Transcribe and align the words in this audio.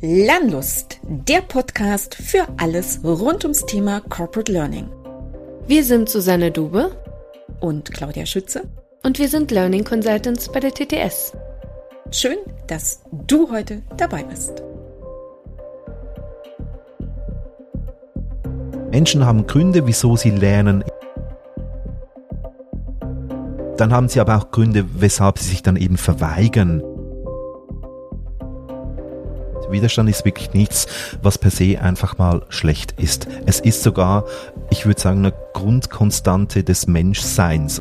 Lernlust, 0.00 1.00
der 1.02 1.40
Podcast 1.40 2.14
für 2.14 2.46
alles 2.56 3.00
rund 3.02 3.42
ums 3.44 3.66
Thema 3.66 4.00
Corporate 4.00 4.52
Learning. 4.52 4.88
Wir 5.66 5.82
sind 5.82 6.08
Susanne 6.08 6.52
Dube 6.52 6.92
und 7.58 7.90
Claudia 7.90 8.24
Schütze 8.24 8.62
und 9.02 9.18
wir 9.18 9.28
sind 9.28 9.50
Learning 9.50 9.82
Consultants 9.82 10.52
bei 10.52 10.60
der 10.60 10.72
TTS. 10.72 11.32
Schön, 12.12 12.36
dass 12.68 13.02
du 13.26 13.50
heute 13.50 13.82
dabei 13.96 14.22
bist. 14.22 14.62
Menschen 18.92 19.26
haben 19.26 19.48
Gründe, 19.48 19.84
wieso 19.84 20.14
sie 20.14 20.30
lernen. 20.30 20.84
Dann 23.76 23.92
haben 23.92 24.08
sie 24.08 24.20
aber 24.20 24.36
auch 24.36 24.52
Gründe, 24.52 24.84
weshalb 25.00 25.40
sie 25.40 25.48
sich 25.50 25.62
dann 25.64 25.74
eben 25.74 25.96
verweigern. 25.96 26.84
Widerstand 29.70 30.08
ist 30.08 30.24
wirklich 30.24 30.52
nichts, 30.52 30.86
was 31.22 31.38
per 31.38 31.50
se 31.50 31.80
einfach 31.80 32.18
mal 32.18 32.44
schlecht 32.48 32.92
ist. 32.92 33.26
Es 33.46 33.60
ist 33.60 33.82
sogar, 33.82 34.24
ich 34.70 34.86
würde 34.86 35.00
sagen, 35.00 35.18
eine 35.18 35.34
Grundkonstante 35.52 36.64
des 36.64 36.86
Menschseins. 36.86 37.80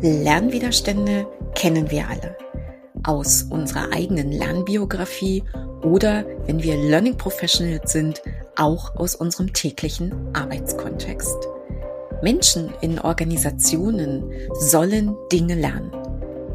Lernwiderstände 0.00 1.26
kennen 1.54 1.90
wir 1.90 2.08
alle. 2.08 2.36
Aus 3.04 3.44
unserer 3.50 3.92
eigenen 3.92 4.32
Lernbiografie 4.32 5.42
oder, 5.82 6.24
wenn 6.46 6.62
wir 6.62 6.76
Learning 6.76 7.16
Professionals 7.16 7.92
sind, 7.92 8.22
auch 8.56 8.96
aus 8.96 9.14
unserem 9.14 9.52
täglichen 9.52 10.14
Arbeitskontext. 10.34 11.48
Menschen 12.22 12.72
in 12.80 12.98
Organisationen 12.98 14.30
sollen 14.52 15.16
Dinge 15.32 15.54
lernen. 15.54 15.90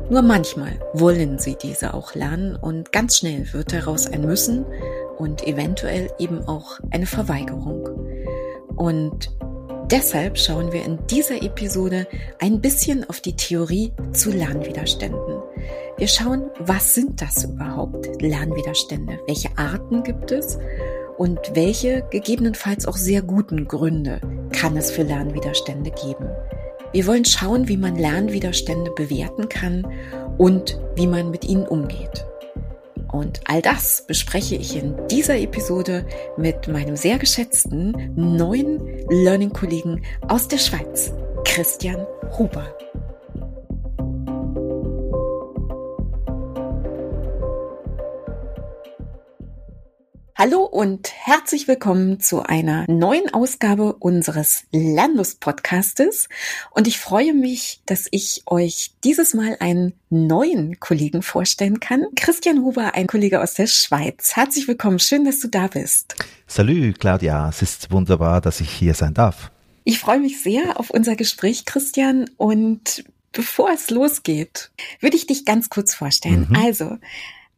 Nur 0.09 0.21
manchmal 0.21 0.79
wollen 0.93 1.39
sie 1.39 1.55
diese 1.55 1.93
auch 1.93 2.13
lernen 2.13 2.55
und 2.55 2.91
ganz 2.91 3.17
schnell 3.17 3.51
wird 3.53 3.73
daraus 3.73 4.05
ein 4.05 4.21
Müssen 4.21 4.65
und 5.17 5.47
eventuell 5.47 6.11
eben 6.19 6.47
auch 6.47 6.79
eine 6.91 7.07
Verweigerung. 7.07 7.89
Und 8.75 9.31
deshalb 9.89 10.37
schauen 10.37 10.71
wir 10.71 10.85
in 10.85 10.99
dieser 11.07 11.41
Episode 11.41 12.07
ein 12.39 12.61
bisschen 12.61 13.09
auf 13.09 13.19
die 13.19 13.35
Theorie 13.35 13.93
zu 14.11 14.29
Lernwiderständen. 14.29 15.41
Wir 15.97 16.07
schauen, 16.07 16.51
was 16.59 16.93
sind 16.93 17.21
das 17.21 17.45
überhaupt, 17.45 18.21
Lernwiderstände? 18.21 19.19
Welche 19.25 19.49
Arten 19.57 20.03
gibt 20.03 20.31
es? 20.31 20.59
Und 21.17 21.39
welche 21.53 22.03
gegebenenfalls 22.11 22.85
auch 22.85 22.97
sehr 22.97 23.21
guten 23.21 23.67
Gründe 23.67 24.19
kann 24.51 24.75
es 24.75 24.91
für 24.91 25.03
Lernwiderstände 25.03 25.91
geben. 25.91 26.27
Wir 26.91 27.07
wollen 27.07 27.25
schauen, 27.25 27.67
wie 27.67 27.77
man 27.77 27.95
Lernwiderstände 27.95 28.91
bewerten 28.91 29.49
kann 29.49 29.85
und 30.37 30.79
wie 30.95 31.07
man 31.07 31.31
mit 31.31 31.45
ihnen 31.45 31.67
umgeht. 31.67 32.25
Und 33.11 33.39
all 33.45 33.61
das 33.61 34.03
bespreche 34.05 34.55
ich 34.55 34.75
in 34.75 34.95
dieser 35.09 35.37
Episode 35.39 36.05
mit 36.37 36.67
meinem 36.67 36.97
sehr 36.97 37.17
geschätzten 37.17 38.11
neuen 38.15 38.81
Learning-Kollegen 39.09 40.03
aus 40.27 40.49
der 40.49 40.57
Schweiz, 40.57 41.13
Christian 41.45 42.05
Huber. 42.37 42.75
Hallo 50.37 50.65
und 50.65 51.13
herzlich 51.13 51.65
willkommen 51.69 52.19
zu 52.19 52.41
einer 52.41 52.83
neuen 52.89 53.33
Ausgabe 53.33 53.93
unseres 53.93 54.65
Lernlust-Podcastes. 54.73 56.27
Und 56.71 56.89
ich 56.89 56.99
freue 56.99 57.33
mich, 57.33 57.79
dass 57.85 58.09
ich 58.11 58.43
euch 58.45 58.91
dieses 59.05 59.33
Mal 59.33 59.55
einen 59.61 59.93
neuen 60.09 60.77
Kollegen 60.81 61.21
vorstellen 61.21 61.79
kann. 61.79 62.07
Christian 62.17 62.63
Huber, 62.63 62.95
ein 62.95 63.07
Kollege 63.07 63.41
aus 63.41 63.53
der 63.53 63.67
Schweiz. 63.67 64.35
Herzlich 64.35 64.67
willkommen. 64.67 64.99
Schön, 64.99 65.23
dass 65.23 65.39
du 65.39 65.47
da 65.47 65.67
bist. 65.67 66.15
Salut, 66.47 66.99
Claudia. 66.99 67.47
Es 67.47 67.61
ist 67.61 67.89
wunderbar, 67.91 68.41
dass 68.41 68.59
ich 68.59 68.69
hier 68.69 68.93
sein 68.93 69.13
darf. 69.13 69.51
Ich 69.85 69.99
freue 69.99 70.19
mich 70.19 70.43
sehr 70.43 70.77
auf 70.77 70.89
unser 70.89 71.15
Gespräch, 71.15 71.63
Christian. 71.63 72.29
Und 72.35 73.05
bevor 73.31 73.71
es 73.71 73.89
losgeht, 73.89 74.71
würde 74.99 75.15
ich 75.15 75.27
dich 75.27 75.45
ganz 75.45 75.69
kurz 75.69 75.95
vorstellen. 75.95 76.47
Mhm. 76.49 76.57
Also, 76.57 76.97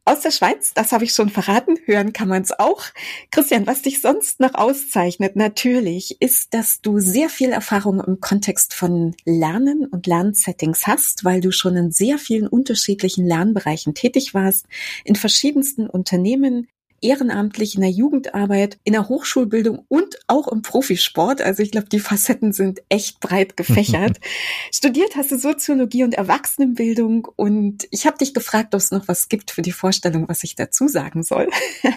aus 0.08 0.20
der 0.20 0.30
Schweiz, 0.30 0.72
das 0.74 0.92
habe 0.92 1.04
ich 1.04 1.12
schon 1.12 1.28
verraten, 1.28 1.76
hören 1.84 2.12
kann 2.12 2.28
man 2.28 2.42
es 2.42 2.58
auch. 2.58 2.84
Christian, 3.30 3.66
was 3.66 3.82
dich 3.82 4.00
sonst 4.00 4.40
noch 4.40 4.54
auszeichnet, 4.54 5.36
natürlich, 5.36 6.20
ist, 6.20 6.54
dass 6.54 6.80
du 6.80 6.98
sehr 6.98 7.28
viel 7.28 7.50
Erfahrung 7.50 8.00
im 8.00 8.20
Kontext 8.20 8.72
von 8.72 9.14
Lernen 9.24 9.84
und 9.84 10.06
Lernsettings 10.06 10.86
hast, 10.86 11.24
weil 11.24 11.40
du 11.40 11.52
schon 11.52 11.76
in 11.76 11.90
sehr 11.90 12.18
vielen 12.18 12.48
unterschiedlichen 12.48 13.26
Lernbereichen 13.26 13.94
tätig 13.94 14.32
warst, 14.32 14.66
in 15.04 15.14
verschiedensten 15.14 15.88
Unternehmen, 15.88 16.68
ehrenamtlich 17.00 17.74
in 17.74 17.80
der 17.80 17.90
Jugendarbeit, 17.90 18.78
in 18.84 18.92
der 18.92 19.08
Hochschulbildung 19.08 19.84
und 19.88 20.18
auch 20.26 20.48
im 20.48 20.62
Profisport. 20.62 21.40
Also 21.40 21.62
ich 21.62 21.70
glaube, 21.70 21.88
die 21.88 22.00
Facetten 22.00 22.52
sind 22.52 22.82
echt 22.88 23.20
breit 23.20 23.56
gefächert. 23.56 24.18
Studiert 24.74 25.16
hast 25.16 25.30
du 25.30 25.38
Soziologie 25.38 26.04
und 26.04 26.14
Erwachsenenbildung 26.14 27.28
und 27.36 27.86
ich 27.90 28.06
habe 28.06 28.18
dich 28.18 28.34
gefragt, 28.34 28.74
ob 28.74 28.80
es 28.80 28.90
noch 28.90 29.08
was 29.08 29.28
gibt 29.28 29.50
für 29.50 29.62
die 29.62 29.72
Vorstellung, 29.72 30.28
was 30.28 30.44
ich 30.44 30.54
dazu 30.54 30.88
sagen 30.88 31.22
soll. 31.22 31.48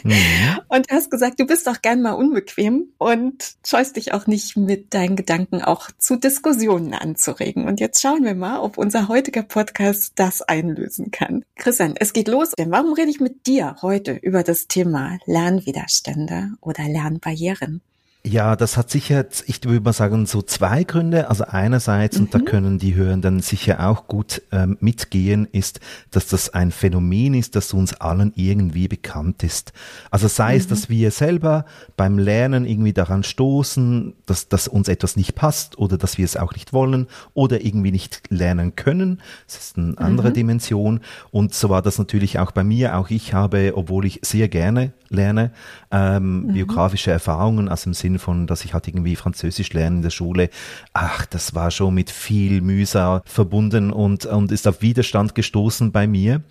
Mhm. 0.03 0.59
Und 0.69 0.90
du 0.90 0.95
hast 0.95 1.11
gesagt, 1.11 1.40
du 1.40 1.45
bist 1.45 1.67
auch 1.67 1.81
gern 1.81 2.01
mal 2.01 2.13
unbequem 2.13 2.90
und 2.97 3.56
scheust 3.66 3.95
dich 3.95 4.13
auch 4.13 4.28
nicht 4.28 4.57
mit 4.57 4.94
deinen 4.94 5.16
Gedanken 5.16 5.61
auch 5.61 5.90
zu 5.97 6.16
Diskussionen 6.16 6.94
anzuregen. 6.94 7.67
Und 7.67 7.79
jetzt 7.79 8.01
schauen 8.01 8.23
wir 8.23 8.35
mal, 8.35 8.59
ob 8.59 8.78
unser 8.78 9.07
heutiger 9.07 9.44
Podcast 9.44 10.13
das 10.16 10.41
einlösen 10.41 11.11
kann. 11.11 11.44
Christian, 11.56 11.95
es 11.97 12.13
geht 12.13 12.28
los. 12.28 12.51
Denn 12.57 12.72
warum 12.72 12.94
rede 12.94 13.09
ich 13.09 13.19
mit 13.19 13.47
dir 13.47 13.78
heute 13.81 14.13
über 14.13 14.44
das 14.44 14.67
Thema 14.67 14.91
Thema 14.91 15.19
Lernwiderstände 15.25 16.50
oder 16.59 16.84
Lernbarrieren. 16.84 17.81
Ja, 18.24 18.56
das 18.56 18.78
hat 18.78 18.92
sicher, 18.92 19.26
ich 19.48 19.64
würde 19.64 19.82
mal 19.82 19.94
sagen, 19.94 20.28
so 20.28 20.44
zwei 20.44 20.84
Gründe. 20.84 21.30
Also 21.30 21.46
einerseits, 21.46 22.18
mhm. 22.18 22.26
und 22.26 22.34
da 22.36 22.38
mhm. 22.38 22.46
können 22.46 22.78
die 22.78 22.94
Hörenden 22.94 23.40
sicher 23.40 23.88
auch 23.88 24.08
gut 24.08 24.44
ähm, 24.52 24.78
mitgehen, 24.80 25.48
ist, 25.52 25.80
dass 26.12 26.28
das 26.28 26.54
ein 26.54 26.72
Phänomen 26.72 27.34
ist, 27.34 27.56
das 27.56 27.74
uns 27.74 27.96
allen 27.96 28.32
irgendwie 28.36 28.88
bekannt 28.88 29.42
ist. 29.42 29.74
Also 30.12 30.28
sei 30.28 30.54
mhm. 30.54 30.59
es, 30.59 30.68
dass 30.68 30.88
wir 30.88 31.09
selber 31.09 31.66
beim 31.98 32.20
Lernen 32.20 32.66
irgendwie 32.66 32.94
daran 32.94 33.24
stoßen, 33.24 34.14
dass, 34.28 34.48
dass 34.48 34.68
uns 34.68 34.88
etwas 34.88 35.16
nicht 35.16 35.34
passt 35.34 35.80
oder 35.80 35.98
dass 35.98 36.20
wir 36.20 36.26
es 36.26 36.38
auch 36.38 36.53
nicht 36.53 36.74
wollen 36.74 37.08
oder 37.34 37.66
irgendwie 37.66 37.92
nicht 37.92 38.22
lernen 38.30 38.76
können. 38.76 39.20
Das 39.48 39.58
ist 39.58 39.78
eine 39.80 39.98
andere 39.98 40.30
mhm. 40.30 40.34
Dimension. 40.36 41.00
Und 41.32 41.56
so 41.56 41.70
war 41.70 41.82
das 41.82 41.98
natürlich 41.98 42.38
auch 42.38 42.52
bei 42.52 42.64
mir. 42.64 42.98
Auch 42.98 43.09
ich 43.09 43.34
habe, 43.34 43.74
obwohl 43.76 44.06
ich 44.06 44.20
sehr 44.22 44.48
gerne 44.48 44.94
lerne, 45.09 45.52
ähm, 45.91 46.44
mhm. 46.44 46.53
biografische 46.53 47.12
Erfahrungen 47.12 47.69
aus 47.69 47.84
dem 47.84 47.94
Sinn 47.94 48.19
von, 48.19 48.47
dass 48.47 48.66
ich 48.66 48.74
halt 48.74 48.88
irgendwie 48.88 49.16
Französisch 49.16 49.74
lernen 49.74 49.97
in 49.97 50.02
der 50.03 50.09
Schule. 50.09 50.50
Ach, 50.94 51.25
das 51.25 51.53
war 51.56 51.72
schon 51.72 51.94
mit 51.94 52.09
viel 52.09 52.62
Mühsal 52.62 53.22
verbunden 53.25 53.91
und, 53.91 54.25
und 54.25 54.52
ist 54.52 54.68
auf 54.68 54.81
Widerstand 54.81 55.35
gestoßen 55.35 55.91
bei 55.91 56.07
mir. 56.07 56.41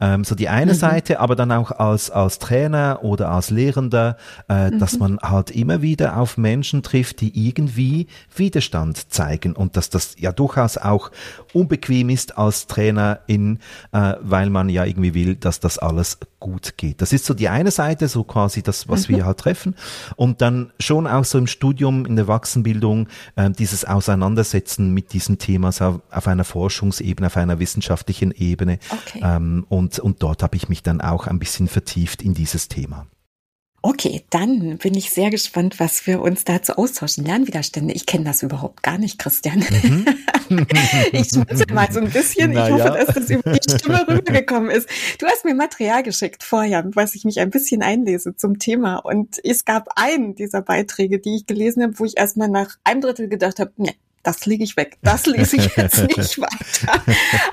Ähm, 0.00 0.24
so 0.24 0.34
die 0.34 0.48
eine 0.48 0.72
mhm. 0.72 0.76
Seite, 0.76 1.20
aber 1.20 1.36
dann 1.36 1.52
auch 1.52 1.70
als, 1.70 2.10
als 2.10 2.38
Trainer 2.38 3.00
oder 3.02 3.30
als 3.30 3.50
Lehrender, 3.50 4.16
äh, 4.48 4.70
mhm. 4.70 4.78
dass 4.78 4.98
man 4.98 5.18
halt 5.20 5.50
immer 5.50 5.82
wieder 5.82 6.16
auf 6.16 6.36
Menschen 6.36 6.82
trifft, 6.82 7.20
die 7.20 7.48
irgendwie 7.48 8.06
Widerstand 8.34 9.12
zeigen 9.12 9.54
und 9.54 9.76
dass 9.76 9.90
das 9.90 10.16
ja 10.18 10.32
durchaus 10.32 10.76
auch 10.76 11.10
unbequem 11.52 12.10
ist 12.10 12.38
als 12.38 12.66
Trainerin, 12.66 13.58
äh, 13.92 14.14
weil 14.20 14.50
man 14.50 14.68
ja 14.68 14.84
irgendwie 14.84 15.14
will, 15.14 15.36
dass 15.36 15.60
das 15.60 15.78
alles 15.78 16.18
gut 16.40 16.76
geht. 16.76 17.02
Das 17.02 17.12
ist 17.12 17.26
so 17.26 17.34
die 17.34 17.48
eine 17.48 17.70
Seite, 17.70 18.08
so 18.08 18.24
quasi 18.24 18.62
das, 18.62 18.88
was 18.90 19.08
mhm. 19.08 19.16
wir 19.16 19.26
halt 19.26 19.38
treffen. 19.38 19.74
Und 20.16 20.40
dann 20.40 20.72
schon 20.78 21.06
auch 21.06 21.24
so 21.24 21.38
im 21.38 21.46
Studium, 21.46 22.06
in 22.06 22.16
der 22.16 22.28
Wachsenbildung, 22.28 23.08
äh, 23.36 23.50
dieses 23.50 23.84
Auseinandersetzen 23.84 24.92
mit 24.92 25.12
diesem 25.12 25.38
Thema 25.38 25.72
so 25.72 26.00
auf 26.10 26.26
einer 26.26 26.44
Forschungsebene, 26.44 27.26
auf 27.26 27.36
einer 27.36 27.58
wissenschaftlichen 27.58 28.32
Ebene. 28.32 28.78
Okay. 28.90 29.20
Ähm, 29.22 29.66
und, 29.68 29.98
und 29.98 30.22
dort 30.22 30.42
habe 30.42 30.56
ich 30.56 30.68
mich 30.68 30.82
dann 30.82 31.00
auch 31.00 31.26
ein 31.26 31.38
bisschen 31.38 31.68
vertieft 31.68 32.22
in 32.22 32.34
dieses 32.34 32.68
Thema. 32.68 33.06
Okay, 33.82 34.24
dann 34.28 34.76
bin 34.76 34.94
ich 34.94 35.10
sehr 35.10 35.30
gespannt, 35.30 35.80
was 35.80 36.06
wir 36.06 36.20
uns 36.20 36.44
dazu 36.44 36.74
austauschen. 36.74 37.24
Lernwiderstände. 37.24 37.94
Ich 37.94 38.04
kenne 38.04 38.24
das 38.24 38.42
überhaupt 38.42 38.82
gar 38.82 38.98
nicht, 38.98 39.18
Christian. 39.18 39.60
Mhm. 39.60 40.04
ich 41.12 41.28
schmunzel 41.28 41.72
mal 41.72 41.90
so 41.92 42.00
ein 42.00 42.10
bisschen. 42.10 42.52
Na 42.52 42.66
ich 42.66 42.72
hoffe, 42.72 42.84
ja. 42.84 43.04
dass 43.04 43.14
das 43.14 43.30
über 43.30 43.52
die 43.52 43.70
Stimme 43.70 44.04
rübergekommen 44.08 44.70
ist. 44.70 44.88
Du 45.18 45.26
hast 45.26 45.44
mir 45.44 45.54
Material 45.54 46.02
geschickt 46.02 46.42
vorher, 46.42 46.84
was 46.94 47.14
ich 47.14 47.24
mich 47.24 47.40
ein 47.40 47.50
bisschen 47.50 47.82
einlese 47.82 48.34
zum 48.36 48.58
Thema. 48.58 48.96
Und 48.96 49.40
es 49.44 49.64
gab 49.64 49.88
einen 49.96 50.34
dieser 50.34 50.62
Beiträge, 50.62 51.18
die 51.18 51.36
ich 51.36 51.46
gelesen 51.46 51.82
habe, 51.82 51.98
wo 51.98 52.04
ich 52.04 52.16
erstmal 52.16 52.48
nach 52.48 52.76
einem 52.84 53.00
Drittel 53.00 53.28
gedacht 53.28 53.60
habe, 53.60 53.72
nee, 53.76 53.94
das 54.22 54.44
lege 54.44 54.64
ich 54.64 54.76
weg. 54.76 54.98
Das 55.02 55.26
lese 55.26 55.56
ich 55.56 55.76
jetzt 55.76 56.02
nicht 56.16 56.38
weiter. 56.38 57.02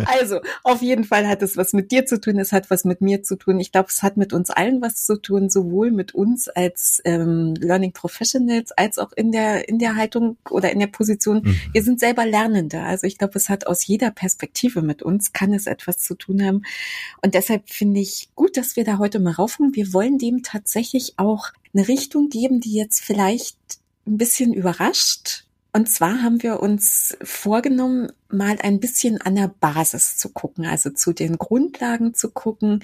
Also, 0.05 0.39
auf 0.63 0.81
jeden 0.81 1.05
Fall 1.05 1.27
hat 1.27 1.41
es 1.41 1.55
was 1.55 1.73
mit 1.73 1.91
dir 1.91 2.05
zu 2.05 2.19
tun, 2.19 2.37
es 2.39 2.51
hat 2.51 2.69
was 2.69 2.83
mit 2.83 3.01
mir 3.01 3.23
zu 3.23 3.37
tun. 3.37 3.59
Ich 3.59 3.71
glaube, 3.71 3.89
es 3.89 4.03
hat 4.03 4.17
mit 4.17 4.33
uns 4.33 4.49
allen 4.49 4.81
was 4.81 5.05
zu 5.05 5.15
tun, 5.15 5.49
sowohl 5.49 5.91
mit 5.91 6.13
uns 6.13 6.49
als 6.49 7.01
ähm, 7.05 7.53
Learning 7.57 7.93
Professionals, 7.93 8.71
als 8.73 8.97
auch 8.97 9.13
in 9.13 9.31
der, 9.31 9.69
in 9.69 9.79
der 9.79 9.95
Haltung 9.95 10.37
oder 10.49 10.71
in 10.71 10.79
der 10.79 10.87
Position. 10.87 11.41
Mhm. 11.43 11.59
Wir 11.71 11.83
sind 11.83 11.99
selber 11.99 12.25
Lernende. 12.25 12.81
Also 12.81 13.07
ich 13.07 13.17
glaube, 13.17 13.37
es 13.37 13.49
hat 13.49 13.67
aus 13.67 13.85
jeder 13.85 14.11
Perspektive 14.11 14.81
mit 14.81 15.03
uns, 15.03 15.31
kann 15.31 15.53
es 15.53 15.67
etwas 15.67 15.99
zu 15.99 16.15
tun 16.15 16.43
haben. 16.43 16.63
Und 17.21 17.33
deshalb 17.33 17.69
finde 17.69 18.01
ich 18.01 18.29
gut, 18.35 18.57
dass 18.57 18.75
wir 18.75 18.83
da 18.83 18.97
heute 18.97 19.19
mal 19.19 19.33
raufkommen. 19.33 19.75
Wir 19.75 19.93
wollen 19.93 20.17
dem 20.17 20.43
tatsächlich 20.43 21.13
auch 21.17 21.47
eine 21.73 21.87
Richtung 21.87 22.29
geben, 22.29 22.59
die 22.59 22.73
jetzt 22.73 23.01
vielleicht 23.03 23.57
ein 24.05 24.17
bisschen 24.17 24.53
überrascht, 24.53 25.46
und 25.77 25.87
zwar 25.87 26.23
haben 26.23 26.41
wir 26.41 26.59
uns 26.59 27.15
vorgenommen, 27.21 28.11
mal 28.29 28.57
ein 28.59 28.79
bisschen 28.79 29.21
an 29.21 29.35
der 29.35 29.47
Basis 29.47 30.17
zu 30.17 30.29
gucken, 30.29 30.65
also 30.65 30.89
zu 30.89 31.13
den 31.13 31.37
Grundlagen 31.37 32.15
zu 32.15 32.31
gucken, 32.31 32.83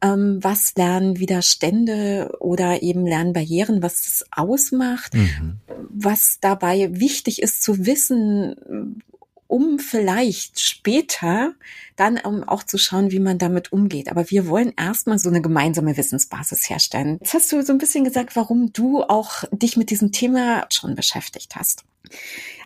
ähm, 0.00 0.38
was 0.40 0.76
lernen 0.76 1.18
Widerstände 1.18 2.36
oder 2.38 2.80
eben 2.80 3.04
Lernbarrieren, 3.04 3.82
was 3.82 4.04
das 4.04 4.24
ausmacht, 4.30 5.14
mhm. 5.14 5.58
was 5.90 6.38
dabei 6.40 6.88
wichtig 6.92 7.42
ist 7.42 7.60
zu 7.64 7.86
wissen, 7.86 9.02
um 9.48 9.78
vielleicht 9.78 10.60
später 10.60 11.54
dann 11.96 12.18
um 12.18 12.44
auch 12.44 12.62
zu 12.62 12.78
schauen, 12.78 13.10
wie 13.10 13.18
man 13.18 13.38
damit 13.38 13.72
umgeht. 13.72 14.08
Aber 14.10 14.30
wir 14.30 14.46
wollen 14.46 14.72
erstmal 14.76 15.18
so 15.18 15.28
eine 15.28 15.42
gemeinsame 15.42 15.96
Wissensbasis 15.96 16.70
herstellen. 16.70 17.18
Jetzt 17.20 17.34
hast 17.34 17.50
du 17.50 17.62
so 17.64 17.72
ein 17.72 17.78
bisschen 17.78 18.04
gesagt, 18.04 18.36
warum 18.36 18.72
du 18.72 19.02
auch 19.02 19.44
dich 19.50 19.76
mit 19.76 19.90
diesem 19.90 20.12
Thema 20.12 20.66
schon 20.70 20.94
beschäftigt 20.94 21.56
hast. 21.56 21.84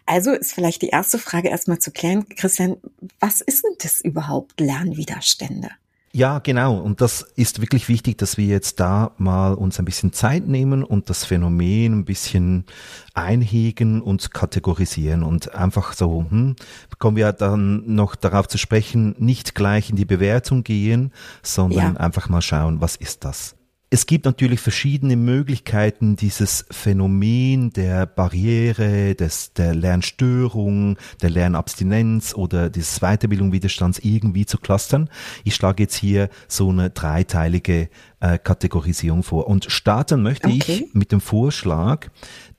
Also 0.04 0.32
ist 0.32 0.52
vielleicht 0.52 0.82
die 0.82 0.88
erste 0.88 1.18
Frage 1.18 1.48
erstmal 1.48 1.78
zu 1.78 1.92
klären, 1.92 2.28
Christian, 2.28 2.76
was 3.20 3.40
ist 3.40 3.64
denn 3.64 3.76
das 3.78 4.00
überhaupt 4.00 4.60
Lernwiderstände? 4.60 5.70
Ja, 6.14 6.40
genau. 6.40 6.76
Und 6.76 7.00
das 7.00 7.22
ist 7.36 7.62
wirklich 7.62 7.88
wichtig, 7.88 8.18
dass 8.18 8.36
wir 8.36 8.44
jetzt 8.44 8.80
da 8.80 9.12
mal 9.16 9.54
uns 9.54 9.78
ein 9.78 9.86
bisschen 9.86 10.12
Zeit 10.12 10.46
nehmen 10.46 10.84
und 10.84 11.08
das 11.08 11.24
Phänomen 11.24 12.00
ein 12.00 12.04
bisschen 12.04 12.66
einhegen 13.14 14.02
und 14.02 14.34
kategorisieren 14.34 15.22
und 15.22 15.54
einfach 15.54 15.94
so, 15.94 16.26
hm, 16.28 16.56
kommen 16.98 17.16
wir 17.16 17.32
dann 17.32 17.94
noch 17.94 18.14
darauf 18.14 18.46
zu 18.46 18.58
sprechen, 18.58 19.14
nicht 19.18 19.54
gleich 19.54 19.88
in 19.88 19.96
die 19.96 20.04
Bewertung 20.04 20.64
gehen, 20.64 21.12
sondern 21.42 21.94
ja. 21.94 22.00
einfach 22.00 22.28
mal 22.28 22.42
schauen, 22.42 22.82
was 22.82 22.96
ist 22.96 23.24
das? 23.24 23.56
Es 23.94 24.06
gibt 24.06 24.24
natürlich 24.24 24.60
verschiedene 24.60 25.16
Möglichkeiten, 25.16 26.16
dieses 26.16 26.64
Phänomen 26.70 27.74
der 27.74 28.06
Barriere, 28.06 29.14
des, 29.14 29.52
der 29.52 29.74
Lernstörung, 29.74 30.96
der 31.20 31.28
Lernabstinenz 31.28 32.32
oder 32.34 32.70
des 32.70 33.00
Weiterbildung 33.00 33.52
Widerstands 33.52 33.98
irgendwie 33.98 34.46
zu 34.46 34.56
clustern. 34.56 35.10
Ich 35.44 35.54
schlage 35.54 35.82
jetzt 35.82 35.94
hier 35.94 36.30
so 36.48 36.70
eine 36.70 36.88
dreiteilige 36.88 37.90
äh, 38.20 38.38
Kategorisierung 38.38 39.22
vor. 39.22 39.46
Und 39.46 39.70
starten 39.70 40.22
möchte 40.22 40.48
okay. 40.48 40.86
ich 40.86 40.94
mit 40.94 41.12
dem 41.12 41.20
Vorschlag, 41.20 42.08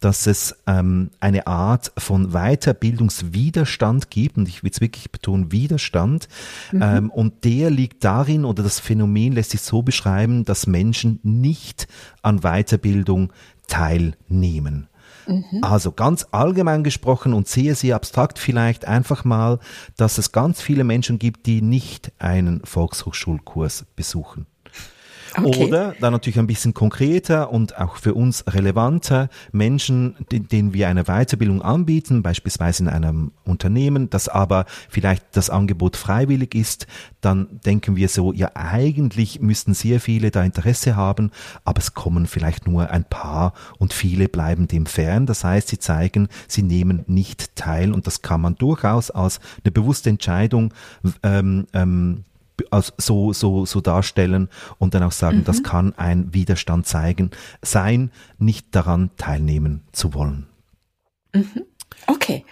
dass 0.04 0.28
es 0.28 0.56
ähm, 0.68 1.12
eine 1.20 1.48
Art 1.48 1.94
von 1.98 2.32
Weiterbildungswiderstand 2.32 4.10
gibt, 4.10 4.38
und 4.38 4.50
ich 4.50 4.64
will 4.64 4.72
es 4.72 4.82
wirklich 4.82 5.12
betonen, 5.12 5.52
Widerstand, 5.52 6.28
mhm. 6.72 6.82
ähm, 6.82 7.10
und 7.10 7.46
der 7.46 7.70
liegt 7.70 8.04
darin, 8.04 8.44
oder 8.44 8.64
das 8.64 8.80
Phänomen 8.80 9.34
lässt 9.34 9.52
sich 9.52 9.62
so 9.62 9.82
beschreiben, 9.82 10.44
dass 10.44 10.68
Menschen 10.68 11.20
nicht 11.24 11.88
an 12.22 12.42
Weiterbildung 12.42 13.32
teilnehmen. 13.68 14.90
Mhm. 15.26 15.60
Also 15.62 15.94
ganz 15.94 16.28
allgemein 16.32 16.84
gesprochen 16.84 17.34
und 17.34 17.48
sehr, 17.48 17.76
sehr 17.76 17.96
abstrakt 17.96 18.40
vielleicht 18.40 18.86
einfach 18.86 19.24
mal, 19.24 19.60
dass 19.96 20.18
es 20.18 20.34
ganz 20.34 20.62
viele 20.62 20.84
Menschen 20.84 21.18
gibt, 21.18 21.46
die 21.46 21.62
nicht 21.62 22.12
einen 22.20 22.62
Volkshochschulkurs 22.66 23.86
besuchen. 23.96 24.48
Okay. 25.36 25.66
Oder 25.66 25.96
dann 26.00 26.14
natürlich 26.14 26.38
ein 26.38 26.48
bisschen 26.48 26.74
konkreter 26.74 27.52
und 27.52 27.78
auch 27.78 27.96
für 27.96 28.14
uns 28.14 28.44
relevanter 28.48 29.30
Menschen, 29.52 30.16
denen 30.32 30.74
wir 30.74 30.88
eine 30.88 31.06
Weiterbildung 31.06 31.62
anbieten, 31.62 32.22
beispielsweise 32.22 32.84
in 32.84 32.90
einem 32.90 33.32
Unternehmen, 33.44 34.10
das 34.10 34.28
aber 34.28 34.66
vielleicht 34.90 35.26
das 35.36 35.50
Angebot 35.50 35.98
freiwillig 35.98 36.56
ist, 36.56 36.88
dann 37.22 37.60
denken 37.66 37.96
wir 37.96 38.10
so, 38.10 38.32
ja 38.34 38.52
eigentlich 38.54 39.40
müssten 39.42 39.74
sehr 39.74 40.00
viele 40.00 40.30
da 40.30 40.44
Interesse 40.44 40.96
haben, 40.96 41.32
aber 41.64 41.80
es 41.80 41.94
kommen 41.94 42.28
vielleicht 42.28 42.68
nur 42.68 42.90
ein 42.92 43.06
paar 43.06 43.54
und 43.80 43.94
viele 43.94 44.28
bleiben 44.28 44.68
dem 44.68 44.86
fern. 44.86 45.26
Das 45.26 45.44
heißt, 45.44 45.70
sie 45.70 45.80
zeigen, 45.80 46.28
sie 46.48 46.64
nehmen 46.64 47.04
nicht 47.08 47.56
teil 47.56 47.94
und 47.94 48.08
das 48.08 48.22
kann 48.22 48.42
man 48.42 48.56
durchaus 48.56 49.10
als 49.10 49.40
eine 49.64 49.72
bewusste 49.72 50.10
Entscheidung 50.10 50.74
ähm, 51.24 51.68
ähm, 51.74 52.24
so, 52.98 53.34
so, 53.34 53.66
so 53.66 53.82
darstellen 53.82 54.50
und 54.78 54.94
dann 54.94 55.04
auch 55.04 55.12
sagen, 55.12 55.40
mhm. 55.40 55.44
das 55.46 55.64
kann 55.64 55.94
ein 55.98 56.34
Widerstand 56.34 56.88
zeigen, 56.88 57.32
sein, 57.62 58.12
nicht 58.38 58.76
daran 58.76 59.12
teilnehmen 59.18 59.84
zu 59.92 60.14
wollen. 60.14 60.48
Mhm. 61.34 61.66
Okay 62.08 62.46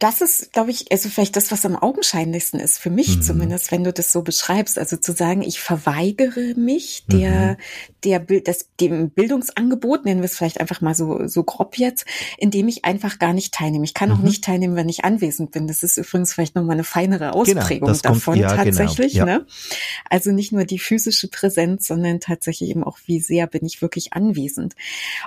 das 0.00 0.22
ist, 0.22 0.54
glaube 0.54 0.70
ich, 0.70 0.90
also 0.90 1.10
vielleicht 1.10 1.36
das, 1.36 1.52
was 1.52 1.66
am 1.66 1.76
augenscheinlichsten 1.76 2.58
ist, 2.58 2.78
für 2.78 2.88
mich 2.88 3.18
mhm. 3.18 3.22
zumindest, 3.22 3.70
wenn 3.70 3.84
du 3.84 3.92
das 3.92 4.12
so 4.12 4.22
beschreibst. 4.22 4.78
Also 4.78 4.96
zu 4.96 5.12
sagen, 5.12 5.42
ich 5.42 5.60
verweigere 5.60 6.54
mich 6.56 7.04
der, 7.06 7.50
mhm. 7.50 7.56
der, 8.04 8.40
das, 8.40 8.70
dem 8.80 9.10
Bildungsangebot, 9.10 10.06
nennen 10.06 10.22
wir 10.22 10.24
es 10.24 10.38
vielleicht 10.38 10.58
einfach 10.58 10.80
mal 10.80 10.94
so, 10.94 11.26
so 11.28 11.44
grob 11.44 11.76
jetzt, 11.76 12.06
indem 12.38 12.66
ich 12.68 12.86
einfach 12.86 13.18
gar 13.18 13.34
nicht 13.34 13.52
teilnehme. 13.52 13.84
Ich 13.84 13.92
kann 13.92 14.08
mhm. 14.08 14.14
auch 14.14 14.22
nicht 14.22 14.42
teilnehmen, 14.42 14.74
wenn 14.74 14.88
ich 14.88 15.04
anwesend 15.04 15.50
bin. 15.50 15.68
Das 15.68 15.82
ist 15.82 15.98
übrigens 15.98 16.32
vielleicht 16.32 16.54
nochmal 16.54 16.76
eine 16.76 16.84
feinere 16.84 17.26
genau, 17.26 17.40
Ausprägung 17.40 17.88
genau, 17.88 18.00
davon 18.00 18.34
kommt, 18.34 18.38
ja, 18.38 18.56
tatsächlich. 18.56 19.12
Genau, 19.12 19.26
ja. 19.26 19.38
ne? 19.40 19.46
Also 20.08 20.32
nicht 20.32 20.50
nur 20.50 20.64
die 20.64 20.78
physische 20.78 21.28
Präsenz, 21.28 21.86
sondern 21.86 22.20
tatsächlich 22.20 22.70
eben 22.70 22.84
auch, 22.84 22.96
wie 23.04 23.20
sehr 23.20 23.46
bin 23.46 23.66
ich 23.66 23.82
wirklich 23.82 24.14
anwesend. 24.14 24.76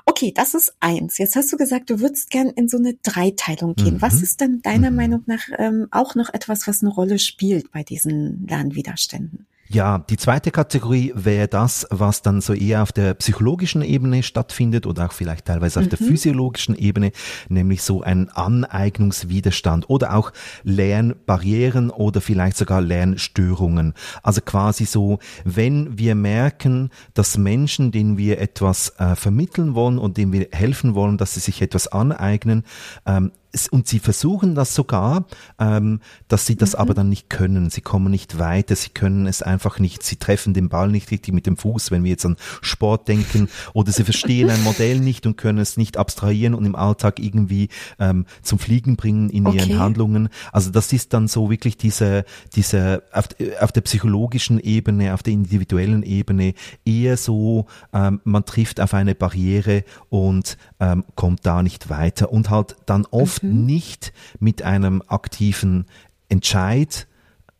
Okay, 0.07 0.31
das 0.35 0.55
ist 0.55 0.73
eins. 0.79 1.19
Jetzt 1.19 1.35
hast 1.35 1.53
du 1.53 1.57
gesagt, 1.57 1.91
du 1.91 1.99
würdest 1.99 2.31
gern 2.31 2.49
in 2.49 2.67
so 2.67 2.77
eine 2.77 2.95
Dreiteilung 3.03 3.75
gehen. 3.75 4.01
Was 4.01 4.15
mhm. 4.15 4.23
ist 4.23 4.41
denn 4.41 4.62
deiner 4.63 4.91
mhm. 4.91 4.97
Meinung 4.97 5.23
nach 5.25 5.43
ähm, 5.57 5.87
auch 5.91 6.15
noch 6.15 6.33
etwas, 6.33 6.67
was 6.67 6.81
eine 6.81 6.91
Rolle 6.91 7.19
spielt 7.19 7.71
bei 7.71 7.83
diesen 7.83 8.47
Lernwiderständen? 8.47 9.47
Ja, 9.73 9.97
die 9.97 10.17
zweite 10.17 10.51
Kategorie 10.51 11.13
wäre 11.15 11.47
das, 11.47 11.87
was 11.89 12.21
dann 12.21 12.41
so 12.41 12.53
eher 12.53 12.83
auf 12.83 12.91
der 12.91 13.15
psychologischen 13.15 13.81
Ebene 13.81 14.21
stattfindet 14.21 14.85
oder 14.85 15.07
auch 15.07 15.13
vielleicht 15.13 15.45
teilweise 15.45 15.79
auf 15.79 15.85
mhm. 15.87 15.89
der 15.89 15.97
physiologischen 15.97 16.75
Ebene, 16.75 17.11
nämlich 17.49 17.81
so 17.81 18.03
ein 18.03 18.29
Aneignungswiderstand 18.29 19.89
oder 19.89 20.15
auch 20.15 20.31
Lernbarrieren 20.63 21.89
oder 21.89 22.21
vielleicht 22.21 22.57
sogar 22.57 22.81
Lernstörungen. 22.81 23.95
Also 24.21 24.41
quasi 24.41 24.85
so, 24.85 25.17
wenn 25.43 25.97
wir 25.97 26.13
merken, 26.13 26.91
dass 27.15 27.39
Menschen, 27.39 27.91
denen 27.91 28.15
wir 28.15 28.39
etwas 28.39 28.93
äh, 28.99 29.15
vermitteln 29.15 29.73
wollen 29.73 29.97
und 29.97 30.17
denen 30.17 30.33
wir 30.33 30.49
helfen 30.51 30.93
wollen, 30.93 31.17
dass 31.17 31.33
sie 31.33 31.39
sich 31.39 31.63
etwas 31.63 31.87
aneignen, 31.87 32.63
ähm, 33.07 33.31
und 33.71 33.87
sie 33.87 33.99
versuchen 33.99 34.55
das 34.55 34.73
sogar, 34.73 35.25
ähm, 35.59 35.99
dass 36.27 36.45
sie 36.45 36.55
das 36.55 36.73
mhm. 36.73 36.79
aber 36.79 36.93
dann 36.93 37.09
nicht 37.09 37.29
können. 37.29 37.69
Sie 37.69 37.81
kommen 37.81 38.09
nicht 38.09 38.39
weiter, 38.39 38.75
sie 38.75 38.89
können 38.89 39.27
es 39.27 39.41
einfach 39.41 39.79
nicht. 39.79 40.03
Sie 40.03 40.15
treffen 40.15 40.53
den 40.53 40.69
Ball 40.69 40.89
nicht 40.89 41.11
richtig 41.11 41.33
mit 41.33 41.45
dem 41.45 41.57
Fuß, 41.57 41.91
wenn 41.91 42.03
wir 42.03 42.11
jetzt 42.11 42.25
an 42.25 42.37
Sport 42.61 43.07
denken, 43.07 43.49
oder 43.73 43.91
sie 43.91 44.03
verstehen 44.03 44.49
ein 44.49 44.63
Modell 44.63 44.99
nicht 44.99 45.25
und 45.25 45.37
können 45.37 45.59
es 45.59 45.77
nicht 45.77 45.97
abstrahieren 45.97 46.55
und 46.55 46.65
im 46.65 46.75
Alltag 46.75 47.19
irgendwie 47.19 47.69
ähm, 47.99 48.25
zum 48.41 48.57
Fliegen 48.57 48.95
bringen 48.95 49.29
in 49.29 49.45
okay. 49.45 49.57
ihren 49.57 49.79
Handlungen. 49.79 50.29
Also 50.51 50.71
das 50.71 50.91
ist 50.91 51.13
dann 51.13 51.27
so 51.27 51.51
wirklich 51.51 51.77
diese, 51.77 52.25
diese 52.55 53.03
auf, 53.11 53.27
auf 53.59 53.71
der 53.71 53.81
psychologischen 53.81 54.59
Ebene, 54.59 55.13
auf 55.13 55.21
der 55.21 55.33
individuellen 55.33 56.01
Ebene 56.01 56.55
eher 56.85 57.17
so, 57.17 57.67
ähm, 57.93 58.19
man 58.23 58.45
trifft 58.45 58.81
auf 58.81 58.93
eine 58.93 59.13
Barriere 59.13 59.83
und 60.09 60.57
ähm, 60.79 61.03
kommt 61.15 61.45
da 61.45 61.61
nicht 61.61 61.89
weiter 61.89 62.31
und 62.31 62.49
halt 62.49 62.75
dann 62.85 63.05
oft 63.05 63.42
mhm. 63.43 63.65
nicht 63.65 64.13
mit 64.39 64.61
einem 64.61 65.03
aktiven 65.07 65.85
Entscheid 66.29 67.07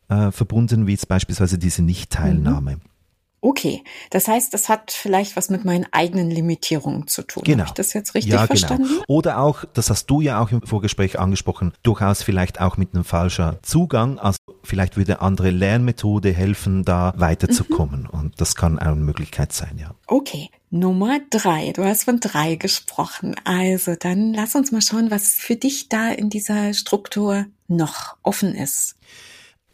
äh, 0.09 0.31
verbunden, 0.31 0.87
wie 0.87 0.91
jetzt 0.91 1.07
beispielsweise 1.07 1.57
diese 1.57 1.83
Nichtteilnahme. 1.83 2.77
Mhm. 2.77 2.81
Okay, 3.45 3.83
das 4.09 4.29
heißt, 4.29 4.53
das 4.53 4.69
hat 4.69 4.91
vielleicht 4.91 5.35
was 5.35 5.49
mit 5.49 5.65
meinen 5.65 5.85
eigenen 5.91 6.29
Limitierungen 6.29 7.07
zu 7.07 7.23
tun. 7.23 7.43
Genau. 7.43 7.63
Habe 7.63 7.71
ich 7.71 7.73
das 7.73 7.91
jetzt 7.91 8.15
richtig 8.15 8.31
ja, 8.31 8.37
genau. 8.37 8.47
verstanden? 8.47 8.87
Genau. 8.87 9.03
Oder 9.09 9.39
auch, 9.39 9.65
das 9.73 9.89
hast 9.89 10.05
du 10.05 10.21
ja 10.21 10.39
auch 10.39 10.49
im 10.51 10.61
Vorgespräch 10.61 11.19
angesprochen, 11.19 11.73
durchaus 11.83 12.23
vielleicht 12.23 12.61
auch 12.61 12.77
mit 12.77 12.93
einem 12.93 13.03
falschen 13.03 13.57
Zugang. 13.61 14.17
Also 14.17 14.37
vielleicht 14.63 14.95
würde 14.95 15.19
andere 15.21 15.49
Lernmethode 15.49 16.31
helfen, 16.31 16.85
da 16.85 17.13
weiterzukommen. 17.17 18.03
Mhm. 18.03 18.19
Und 18.19 18.39
das 18.39 18.55
kann 18.55 18.79
eine 18.79 18.95
Möglichkeit 18.95 19.51
sein, 19.51 19.77
ja. 19.77 19.93
Okay. 20.07 20.49
Nummer 20.73 21.19
drei. 21.29 21.71
Du 21.71 21.85
hast 21.85 22.05
von 22.05 22.19
drei 22.19 22.55
gesprochen. 22.55 23.35
Also 23.43 23.93
dann 23.95 24.33
lass 24.33 24.55
uns 24.55 24.71
mal 24.71 24.81
schauen, 24.81 25.11
was 25.11 25.35
für 25.35 25.55
dich 25.55 25.87
da 25.87 26.09
in 26.09 26.31
dieser 26.31 26.73
Struktur 26.73 27.45
noch 27.67 28.17
offen 28.23 28.55
ist. 28.55 28.95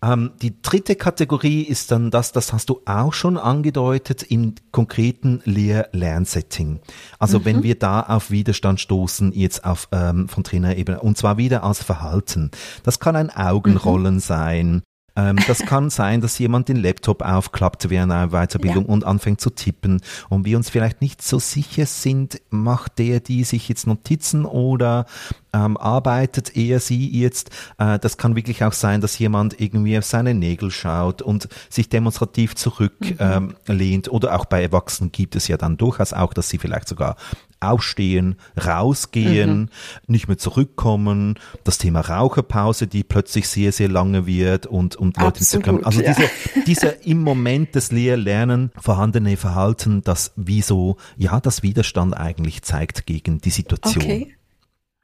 Ähm, 0.01 0.31
die 0.41 0.61
dritte 0.61 0.95
Kategorie 0.95 1.63
ist 1.63 1.91
dann 1.91 2.11
das, 2.11 2.33
das 2.33 2.51
hast 2.51 2.69
du 2.69 2.81
auch 2.85 3.13
schon 3.13 3.37
angedeutet, 3.37 4.23
im 4.23 4.55
konkreten 4.71 5.41
Lehr-Lernsetting. 5.45 6.81
Also 7.17 7.39
mhm. 7.39 7.45
wenn 7.45 7.63
wir 7.63 7.75
da 7.75 8.01
auf 8.01 8.29
Widerstand 8.29 8.81
stoßen, 8.81 9.31
jetzt 9.31 9.63
auf 9.63 9.87
ähm, 9.93 10.27
von 10.27 10.43
Trainerebene, 10.43 10.99
und 10.99 11.17
zwar 11.17 11.37
wieder 11.37 11.63
als 11.63 11.81
Verhalten. 11.81 12.51
Das 12.83 12.99
kann 12.99 13.15
ein 13.15 13.29
Augenrollen 13.29 14.15
mhm. 14.15 14.19
sein, 14.19 14.81
ähm, 15.19 15.37
das 15.47 15.59
kann 15.59 15.89
sein, 15.89 16.21
dass 16.21 16.39
jemand 16.39 16.69
den 16.69 16.77
Laptop 16.77 17.21
aufklappt 17.21 17.89
während 17.89 18.11
einer 18.11 18.29
Weiterbildung 18.29 18.85
ja. 18.85 18.91
und 18.91 19.03
anfängt 19.03 19.41
zu 19.41 19.49
tippen 19.49 20.01
und 20.29 20.45
wir 20.45 20.57
uns 20.57 20.69
vielleicht 20.69 21.01
nicht 21.01 21.21
so 21.21 21.39
sicher 21.39 21.85
sind, 21.85 22.41
macht 22.49 22.99
der 22.99 23.19
die 23.19 23.43
sich 23.43 23.67
jetzt 23.69 23.87
Notizen 23.87 24.45
oder 24.45 25.05
ähm, 25.53 25.77
arbeitet 25.77 26.55
er 26.55 26.79
sie 26.79 27.09
jetzt. 27.09 27.49
Äh, 27.77 27.99
das 27.99 28.17
kann 28.17 28.35
wirklich 28.35 28.63
auch 28.63 28.73
sein, 28.73 29.01
dass 29.01 29.17
jemand 29.19 29.59
irgendwie 29.59 29.97
auf 29.97 30.05
seine 30.05 30.33
Nägel 30.33 30.71
schaut 30.71 31.21
und 31.21 31.49
sich 31.69 31.89
demonstrativ 31.89 32.55
zurücklehnt. 32.55 33.19
Mhm. 33.19 33.55
Ähm, 33.67 34.01
oder 34.09 34.35
auch 34.35 34.45
bei 34.45 34.61
Erwachsenen 34.61 35.11
gibt 35.11 35.35
es 35.35 35.47
ja 35.47 35.57
dann 35.57 35.77
durchaus 35.77 36.13
auch, 36.13 36.33
dass 36.33 36.49
sie 36.49 36.57
vielleicht 36.57 36.87
sogar 36.87 37.15
aufstehen, 37.59 38.35
rausgehen, 38.63 39.59
mhm. 39.61 39.69
nicht 40.07 40.27
mehr 40.27 40.37
zurückkommen. 40.37 41.35
Das 41.63 41.77
Thema 41.77 42.01
Raucherpause, 42.01 42.87
die 42.87 43.03
plötzlich 43.03 43.47
sehr, 43.47 43.71
sehr 43.71 43.89
lange 43.89 44.25
wird 44.25 44.65
und, 44.65 44.95
und 44.95 45.17
Leute 45.17 45.41
Absolut, 45.41 45.85
Also 45.85 46.01
ja. 46.01 46.13
diese, 46.13 46.29
dieser 46.65 47.05
im 47.05 47.21
Moment 47.21 47.75
des 47.75 47.91
Lehrlernen 47.91 48.71
vorhandene 48.79 49.37
Verhalten, 49.37 50.01
das 50.03 50.31
wie 50.35 50.61
so, 50.61 50.97
ja, 51.17 51.39
das 51.39 51.63
Widerstand 51.63 52.15
eigentlich 52.15 52.61
zeigt 52.61 53.05
gegen 53.05 53.39
die 53.39 53.51
Situation. 53.51 54.03
Okay. 54.03 54.35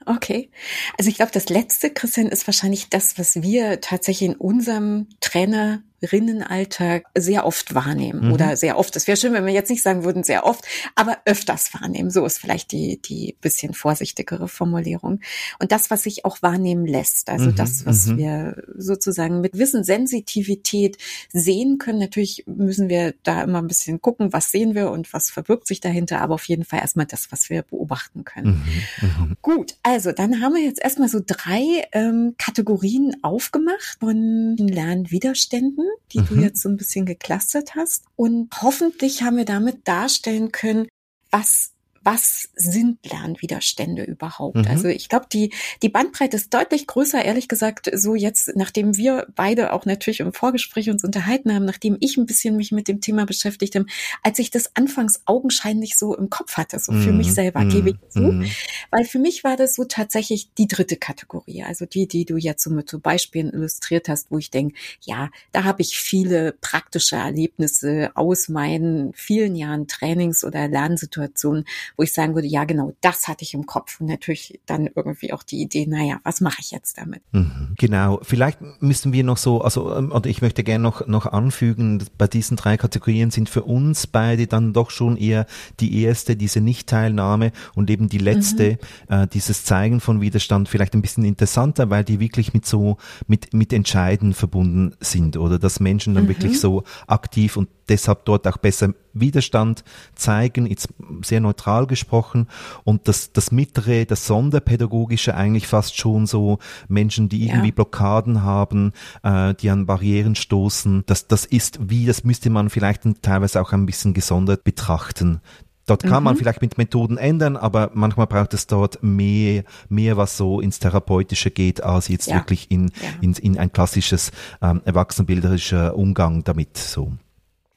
Okay. 0.07 0.51
Also 0.97 1.09
ich 1.09 1.15
glaube, 1.15 1.31
das 1.33 1.49
letzte, 1.49 1.89
Christian, 1.89 2.27
ist 2.27 2.47
wahrscheinlich 2.47 2.89
das, 2.89 3.17
was 3.17 3.41
wir 3.41 3.81
tatsächlich 3.81 4.29
in 4.29 4.35
unserem 4.35 5.07
Trainer 5.19 5.81
Rinnenalltag 6.05 7.05
sehr 7.17 7.45
oft 7.45 7.75
wahrnehmen 7.75 8.27
mhm. 8.27 8.33
oder 8.33 8.55
sehr 8.55 8.77
oft. 8.77 8.95
Es 8.95 9.07
wäre 9.07 9.17
schön, 9.17 9.33
wenn 9.33 9.45
wir 9.45 9.53
jetzt 9.53 9.69
nicht 9.69 9.83
sagen 9.83 10.03
würden 10.03 10.23
sehr 10.23 10.45
oft, 10.45 10.65
aber 10.95 11.17
öfters 11.25 11.73
wahrnehmen. 11.73 12.09
So 12.09 12.25
ist 12.25 12.39
vielleicht 12.39 12.71
die, 12.71 13.01
die 13.01 13.35
bisschen 13.41 13.73
vorsichtigere 13.73 14.47
Formulierung. 14.47 15.19
Und 15.59 15.71
das, 15.71 15.89
was 15.89 16.03
sich 16.03 16.25
auch 16.25 16.41
wahrnehmen 16.41 16.85
lässt, 16.85 17.29
also 17.29 17.51
mhm. 17.51 17.55
das, 17.55 17.85
was 17.85 18.07
mhm. 18.07 18.17
wir 18.17 18.63
sozusagen 18.75 19.41
mit 19.41 19.57
Wissen, 19.57 19.83
Sensitivität 19.83 20.97
sehen 21.31 21.77
können. 21.77 21.99
Natürlich 21.99 22.43
müssen 22.47 22.89
wir 22.89 23.13
da 23.23 23.43
immer 23.43 23.61
ein 23.61 23.67
bisschen 23.67 24.01
gucken, 24.01 24.33
was 24.33 24.51
sehen 24.51 24.75
wir 24.75 24.91
und 24.91 25.13
was 25.13 25.29
verbirgt 25.29 25.67
sich 25.67 25.79
dahinter, 25.79 26.21
aber 26.21 26.35
auf 26.35 26.47
jeden 26.47 26.65
Fall 26.65 26.79
erstmal 26.79 27.05
das, 27.05 27.31
was 27.31 27.49
wir 27.49 27.63
beobachten 27.63 28.23
können. 28.23 28.63
Mhm. 29.01 29.07
mhm. 29.07 29.37
Gut, 29.41 29.75
also 29.83 30.11
dann 30.11 30.41
haben 30.41 30.55
wir 30.55 30.63
jetzt 30.63 30.81
erstmal 30.81 31.09
so 31.09 31.19
drei 31.25 31.85
ähm, 31.91 32.35
Kategorien 32.37 33.15
aufgemacht 33.21 33.97
von 33.99 34.55
Lernwiderständen 34.57 35.85
die 36.11 36.19
mhm. 36.19 36.27
du 36.27 36.35
jetzt 36.35 36.61
so 36.61 36.69
ein 36.69 36.77
bisschen 36.77 37.05
geklustert 37.05 37.75
hast. 37.75 38.05
Und 38.15 38.49
hoffentlich 38.61 39.23
haben 39.23 39.37
wir 39.37 39.45
damit 39.45 39.87
darstellen 39.87 40.51
können, 40.51 40.87
was 41.31 41.71
was 42.05 42.49
sind 42.55 42.99
Lernwiderstände 43.03 44.03
überhaupt? 44.03 44.57
Mhm. 44.57 44.67
Also 44.67 44.87
ich 44.87 45.09
glaube, 45.09 45.25
die, 45.33 45.51
die 45.81 45.89
Bandbreite 45.89 46.37
ist 46.37 46.53
deutlich 46.53 46.85
größer, 46.85 47.25
ehrlich 47.25 47.47
gesagt, 47.47 47.89
so 47.93 48.13
jetzt, 48.13 48.55
nachdem 48.55 48.95
wir 48.95 49.25
beide 49.35 49.73
auch 49.73 49.85
natürlich 49.85 50.19
im 50.19 50.31
Vorgespräch 50.31 50.91
uns 50.91 51.03
unterhalten 51.03 51.51
haben, 51.53 51.65
nachdem 51.65 51.97
ich 51.99 52.17
ein 52.17 52.27
bisschen 52.27 52.57
mich 52.57 52.71
mit 52.71 52.87
dem 52.87 53.01
Thema 53.01 53.25
beschäftigt 53.25 53.73
habe, 53.75 53.87
als 54.21 54.37
ich 54.37 54.51
das 54.51 54.75
anfangs 54.75 55.23
augenscheinlich 55.25 55.97
so 55.97 56.15
im 56.15 56.29
Kopf 56.29 56.57
hatte, 56.57 56.77
so 56.77 56.91
für 56.91 57.11
mhm. 57.11 57.17
mich 57.17 57.33
selber, 57.33 57.61
mhm. 57.61 57.69
gebe 57.69 57.89
ich 57.89 57.95
zu. 58.09 58.19
Mhm. 58.19 58.51
Weil 58.91 59.05
für 59.05 59.19
mich 59.19 59.43
war 59.43 59.57
das 59.57 59.73
so 59.73 59.83
tatsächlich 59.85 60.51
die 60.59 60.67
dritte 60.67 60.97
Kategorie, 60.97 61.63
also 61.63 61.87
die, 61.87 62.07
die 62.07 62.25
du 62.25 62.37
jetzt 62.37 62.63
so 62.63 62.69
mit 62.69 62.87
so 62.87 62.99
Beispielen 62.99 63.49
illustriert 63.49 64.09
hast, 64.09 64.29
wo 64.29 64.37
ich 64.37 64.51
denke, 64.51 64.75
ja, 65.01 65.31
da 65.53 65.63
habe 65.63 65.81
ich 65.81 65.97
viele 65.97 66.51
praktische 66.61 67.15
Erlebnisse 67.15 68.11
aus 68.13 68.47
meinen 68.47 69.11
vielen 69.13 69.55
Jahren 69.55 69.87
Trainings 69.87 70.43
oder 70.43 70.67
Lernsituationen, 70.67 71.65
wo 71.97 72.03
ich 72.03 72.13
sagen 72.13 72.35
würde, 72.35 72.47
ja 72.47 72.63
genau, 72.65 72.93
das 73.01 73.27
hatte 73.27 73.43
ich 73.43 73.53
im 73.53 73.65
Kopf 73.65 73.99
und 73.99 74.07
natürlich 74.07 74.59
dann 74.65 74.89
irgendwie 74.95 75.33
auch 75.33 75.43
die 75.43 75.61
Idee, 75.61 75.85
naja, 75.85 76.19
was 76.23 76.41
mache 76.41 76.57
ich 76.59 76.71
jetzt 76.71 76.97
damit? 76.97 77.21
Mhm, 77.31 77.75
genau, 77.77 78.19
vielleicht 78.23 78.59
müssen 78.81 79.13
wir 79.13 79.23
noch 79.23 79.37
so, 79.37 79.61
also 79.61 79.95
ähm, 79.95 80.11
oder 80.11 80.29
ich 80.29 80.41
möchte 80.41 80.63
gerne 80.63 80.83
noch, 80.83 81.07
noch 81.07 81.25
anfügen, 81.25 82.03
bei 82.17 82.27
diesen 82.27 82.57
drei 82.57 82.77
Kategorien 82.77 83.31
sind 83.31 83.49
für 83.49 83.63
uns 83.63 84.07
beide 84.07 84.47
dann 84.47 84.73
doch 84.73 84.91
schon 84.91 85.17
eher 85.17 85.45
die 85.79 86.01
erste, 86.01 86.35
diese 86.35 86.61
Nichtteilnahme 86.61 87.51
und 87.73 87.89
eben 87.89 88.09
die 88.09 88.17
letzte, 88.17 88.77
mhm. 89.09 89.13
äh, 89.13 89.27
dieses 89.27 89.63
Zeigen 89.63 89.99
von 89.99 90.21
Widerstand 90.21 90.69
vielleicht 90.69 90.93
ein 90.93 91.01
bisschen 91.01 91.25
interessanter, 91.25 91.89
weil 91.89 92.03
die 92.03 92.19
wirklich 92.19 92.53
mit 92.53 92.65
so, 92.65 92.97
mit, 93.27 93.53
mit 93.53 93.73
Entscheiden 93.73 94.33
verbunden 94.33 94.95
sind 94.99 95.37
oder 95.37 95.59
dass 95.59 95.79
Menschen 95.79 96.13
dann 96.13 96.25
mhm. 96.25 96.29
wirklich 96.29 96.59
so 96.59 96.83
aktiv 97.07 97.57
und 97.57 97.69
deshalb 97.89 98.25
dort 98.25 98.47
auch 98.47 98.57
besser 98.57 98.93
Widerstand 99.13 99.83
zeigen, 100.15 100.65
jetzt 100.65 100.89
sehr 101.23 101.39
neutral 101.39 101.87
gesprochen. 101.87 102.47
Und 102.83 103.07
das, 103.07 103.31
das 103.31 103.51
mittlere, 103.51 104.05
das 104.05 104.27
Sonderpädagogische 104.27 105.35
eigentlich 105.35 105.67
fast 105.67 105.97
schon 105.97 106.27
so 106.27 106.59
Menschen, 106.87 107.29
die 107.29 107.45
irgendwie 107.45 107.69
ja. 107.69 107.75
Blockaden 107.75 108.43
haben, 108.43 108.91
äh, 109.23 109.53
die 109.53 109.69
an 109.69 109.85
Barrieren 109.85 110.35
stoßen. 110.35 111.03
Das, 111.05 111.27
das 111.27 111.45
ist 111.45 111.79
wie, 111.89 112.05
das 112.05 112.23
müsste 112.23 112.49
man 112.49 112.69
vielleicht 112.69 113.03
teilweise 113.21 113.61
auch 113.61 113.71
ein 113.71 113.85
bisschen 113.85 114.13
gesondert 114.13 114.63
betrachten. 114.63 115.41
Dort 115.85 116.03
kann 116.03 116.23
mhm. 116.23 116.25
man 116.25 116.37
vielleicht 116.37 116.61
mit 116.61 116.77
Methoden 116.77 117.17
ändern, 117.17 117.57
aber 117.57 117.91
manchmal 117.93 118.25
braucht 118.25 118.53
es 118.55 118.65
dort 118.65 119.03
mehr, 119.03 119.63
mehr 119.87 120.17
was 120.17 120.35
so 120.35 120.59
ins 120.59 120.79
Therapeutische 120.79 121.51
geht, 121.51 121.83
als 121.83 122.07
jetzt 122.07 122.27
ja. 122.27 122.37
wirklich 122.37 122.71
in, 122.71 122.87
ja. 122.87 123.09
in, 123.21 123.33
in 123.33 123.57
ein 123.59 123.71
klassisches 123.71 124.31
ähm, 124.61 124.81
erwachsenbilderischer 124.83 125.95
Umgang 125.95 126.43
damit 126.43 126.77
so. 126.77 127.11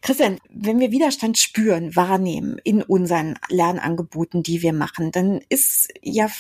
Christian, 0.09 0.39
wenn 0.49 0.81
wir 0.81 0.91
Widerstand 0.91 1.37
spüren, 1.37 1.95
wahrnehmen 1.95 2.57
in 2.65 2.83
unseren 2.83 3.39
Lernangeboten, 3.51 4.43
die 4.43 4.63
wir 4.63 4.73
machen, 4.73 5.13
dann 5.13 5.43
ist 5.51 5.93
ja 6.01 6.31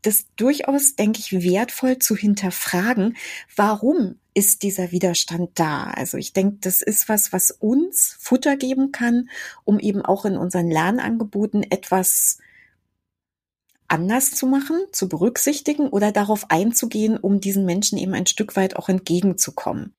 das 0.00 0.24
durchaus, 0.36 0.96
denke 0.96 1.20
ich, 1.20 1.30
wertvoll 1.30 1.98
zu 1.98 2.16
hinterfragen, 2.16 3.18
warum 3.56 4.14
ist 4.32 4.62
dieser 4.62 4.90
Widerstand 4.90 5.50
da? 5.56 5.84
Also 5.84 6.16
ich 6.16 6.32
denke, 6.32 6.56
das 6.62 6.80
ist 6.80 7.10
was, 7.10 7.30
was 7.30 7.50
uns 7.50 8.16
Futter 8.20 8.56
geben 8.56 8.90
kann, 8.90 9.28
um 9.64 9.78
eben 9.78 10.00
auch 10.00 10.24
in 10.24 10.38
unseren 10.38 10.70
Lernangeboten 10.70 11.62
etwas 11.62 12.38
anders 13.86 14.30
zu 14.30 14.46
machen, 14.46 14.78
zu 14.92 15.10
berücksichtigen 15.10 15.90
oder 15.90 16.10
darauf 16.10 16.50
einzugehen, 16.50 17.18
um 17.18 17.38
diesen 17.38 17.66
Menschen 17.66 17.98
eben 17.98 18.14
ein 18.14 18.26
Stück 18.26 18.56
weit 18.56 18.76
auch 18.76 18.88
entgegenzukommen. 18.88 19.94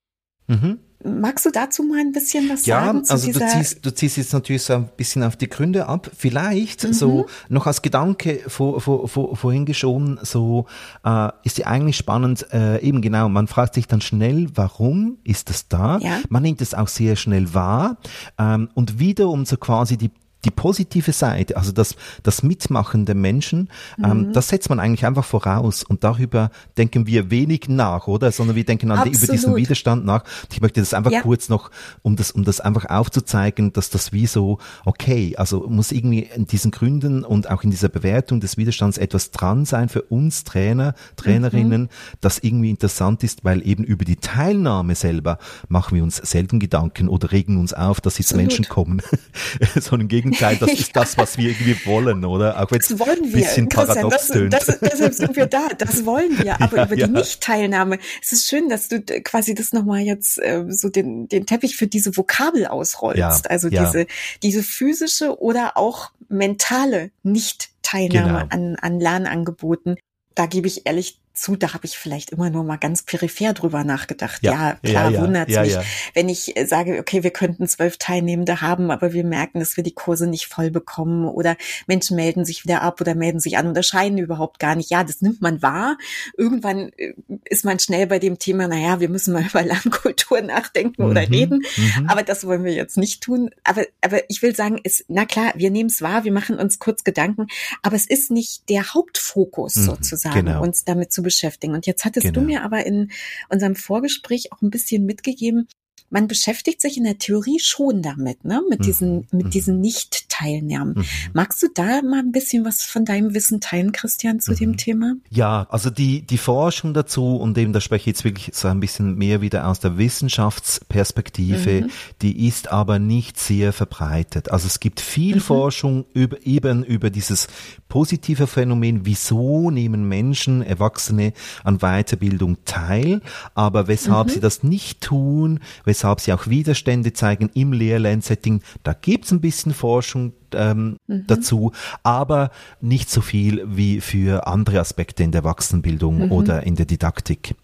Mhm. 0.46 0.78
Magst 1.04 1.46
du 1.46 1.50
dazu 1.50 1.82
mal 1.82 2.00
ein 2.00 2.10
bisschen 2.10 2.48
was 2.48 2.66
ja, 2.66 2.86
sagen? 2.86 3.02
Ja, 3.04 3.12
also 3.12 3.30
du 3.30 3.46
ziehst, 3.46 3.84
du 3.84 3.94
ziehst 3.94 4.16
jetzt 4.16 4.32
natürlich 4.32 4.62
so 4.62 4.74
ein 4.74 4.88
bisschen 4.96 5.22
auf 5.22 5.36
die 5.36 5.48
Gründe 5.48 5.86
ab. 5.86 6.10
Vielleicht 6.16 6.84
mhm. 6.84 6.92
so 6.92 7.26
noch 7.48 7.66
als 7.66 7.82
Gedanke 7.82 8.40
vor, 8.48 8.80
vor, 8.80 9.06
vor, 9.08 9.36
vorhin 9.36 9.66
geschoben, 9.66 10.18
so 10.22 10.66
äh, 11.04 11.28
ist 11.44 11.58
ja 11.58 11.66
eigentlich 11.66 11.96
spannend, 11.96 12.46
äh, 12.52 12.80
eben 12.80 13.02
genau, 13.02 13.28
man 13.28 13.46
fragt 13.46 13.74
sich 13.74 13.86
dann 13.86 14.00
schnell, 14.00 14.48
warum 14.54 15.18
ist 15.22 15.50
das 15.50 15.68
da? 15.68 15.98
Ja. 15.98 16.18
Man 16.28 16.42
nimmt 16.42 16.60
es 16.60 16.74
auch 16.74 16.88
sehr 16.88 17.14
schnell 17.14 17.52
wahr 17.54 17.98
ähm, 18.38 18.70
und 18.74 18.98
wiederum 18.98 19.44
so 19.44 19.58
quasi 19.58 19.96
die 19.96 20.10
die 20.46 20.50
positive 20.50 21.12
Seite, 21.12 21.56
also 21.56 21.72
das, 21.72 21.96
das 22.22 22.42
Mitmachen 22.42 23.04
der 23.04 23.14
Menschen, 23.14 23.68
ähm, 24.02 24.28
mhm. 24.28 24.32
das 24.32 24.48
setzt 24.48 24.70
man 24.70 24.78
eigentlich 24.78 25.04
einfach 25.04 25.24
voraus 25.24 25.82
und 25.82 26.04
darüber 26.04 26.50
denken 26.78 27.06
wir 27.06 27.30
wenig 27.30 27.68
nach, 27.68 28.06
oder? 28.06 28.30
Sondern 28.30 28.54
wir 28.54 28.64
denken 28.64 28.90
an, 28.90 29.08
über 29.08 29.26
diesen 29.26 29.56
Widerstand 29.56 30.04
nach. 30.04 30.24
Ich 30.52 30.60
möchte 30.60 30.80
das 30.80 30.94
einfach 30.94 31.10
ja. 31.10 31.22
kurz 31.22 31.48
noch, 31.48 31.70
um 32.02 32.16
das, 32.16 32.30
um 32.30 32.44
das 32.44 32.60
einfach 32.60 32.84
aufzuzeigen, 32.86 33.72
dass 33.72 33.90
das 33.90 34.12
wie 34.12 34.26
so, 34.26 34.58
okay, 34.84 35.34
also 35.36 35.66
muss 35.68 35.90
irgendwie 35.90 36.28
in 36.34 36.46
diesen 36.46 36.70
Gründen 36.70 37.24
und 37.24 37.50
auch 37.50 37.64
in 37.64 37.70
dieser 37.70 37.88
Bewertung 37.88 38.40
des 38.40 38.56
Widerstands 38.56 38.98
etwas 38.98 39.32
dran 39.32 39.64
sein 39.64 39.88
für 39.88 40.02
uns 40.02 40.44
Trainer, 40.44 40.94
Trainerinnen, 41.16 41.82
mhm. 41.82 41.88
das 42.20 42.38
irgendwie 42.38 42.70
interessant 42.70 43.24
ist, 43.24 43.44
weil 43.44 43.66
eben 43.66 43.84
über 43.84 44.04
die 44.04 44.16
Teilnahme 44.16 44.94
selber 44.94 45.38
machen 45.68 45.96
wir 45.96 46.04
uns 46.04 46.16
selten 46.16 46.60
Gedanken 46.60 47.08
oder 47.08 47.32
regen 47.32 47.58
uns 47.58 47.72
auf, 47.72 48.00
dass 48.00 48.18
jetzt 48.18 48.28
Absolut. 48.28 48.48
Menschen 48.48 48.68
kommen, 48.68 49.02
sondern 49.80 50.08
gegen 50.08 50.26
Gegenteil, 50.26 50.35
das 50.40 50.72
ist 50.72 50.94
das, 50.94 51.18
was 51.18 51.38
wir 51.38 51.50
irgendwie 51.50 51.76
wollen, 51.84 52.24
oder? 52.24 52.60
Auch 52.60 52.70
wenn 52.70 52.80
es 52.80 52.90
ein 52.90 53.32
bisschen 53.32 53.68
paradox 53.68 54.28
tönt. 54.28 54.52
Das, 54.52 54.66
das, 54.66 54.78
deshalb 54.80 55.14
sind 55.14 55.36
wir 55.36 55.46
da, 55.46 55.68
das 55.76 56.04
wollen 56.04 56.38
wir. 56.38 56.60
Aber 56.60 56.76
ja, 56.76 56.84
über 56.86 56.96
ja. 56.96 57.06
die 57.06 57.12
Nichtteilnahme, 57.12 57.98
es 58.22 58.32
ist 58.32 58.46
schön, 58.46 58.68
dass 58.68 58.88
du 58.88 59.00
quasi 59.02 59.54
das 59.54 59.72
nochmal 59.72 60.00
jetzt 60.00 60.38
äh, 60.38 60.64
so 60.68 60.88
den, 60.88 61.28
den 61.28 61.46
Teppich 61.46 61.76
für 61.76 61.86
diese 61.86 62.16
Vokabel 62.16 62.66
ausrollst. 62.66 63.18
Ja, 63.18 63.40
also 63.48 63.68
diese, 63.68 64.06
diese 64.42 64.62
physische 64.62 65.40
oder 65.40 65.76
auch 65.76 66.10
mentale 66.28 67.10
Nichtteilnahme 67.22 68.48
genau. 68.48 68.48
an, 68.50 68.76
an 68.76 69.00
Lernangeboten. 69.00 69.96
Da 70.34 70.46
gebe 70.46 70.66
ich 70.66 70.86
ehrlich 70.86 71.18
zu, 71.36 71.56
da 71.56 71.74
habe 71.74 71.84
ich 71.86 71.96
vielleicht 71.98 72.30
immer 72.30 72.50
nur 72.50 72.64
mal 72.64 72.76
ganz 72.76 73.02
peripher 73.02 73.52
drüber 73.52 73.84
nachgedacht. 73.84 74.42
Ja, 74.42 74.52
Ja, 74.52 74.72
klar, 74.82 75.04
ja, 75.04 75.10
ja, 75.10 75.20
wundert's 75.22 75.52
mich, 75.62 75.72
wenn 76.14 76.28
ich 76.28 76.56
äh, 76.56 76.66
sage, 76.66 76.98
okay, 76.98 77.22
wir 77.22 77.30
könnten 77.30 77.68
zwölf 77.68 77.96
Teilnehmende 77.98 78.60
haben, 78.60 78.90
aber 78.90 79.12
wir 79.12 79.24
merken, 79.24 79.60
dass 79.60 79.76
wir 79.76 79.84
die 79.84 79.94
Kurse 79.94 80.26
nicht 80.26 80.46
voll 80.46 80.70
bekommen 80.70 81.26
oder 81.26 81.56
Menschen 81.86 82.16
melden 82.16 82.44
sich 82.44 82.64
wieder 82.64 82.82
ab 82.82 83.00
oder 83.00 83.14
melden 83.14 83.40
sich 83.40 83.56
an 83.58 83.68
oder 83.68 83.82
scheinen 83.82 84.18
überhaupt 84.18 84.58
gar 84.58 84.74
nicht. 84.74 84.90
Ja, 84.90 85.04
das 85.04 85.20
nimmt 85.20 85.40
man 85.42 85.62
wahr. 85.62 85.96
Irgendwann 86.36 86.90
äh, 86.96 87.12
ist 87.44 87.64
man 87.64 87.78
schnell 87.78 88.06
bei 88.06 88.18
dem 88.18 88.38
Thema, 88.38 88.68
naja, 88.68 89.00
wir 89.00 89.08
müssen 89.08 89.32
mal 89.32 89.44
über 89.46 89.62
Lernkultur 89.62 90.40
nachdenken 90.40 91.02
oder 91.02 91.22
Mhm, 91.26 91.34
reden. 91.34 91.62
mhm. 91.76 92.08
Aber 92.08 92.22
das 92.22 92.46
wollen 92.46 92.64
wir 92.64 92.72
jetzt 92.72 92.96
nicht 92.96 93.22
tun. 93.22 93.50
Aber, 93.64 93.84
aber 94.00 94.20
ich 94.30 94.42
will 94.42 94.54
sagen, 94.54 94.80
es, 94.84 95.04
na 95.08 95.24
klar, 95.26 95.52
wir 95.56 95.70
nehmen 95.70 95.90
es 95.90 96.02
wahr, 96.02 96.24
wir 96.24 96.32
machen 96.32 96.58
uns 96.58 96.78
kurz 96.78 97.04
Gedanken, 97.04 97.46
aber 97.82 97.96
es 97.96 98.06
ist 98.06 98.30
nicht 98.30 98.68
der 98.68 98.94
Hauptfokus 98.94 99.76
Mhm, 99.76 99.82
sozusagen, 99.84 100.44
genau. 100.46 100.62
uns 100.62 100.84
damit 100.84 101.12
zu 101.12 101.22
beschäftigen. 101.26 101.74
Und 101.74 101.86
jetzt 101.86 102.04
hattest 102.04 102.26
Genau. 102.28 102.40
du 102.40 102.46
mir 102.46 102.62
aber 102.62 102.86
in 102.86 103.10
unserem 103.50 103.76
Vorgespräch 103.76 104.52
auch 104.52 104.62
ein 104.62 104.70
bisschen 104.70 105.04
mitgegeben, 105.04 105.68
man 106.10 106.28
beschäftigt 106.28 106.80
sich 106.80 106.96
in 106.96 107.04
der 107.04 107.18
Theorie 107.18 107.58
schon 107.60 108.02
damit, 108.02 108.44
ne? 108.44 108.62
Mit 108.70 108.80
Mhm, 108.80 108.84
diesen, 108.84 109.26
mit 109.32 109.46
mhm. 109.46 109.50
diesen 109.50 109.80
Nicht-Teilnahmen. 109.80 110.94
Mhm. 110.96 111.04
Magst 111.32 111.62
du 111.62 111.68
da 111.74 112.02
mal 112.02 112.20
ein 112.20 112.32
bisschen 112.32 112.64
was 112.64 112.82
von 112.82 113.04
deinem 113.04 113.34
Wissen 113.34 113.60
teilen, 113.60 113.92
Christian, 113.92 114.40
zu 114.40 114.52
Mhm. 114.52 114.56
dem 114.56 114.76
Thema? 114.76 115.14
Ja, 115.30 115.66
also 115.70 115.90
die, 115.90 116.22
die 116.22 116.38
Forschung 116.38 116.94
dazu, 116.94 117.36
und 117.36 117.58
eben 117.58 117.72
da 117.72 117.80
spreche 117.80 118.02
ich 118.02 118.06
jetzt 118.16 118.24
wirklich 118.24 118.50
so 118.54 118.68
ein 118.68 118.80
bisschen 118.80 119.16
mehr 119.16 119.40
wieder 119.40 119.66
aus 119.68 119.80
der 119.80 119.98
Wissenschaftsperspektive, 119.98 121.82
Mhm. 121.82 121.90
die 122.22 122.46
ist 122.46 122.68
aber 122.70 122.98
nicht 122.98 123.38
sehr 123.38 123.72
verbreitet. 123.72 124.50
Also 124.50 124.66
es 124.66 124.80
gibt 124.80 125.00
viel 125.00 125.36
Mhm. 125.36 125.40
Forschung 125.40 126.04
über, 126.14 126.44
eben 126.46 126.84
über 126.84 127.10
dieses 127.10 127.48
positive 127.88 128.46
Phänomen, 128.46 129.04
wieso 129.06 129.70
nehmen 129.70 130.08
Menschen, 130.08 130.62
Erwachsene 130.62 131.32
an 131.64 131.78
Weiterbildung 131.78 132.58
teil, 132.64 133.20
aber 133.54 133.88
weshalb 133.88 134.28
Mhm. 134.28 134.30
sie 134.30 134.40
das 134.40 134.62
nicht 134.62 135.00
tun, 135.00 135.60
weshalb 135.84 135.95
sie 136.20 136.32
auch 136.32 136.46
Widerstände 136.46 137.12
zeigen 137.12 137.50
im 137.54 137.72
Lehr-Lernsetting, 137.72 138.62
da 138.82 138.92
gibt's 138.92 139.30
ein 139.32 139.40
bisschen 139.40 139.72
Forschung 139.74 140.32
ähm, 140.54 140.96
Mhm. 141.08 141.24
dazu, 141.26 141.72
aber 142.04 142.50
nicht 142.80 143.10
so 143.10 143.20
viel 143.20 143.64
wie 143.66 144.00
für 144.00 144.46
andere 144.46 144.78
Aspekte 144.80 145.24
in 145.24 145.32
der 145.32 145.40
Erwachsenenbildung 145.40 146.26
Mhm. 146.26 146.30
oder 146.32 146.62
in 146.62 146.76
der 146.76 146.86
Didaktik. 146.86 147.54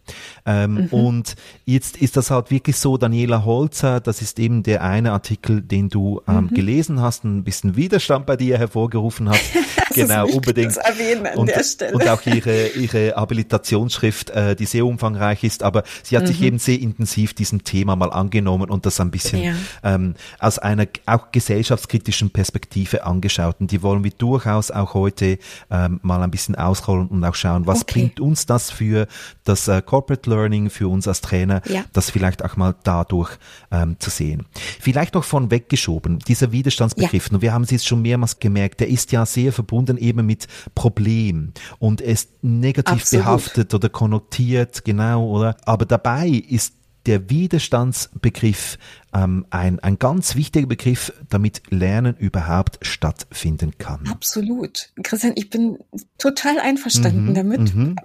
Ähm, 0.45 0.89
Und 0.91 1.37
jetzt 1.65 1.97
ist 1.97 2.17
das 2.17 2.31
halt 2.31 2.51
wirklich 2.51 2.77
so, 2.77 2.97
Daniela 2.99 3.45
Holzer, 3.45 4.01
das 4.01 4.21
ist 4.21 4.39
eben 4.41 4.63
der 4.65 4.83
eine 4.83 5.13
Artikel, 5.13 5.63
den 5.63 5.89
du 5.91 6.21
ähm, 6.27 6.47
Mhm. 6.47 6.55
gelesen 6.55 7.01
hast, 7.01 7.25
ein 7.25 7.45
bisschen 7.45 7.77
Widerstand 7.77 8.27
bei 8.27 8.37
dir 8.37 8.59
hervorgerufen 8.59 9.29
hat. 9.31 9.41
Das 9.97 10.09
genau, 10.09 10.27
ist 10.27 10.35
unbedingt. 10.35 10.69
Das 10.69 10.77
erwähnen 10.79 11.27
an 11.27 11.39
Und, 11.39 11.49
der 11.49 11.63
Stelle. 11.65 11.93
und 11.95 12.09
auch 12.09 12.25
ihre, 12.27 12.69
ihre 12.69 13.15
Habilitationsschrift, 13.15 14.31
äh, 14.31 14.57
die 14.57 14.67
sehr 14.67 14.87
umfangreich 14.87 15.45
ist, 15.45 15.63
aber 15.63 15.83
sie 16.03 16.17
hat 16.17 16.27
sich 16.27 16.41
Mhm. 16.41 16.47
eben 16.47 16.59
sehr 16.59 16.81
intensiv 16.81 17.35
diesem 17.35 17.65
Thema 17.65 17.97
mal 17.97 18.13
angenommen 18.13 18.71
und 18.71 18.87
das 18.87 19.01
ein 19.01 19.11
bisschen 19.11 19.43
Ja. 19.43 19.55
ähm, 19.83 20.15
aus 20.39 20.59
einer 20.59 20.87
auch 21.07 21.31
gesellschaftskritischen 21.33 22.31
Perspektive 22.31 23.05
angeschaut. 23.05 23.57
Und 23.61 23.71
die 23.71 23.83
wollen 23.83 24.05
wir 24.05 24.11
durchaus 24.13 24.71
auch 24.71 24.95
heute 24.95 25.39
ähm, 25.71 26.01
mal 26.03 26.23
ein 26.23 26.31
bisschen 26.31 26.55
ausrollen 26.55 27.09
und 27.09 27.25
auch 27.25 27.35
schauen, 27.35 27.67
was 27.67 27.83
Okay. 27.83 27.93
bringt 28.01 28.21
uns 28.21 28.47
das 28.47 28.71
für 28.71 29.07
das 29.45 29.69
äh, 29.69 29.83
Corporate 29.83 30.29
Learning, 30.29 30.71
für 30.71 30.89
uns 30.89 31.07
als 31.09 31.21
Trainer, 31.21 31.63
Ja. 31.69 31.85
das 31.93 32.11
vielleicht 32.11 32.45
auch 32.45 32.57
mal 32.57 32.75
dadurch 32.85 33.31
ähm, 33.71 33.97
zu 33.99 34.11
sehen. 34.11 34.47
Vielleicht 34.81 35.15
noch 35.15 35.25
von 35.25 35.51
weggeschoben, 35.51 36.19
dieser 36.21 36.53
Widerstandsbegriff, 36.53 37.31
und 37.31 37.43
wir 37.43 37.53
haben 37.53 37.63
es 37.63 37.71
jetzt 37.71 37.87
schon 37.87 38.03
mehrmals 38.03 38.39
gemerkt, 38.39 38.81
der 38.81 38.89
ist 38.89 39.13
ja 39.13 39.27
sehr 39.27 39.53
verbunden 39.53 39.82
eben 39.99 40.27
mit 40.27 40.47
Problem 40.75 41.53
und 41.79 42.01
ist 42.01 42.31
negativ 42.43 43.03
Absolut. 43.03 43.25
behaftet 43.25 43.75
oder 43.75 43.89
konnotiert, 43.89 44.85
genau, 44.85 45.29
oder? 45.31 45.57
Aber 45.65 45.85
dabei 45.87 46.29
ist 46.29 46.75
der 47.07 47.29
Widerstandsbegriff 47.29 48.79
ähm, 49.13 49.45
ein, 49.51 49.81
ein 49.81 49.99
ganz 49.99 50.37
wichtiger 50.37 50.67
Begriff, 50.69 51.13
damit 51.29 51.63
Lernen 51.69 52.17
überhaupt 52.17 52.79
stattfinden 52.87 53.73
kann. 53.77 54.07
Absolut. 54.09 54.91
Christian, 55.03 55.33
ich 55.35 55.51
bin 55.51 55.79
total 56.19 56.61
einverstanden 56.61 57.27
Mhm, 57.31 57.35
damit. 57.35 57.75
mhm. 57.75 57.97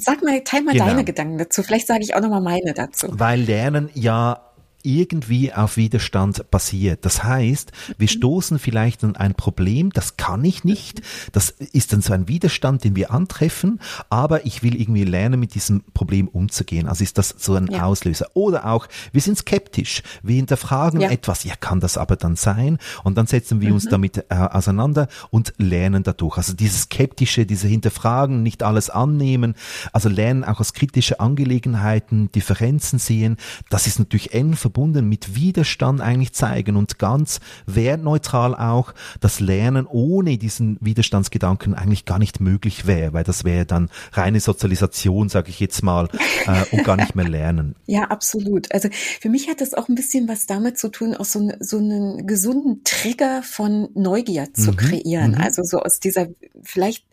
Sag 0.00 0.22
mal, 0.22 0.40
teil 0.42 0.62
mal 0.62 0.72
Genau. 0.72 0.86
deine 0.86 1.04
Gedanken 1.04 1.36
dazu. 1.38 1.62
Vielleicht 1.62 1.86
sage 1.86 2.02
ich 2.02 2.14
auch 2.14 2.20
noch 2.20 2.30
mal 2.30 2.40
meine 2.40 2.72
dazu. 2.72 3.08
Weil 3.10 3.42
Lernen 3.42 3.90
ja 3.92 4.40
irgendwie 4.86 5.52
auf 5.52 5.76
Widerstand 5.76 6.48
basiert. 6.50 7.04
Das 7.04 7.24
heißt, 7.24 7.72
wir 7.98 8.06
stoßen 8.08 8.58
vielleicht 8.60 9.02
an 9.02 9.16
ein 9.16 9.34
Problem, 9.34 9.90
das 9.90 10.16
kann 10.16 10.44
ich 10.44 10.62
nicht, 10.62 11.02
das 11.32 11.50
ist 11.50 11.92
dann 11.92 12.02
so 12.02 12.12
ein 12.12 12.28
Widerstand, 12.28 12.84
den 12.84 12.94
wir 12.94 13.10
antreffen, 13.10 13.80
aber 14.10 14.46
ich 14.46 14.62
will 14.62 14.80
irgendwie 14.80 15.04
lernen, 15.04 15.40
mit 15.40 15.54
diesem 15.54 15.82
Problem 15.92 16.28
umzugehen. 16.28 16.86
Also 16.88 17.02
ist 17.02 17.18
das 17.18 17.34
so 17.36 17.54
ein 17.54 17.66
Ja. 17.66 17.84
Auslöser. 17.84 18.26
Oder 18.34 18.66
auch, 18.66 18.86
wir 19.12 19.20
sind 19.20 19.36
skeptisch, 19.38 20.02
wir 20.22 20.36
hinterfragen 20.36 21.00
Ja. 21.00 21.10
etwas, 21.10 21.42
ja, 21.42 21.54
kann 21.56 21.80
das 21.80 21.98
aber 21.98 22.14
dann 22.14 22.36
sein? 22.36 22.78
Und 23.02 23.18
dann 23.18 23.26
setzen 23.26 23.60
wir 23.60 23.74
uns 23.74 23.86
damit 23.88 24.18
äh, 24.28 24.34
auseinander 24.34 25.08
und 25.30 25.52
lernen 25.58 26.04
dadurch. 26.04 26.36
Also 26.38 26.52
dieses 26.54 26.82
skeptische, 26.82 27.44
diese 27.44 27.66
Hinterfragen, 27.66 28.44
nicht 28.44 28.62
alles 28.62 28.88
annehmen, 28.88 29.56
also 29.92 30.08
lernen 30.08 30.44
auch 30.44 30.60
aus 30.60 30.72
kritische 30.72 31.18
Angelegenheiten, 31.18 32.30
Differenzen 32.30 33.00
sehen, 33.00 33.36
das 33.68 33.88
ist 33.88 33.98
natürlich 33.98 34.32
eng 34.32 34.54
verbunden 34.54 34.75
mit 34.76 35.34
Widerstand 35.34 36.00
eigentlich 36.00 36.32
zeigen 36.32 36.76
und 36.76 36.98
ganz 36.98 37.40
wertneutral 37.66 38.54
auch, 38.54 38.92
dass 39.20 39.40
Lernen 39.40 39.86
ohne 39.86 40.36
diesen 40.38 40.76
Widerstandsgedanken 40.80 41.74
eigentlich 41.74 42.04
gar 42.04 42.18
nicht 42.18 42.40
möglich 42.40 42.86
wäre, 42.86 43.12
weil 43.14 43.24
das 43.24 43.44
wäre 43.44 43.64
dann 43.64 43.88
reine 44.12 44.40
Sozialisation, 44.40 45.28
sage 45.28 45.48
ich 45.50 45.60
jetzt 45.60 45.82
mal, 45.82 46.08
äh, 46.46 46.64
und 46.76 46.84
gar 46.84 46.96
nicht 46.96 47.14
mehr 47.14 47.26
lernen. 47.28 47.74
Ja, 47.88 48.04
absolut. 48.04 48.72
Also 48.72 48.88
für 48.92 49.28
mich 49.28 49.48
hat 49.48 49.60
das 49.60 49.72
auch 49.72 49.88
ein 49.88 49.94
bisschen 49.94 50.28
was 50.28 50.46
damit 50.46 50.76
zu 50.76 50.88
tun, 50.88 51.14
auch 51.14 51.24
so, 51.24 51.50
so 51.60 51.78
einen 51.78 52.26
gesunden 52.26 52.82
Trigger 52.84 53.42
von 53.42 53.88
Neugier 53.94 54.52
zu 54.52 54.72
Mhm, 54.72 54.76
kreieren. 54.76 55.30
mhm. 55.32 55.40
Also 55.40 55.62
so 55.62 55.78
aus 55.78 56.00
dieser 56.00 56.26
vielleicht 56.62 57.04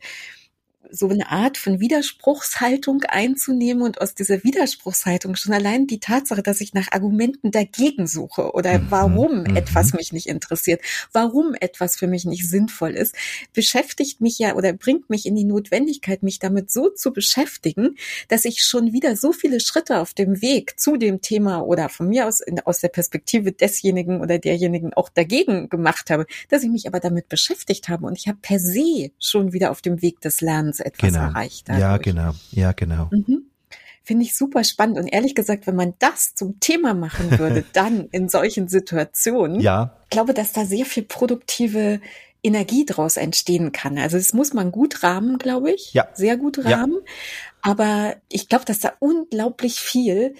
so 0.95 1.10
eine 1.10 1.29
Art 1.29 1.58
von 1.58 1.79
Widerspruchshaltung 1.79 3.03
einzunehmen 3.03 3.82
und 3.82 3.99
aus 3.99 4.13
dieser 4.13 4.43
Widerspruchshaltung 4.43 5.36
schon 5.36 5.53
allein 5.53 5.88
die 5.88 5.99
Tatsache, 5.99 6.43
dass 6.43 6.62
ich 6.62 6.73
nach 6.73 6.91
Argumenten 6.91 7.49
dagegen 7.49 8.06
suche 8.06 8.51
oder 8.51 8.84
Mhm, 8.84 8.91
warum 8.91 9.43
mhm. 9.43 9.56
etwas 9.56 9.93
mich 9.93 10.12
nicht 10.13 10.27
interessiert, 10.27 10.82
warum 11.12 11.56
etwas 11.60 11.95
für 11.95 12.08
mich 12.08 12.25
nicht 12.25 12.47
sinnvoll 12.47 12.91
ist, 12.91 13.15
beschäftigt 13.53 14.21
mich 14.21 14.39
ja 14.39 14.56
oder 14.56 14.73
bringt 14.73 15.10
mich 15.10 15.25
in 15.25 15.36
die 15.36 15.43
Notwendigkeit, 15.43 16.23
mich 16.23 16.39
damit 16.39 16.71
so 16.71 16.89
zu 16.89 17.12
beschäftigen, 17.12 17.95
dass 18.27 18.45
ich 18.45 18.63
schon 18.63 18.93
wieder 18.93 19.15
so 19.15 19.32
viele 19.32 19.60
Schritte 19.60 19.99
auf 19.99 20.13
dem 20.13 20.41
Weg 20.41 20.79
zu 20.79 20.97
dem 20.97 21.21
Thema 21.21 21.62
oder 21.62 21.89
von 21.89 22.10
mir 22.10 22.27
aus 22.27 22.41
in, 22.41 22.60
aus 22.62 22.79
der 22.79 22.89
Perspektive 22.89 23.51
desjenigen 23.51 24.21
oder 24.21 24.39
derjenigen 24.39 24.93
auch 24.93 25.10
dagegen 25.10 25.69
gemacht 25.69 26.10
habe, 26.10 26.25
dass 26.49 26.63
ich 26.63 26.69
mich 26.69 26.88
aber 26.88 26.99
damit 26.99 27.29
beschäftigt 27.29 27.89
habe 27.89 28.06
und 28.06 28.17
ich 28.17 28.27
habe 28.27 28.38
per 28.41 28.60
se 28.60 29.12
schon 29.19 29.53
wieder 29.53 29.71
auf 29.71 29.82
dem 29.82 30.01
Weg 30.01 30.21
des 30.21 30.41
Lernens 30.41 30.79
etwas 30.86 31.10
Genau. 31.12 31.24
erreicht. 31.26 31.67
Ja, 31.69 31.80
dadurch. 31.80 32.02
genau. 32.04 32.32
Ja, 32.52 32.72
genau. 32.74 33.10
Mhm. 33.12 33.43
Finde 34.06 34.26
ich 34.26 34.36
super 34.36 34.63
spannend. 34.65 34.98
Und 34.98 35.08
ehrlich 35.08 35.34
gesagt, 35.34 35.65
wenn 35.65 35.76
man 35.78 35.93
das 36.00 36.36
zum 36.36 36.60
Thema 36.60 36.93
machen 36.93 37.38
würde, 37.39 37.63
dann 37.74 38.08
in 38.12 38.28
solchen 38.30 38.67
Situationen, 38.67 39.60
Ja, 39.62 39.96
ich 40.04 40.10
glaube, 40.10 40.34
dass 40.34 40.52
da 40.52 40.65
sehr 40.65 40.86
viel 40.86 41.04
produktive 41.04 42.02
Energie 42.43 42.86
draus 42.86 43.15
entstehen 43.15 43.72
kann. 43.72 43.98
Also 43.98 44.17
das 44.17 44.34
muss 44.34 44.54
man 44.54 44.72
gut 44.74 45.04
rahmen, 45.04 45.38
glaube 45.38 45.72
ich. 45.72 45.93
Ja. 45.93 46.10
Sehr 46.13 46.36
gut 46.36 46.58
Ja. 46.58 46.78
rahmen. 46.80 46.98
Aber 47.62 48.17
ich 48.28 48.50
glaube, 48.50 48.65
dass 48.65 48.80
da 48.80 48.91
unglaublich 49.00 49.80
viel 49.80 50.36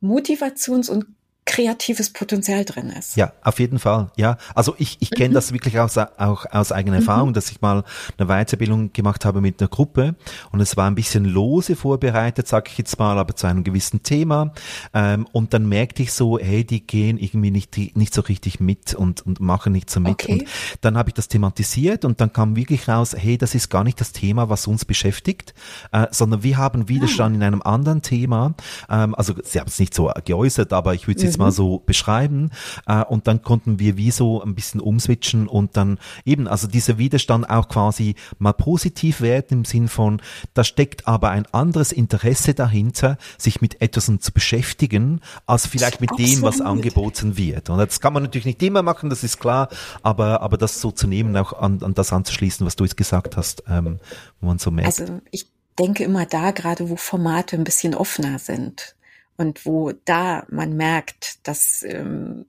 Motivations- 0.00 0.88
und 0.88 1.06
kreatives 1.48 2.10
Potenzial 2.12 2.64
drin 2.66 2.90
ist. 2.90 3.16
Ja, 3.16 3.32
auf 3.42 3.58
jeden 3.58 3.78
Fall. 3.78 4.10
Ja, 4.16 4.36
also 4.54 4.74
ich, 4.78 4.98
ich 5.00 5.10
kenne 5.10 5.30
Mhm. 5.30 5.34
das 5.34 5.52
wirklich 5.52 5.80
aus, 5.80 5.96
auch 5.96 6.44
aus 6.50 6.72
eigener 6.72 6.96
Erfahrung, 6.96 7.32
dass 7.32 7.50
ich 7.50 7.60
mal 7.62 7.84
eine 8.18 8.28
Weiterbildung 8.28 8.92
gemacht 8.92 9.24
habe 9.24 9.40
mit 9.40 9.60
einer 9.60 9.68
Gruppe 9.68 10.14
und 10.52 10.60
es 10.60 10.76
war 10.76 10.86
ein 10.86 10.94
bisschen 10.94 11.24
lose 11.24 11.74
vorbereitet, 11.74 12.46
sage 12.46 12.68
ich 12.70 12.76
jetzt 12.78 12.98
mal, 12.98 13.18
aber 13.18 13.34
zu 13.34 13.46
einem 13.46 13.64
gewissen 13.64 14.02
Thema. 14.02 14.52
Ähm, 14.92 15.26
und 15.32 15.54
dann 15.54 15.66
merkte 15.68 16.02
ich 16.02 16.12
so, 16.12 16.38
hey, 16.38 16.64
die 16.64 16.86
gehen 16.86 17.16
irgendwie 17.18 17.50
nicht, 17.50 17.76
nicht 17.96 18.12
so 18.12 18.20
richtig 18.20 18.60
mit 18.60 18.94
und, 18.94 19.24
und 19.26 19.40
machen 19.40 19.72
nicht 19.72 19.88
so 19.88 20.00
mit. 20.00 20.12
Okay. 20.12 20.32
Und 20.32 20.48
dann 20.82 20.98
habe 20.98 21.08
ich 21.10 21.14
das 21.14 21.28
thematisiert 21.28 22.04
und 22.04 22.20
dann 22.20 22.30
kam 22.32 22.56
wirklich 22.56 22.88
raus, 22.88 23.14
hey, 23.16 23.38
das 23.38 23.54
ist 23.54 23.70
gar 23.70 23.84
nicht 23.84 23.98
das 24.00 24.12
Thema, 24.12 24.50
was 24.50 24.66
uns 24.66 24.84
beschäftigt, 24.84 25.54
äh, 25.92 26.06
sondern 26.10 26.42
wir 26.42 26.58
haben 26.58 26.88
Widerstand 26.90 27.34
in 27.36 27.42
einem 27.42 27.62
anderen 27.62 28.02
Thema. 28.02 28.54
Ähm, 28.90 29.14
also 29.14 29.34
sie 29.42 29.60
haben 29.60 29.68
es 29.68 29.78
nicht 29.78 29.94
so 29.94 30.12
geäußert, 30.26 30.74
aber 30.74 30.92
ich 30.94 31.06
würde 31.08 31.18
es 31.18 31.24
jetzt 31.24 31.37
mal 31.38 31.52
so 31.52 31.78
beschreiben. 31.78 32.50
Äh, 32.86 33.04
und 33.04 33.26
dann 33.26 33.42
konnten 33.42 33.78
wir 33.78 33.96
wie 33.96 34.10
so 34.10 34.42
ein 34.42 34.54
bisschen 34.54 34.80
umswitchen 34.80 35.46
und 35.46 35.76
dann 35.76 35.98
eben, 36.24 36.46
also 36.46 36.66
dieser 36.66 36.98
Widerstand 36.98 37.48
auch 37.48 37.68
quasi 37.68 38.14
mal 38.38 38.52
positiv 38.52 39.20
werden 39.20 39.58
im 39.58 39.64
Sinn 39.64 39.88
von, 39.88 40.20
da 40.54 40.64
steckt 40.64 41.08
aber 41.08 41.30
ein 41.30 41.46
anderes 41.46 41.92
Interesse 41.92 42.54
dahinter, 42.54 43.16
sich 43.38 43.60
mit 43.60 43.80
etwas 43.80 44.08
zu 44.18 44.32
beschäftigen, 44.32 45.20
als 45.46 45.66
vielleicht 45.66 46.00
mit 46.00 46.10
dem, 46.18 46.42
was 46.42 46.60
Absolut. 46.60 46.66
angeboten 46.66 47.36
wird. 47.36 47.70
Und 47.70 47.78
das 47.78 48.00
kann 48.00 48.12
man 48.12 48.22
natürlich 48.22 48.46
nicht 48.46 48.62
immer 48.62 48.82
machen, 48.82 49.10
das 49.10 49.24
ist 49.24 49.38
klar, 49.38 49.68
aber, 50.02 50.42
aber 50.42 50.56
das 50.56 50.80
so 50.80 50.90
zu 50.90 51.06
nehmen, 51.06 51.36
auch 51.36 51.52
an, 51.52 51.82
an 51.82 51.94
das 51.94 52.12
anzuschließen, 52.12 52.66
was 52.66 52.76
du 52.76 52.84
jetzt 52.84 52.96
gesagt 52.96 53.36
hast, 53.36 53.62
ähm, 53.68 53.98
wo 54.40 54.48
man 54.48 54.58
so 54.58 54.70
merkt. 54.70 55.00
Also 55.00 55.20
ich 55.30 55.46
denke 55.78 56.04
immer 56.04 56.26
da, 56.26 56.50
gerade 56.50 56.88
wo 56.90 56.96
Formate 56.96 57.56
ein 57.56 57.64
bisschen 57.64 57.94
offener 57.94 58.38
sind 58.38 58.96
und 59.38 59.64
wo 59.64 59.92
da 60.04 60.44
man 60.50 60.76
merkt, 60.76 61.46
dass 61.46 61.82
ähm, 61.82 62.44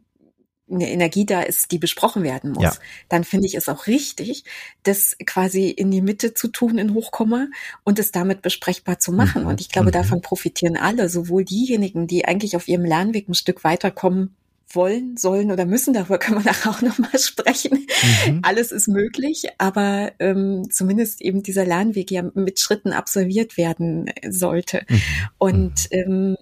eine 0.72 0.90
Energie 0.92 1.26
da 1.26 1.42
ist, 1.42 1.72
die 1.72 1.78
besprochen 1.78 2.24
werden 2.24 2.52
muss, 2.52 2.64
ja. 2.64 2.74
dann 3.08 3.24
finde 3.24 3.48
ich 3.48 3.56
es 3.56 3.70
auch 3.70 3.88
richtig, 3.88 4.44
das 4.84 5.16
quasi 5.26 5.70
in 5.70 5.92
die 5.92 6.02
Mitte 6.02 6.34
zu 6.34 6.48
tun 6.48 6.78
in 6.78 6.94
Hochkomma 6.94 7.48
und 7.84 8.00
es 8.00 8.12
damit 8.12 8.42
besprechbar 8.42 9.00
zu 9.00 9.12
machen. 9.12 9.44
Mhm. 9.44 9.48
Und 9.50 9.62
ich 9.62 9.70
glaube, 9.70 9.88
mhm. 9.88 9.94
davon 9.94 10.22
profitieren 10.22 10.78
alle, 10.78 11.10
sowohl 11.10 11.44
diejenigen, 11.44 12.08
die 12.08 12.26
eigentlich 12.26 12.56
auf 12.56 12.68
ihrem 12.68 12.86
Lernweg 12.86 13.28
ein 13.30 13.34
Stück 13.34 13.64
weiterkommen 13.64 14.36
wollen, 14.72 15.18
sollen 15.18 15.52
oder 15.52 15.66
müssen, 15.66 15.94
darüber 15.94 16.20
können 16.20 16.44
wir 16.44 16.46
nachher 16.52 16.70
auch 16.70 16.82
nochmal 16.82 17.18
sprechen. 17.18 17.88
Mhm. 18.28 18.40
Alles 18.44 18.72
ist 18.72 18.88
möglich, 18.88 19.46
aber 19.58 20.12
ähm, 20.20 20.68
zumindest 20.70 21.22
eben 21.22 21.42
dieser 21.44 21.66
Lernweg 21.66 22.12
ja 22.12 22.24
mit 22.34 22.60
Schritten 22.60 22.94
absolviert 22.94 23.58
werden 23.58 24.12
sollte. 24.28 24.86
Mhm. 24.88 25.02
Und 25.38 25.88
ähm, 25.92 26.38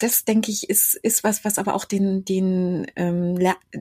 das 0.00 0.24
denke 0.24 0.50
ich 0.50 0.68
ist 0.68 0.94
ist 0.94 1.22
was 1.22 1.44
was 1.44 1.58
aber 1.58 1.74
auch 1.74 1.84
den 1.84 2.24
den 2.24 2.86
ähm, 2.96 3.36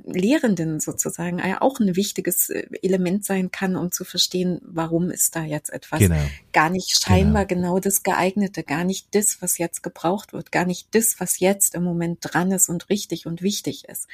Lehrenden 0.05 0.79
sozusagen 0.79 1.39
ja 1.39 1.61
auch 1.61 1.79
ein 1.79 1.95
wichtiges 1.95 2.49
äh, 2.49 2.67
Element 2.81 3.25
sein 3.25 3.51
kann, 3.51 3.75
um 3.75 3.91
zu 3.91 4.03
verstehen, 4.03 4.59
warum 4.63 5.09
ist 5.09 5.35
da 5.35 5.43
jetzt 5.43 5.71
etwas 5.71 5.99
genau. 5.99 6.21
gar 6.53 6.69
nicht 6.69 7.01
scheinbar 7.01 7.45
genau. 7.45 7.61
genau 7.61 7.79
das 7.79 8.03
geeignete, 8.03 8.63
gar 8.63 8.83
nicht 8.83 9.07
das, 9.15 9.41
was 9.41 9.57
jetzt 9.57 9.81
gebraucht 9.81 10.33
wird, 10.33 10.51
gar 10.51 10.65
nicht 10.65 10.89
das, 10.91 11.19
was 11.19 11.39
jetzt 11.39 11.73
im 11.73 11.83
Moment 11.83 12.19
dran 12.21 12.51
ist 12.51 12.69
und 12.69 12.89
richtig 12.89 13.25
und 13.25 13.41
wichtig 13.41 13.87
ist. 13.87 14.07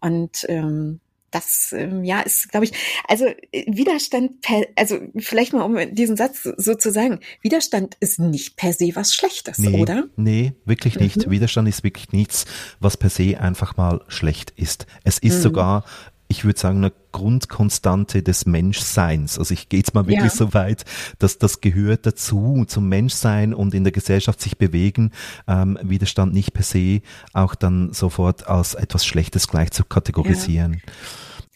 Und 0.00 0.44
ähm, 0.48 1.00
das 1.36 1.72
ähm, 1.72 2.04
ja 2.04 2.20
ist, 2.20 2.50
glaube 2.50 2.64
ich, 2.64 2.72
also 3.06 3.26
äh, 3.26 3.64
Widerstand 3.66 4.40
per, 4.40 4.66
also 4.74 4.98
vielleicht 5.16 5.52
mal 5.52 5.62
um 5.62 5.94
diesen 5.94 6.16
Satz 6.16 6.48
so 6.56 6.74
zu 6.74 6.90
sagen, 6.90 7.20
Widerstand 7.42 7.96
ist 8.00 8.18
nicht 8.18 8.56
per 8.56 8.72
se 8.72 8.92
was 8.94 9.14
Schlechtes, 9.14 9.58
nee, 9.58 9.80
oder? 9.80 10.04
Nee, 10.16 10.54
wirklich 10.64 10.98
nicht. 10.98 11.26
Mhm. 11.26 11.30
Widerstand 11.30 11.68
ist 11.68 11.84
wirklich 11.84 12.12
nichts, 12.12 12.46
was 12.80 12.96
per 12.96 13.10
se 13.10 13.38
einfach 13.38 13.76
mal 13.76 14.02
schlecht 14.08 14.52
ist. 14.56 14.86
Es 15.04 15.18
ist 15.18 15.38
mhm. 15.38 15.42
sogar 15.42 15.84
ich 16.28 16.44
würde 16.44 16.58
sagen, 16.58 16.78
eine 16.78 16.92
Grundkonstante 17.12 18.22
des 18.22 18.46
Menschseins. 18.46 19.38
Also 19.38 19.54
ich 19.54 19.68
gehe 19.68 19.78
jetzt 19.78 19.94
mal 19.94 20.06
wirklich 20.06 20.32
ja. 20.32 20.36
so 20.36 20.54
weit, 20.54 20.84
dass 21.18 21.38
das 21.38 21.60
gehört 21.60 22.04
dazu, 22.04 22.64
zum 22.66 22.88
Menschsein 22.88 23.54
und 23.54 23.74
in 23.74 23.84
der 23.84 23.92
Gesellschaft 23.92 24.40
sich 24.40 24.58
bewegen, 24.58 25.12
ähm, 25.46 25.78
Widerstand 25.82 26.34
nicht 26.34 26.52
per 26.52 26.64
se 26.64 27.00
auch 27.32 27.54
dann 27.54 27.92
sofort 27.92 28.48
als 28.48 28.74
etwas 28.74 29.06
Schlechtes 29.06 29.46
gleich 29.46 29.70
zu 29.70 29.84
kategorisieren. 29.84 30.74
Ja. 30.74 30.92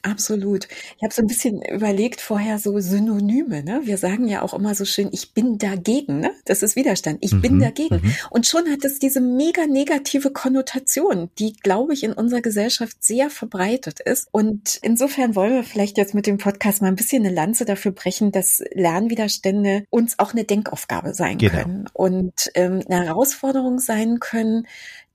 Absolut. 0.03 0.67
Ich 0.97 1.03
habe 1.03 1.13
so 1.13 1.23
ein 1.23 1.27
bisschen 1.27 1.63
überlegt 1.63 2.21
vorher 2.21 2.59
so 2.59 2.79
Synonyme. 2.79 3.63
Ne? 3.63 3.83
Wir 3.85 3.99
sagen 3.99 4.29
ja 4.29 4.43
auch 4.43 4.55
immer 4.55 4.75
so 4.75 4.85
schön, 4.85 5.11
ich 5.13 5.35
bin 5.35 5.59
dagegen. 5.59 6.21
Ne? 6.21 6.33
Das 6.45 6.63
ist 6.63 6.77
Widerstand. 6.77 7.19
Ich 7.21 7.33
mhm, 7.33 7.43
bin 7.43 7.59
dagegen. 7.61 7.97
Mhm. 7.97 8.15
Und 8.31 8.47
schon 8.47 8.71
hat 8.71 8.85
es 8.85 8.99
diese 8.99 9.21
mega 9.21 9.67
negative 9.67 10.31
Konnotation, 10.31 11.31
die, 11.39 11.53
glaube 11.53 11.93
ich, 11.93 12.03
in 12.05 12.13
unserer 12.13 12.41
Gesellschaft 12.41 13.03
sehr 13.05 13.31
verbreitet 13.31 14.01
ist. 14.01 14.29
Und 14.33 14.79
insofern 14.83 15.35
wollen 15.35 15.55
wir 15.55 15.65
vielleicht 15.65 15.99
jetzt 15.99 16.15
mit 16.15 16.27
dem 16.27 16.39
Podcast 16.39 16.81
mal 16.81 16.89
ein 16.89 16.97
bisschen 16.97 17.25
eine 17.25 17.35
Lanze 17.35 17.65
dafür 17.65 17.93
brechen, 17.93 18.33
dass 18.33 18.63
Lernwiderstände 18.73 19.85
uns 19.91 20.19
auch 20.19 20.33
eine 20.33 20.45
Denkaufgabe 20.45 21.15
sein 21.15 21.39
genau. 21.39 21.53
können 21.53 21.89
und 21.93 22.51
ähm, 22.55 22.81
eine 22.89 23.07
Herausforderung 23.07 23.79
sein 23.79 24.19
können, 24.21 24.67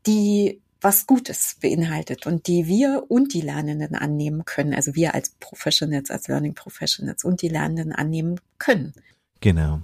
die 0.05 0.61
was 0.81 1.07
Gutes 1.07 1.57
beinhaltet 1.61 2.27
und 2.27 2.47
die 2.47 2.67
wir 2.67 3.05
und 3.07 3.33
die 3.33 3.41
Lernenden 3.41 3.95
annehmen 3.95 4.45
können, 4.45 4.73
also 4.73 4.95
wir 4.95 5.15
als 5.15 5.29
Professionals, 5.39 6.11
als 6.11 6.27
Learning 6.27 6.53
Professionals 6.53 7.23
und 7.23 7.41
die 7.41 7.49
Lernenden 7.49 7.91
annehmen 7.91 8.39
können. 8.59 8.93
Genau. 9.41 9.81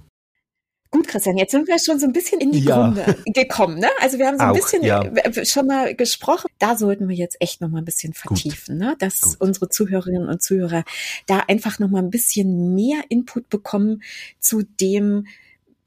Gut, 0.92 1.08
Christian, 1.08 1.38
jetzt 1.38 1.52
sind 1.52 1.66
wir 1.68 1.78
schon 1.78 1.98
so 1.98 2.04
ein 2.04 2.12
bisschen 2.12 2.38
in 2.38 2.52
die 2.52 2.60
ja. 2.60 2.90
Gründe 2.90 3.16
gekommen. 3.24 3.78
Ne? 3.78 3.88
Also 4.00 4.18
wir 4.18 4.26
haben 4.26 4.36
so 4.36 4.44
ein 4.44 4.50
Auch, 4.50 4.54
bisschen 4.54 4.82
ja. 4.82 5.02
Äh, 5.02 5.46
schon 5.46 5.66
mal 5.66 5.94
gesprochen. 5.94 6.48
Da 6.58 6.76
sollten 6.76 7.08
wir 7.08 7.16
jetzt 7.16 7.38
echt 7.40 7.62
noch 7.62 7.70
mal 7.70 7.78
ein 7.78 7.86
bisschen 7.86 8.12
vertiefen, 8.12 8.78
Gut. 8.78 8.86
ne? 8.86 8.96
dass 8.98 9.22
Gut. 9.22 9.36
unsere 9.40 9.70
Zuhörerinnen 9.70 10.28
und 10.28 10.42
Zuhörer 10.42 10.84
da 11.26 11.38
einfach 11.48 11.78
noch 11.78 11.88
mal 11.88 12.02
ein 12.02 12.10
bisschen 12.10 12.74
mehr 12.74 13.04
Input 13.08 13.48
bekommen 13.48 14.02
zu 14.38 14.64
dem, 14.80 15.26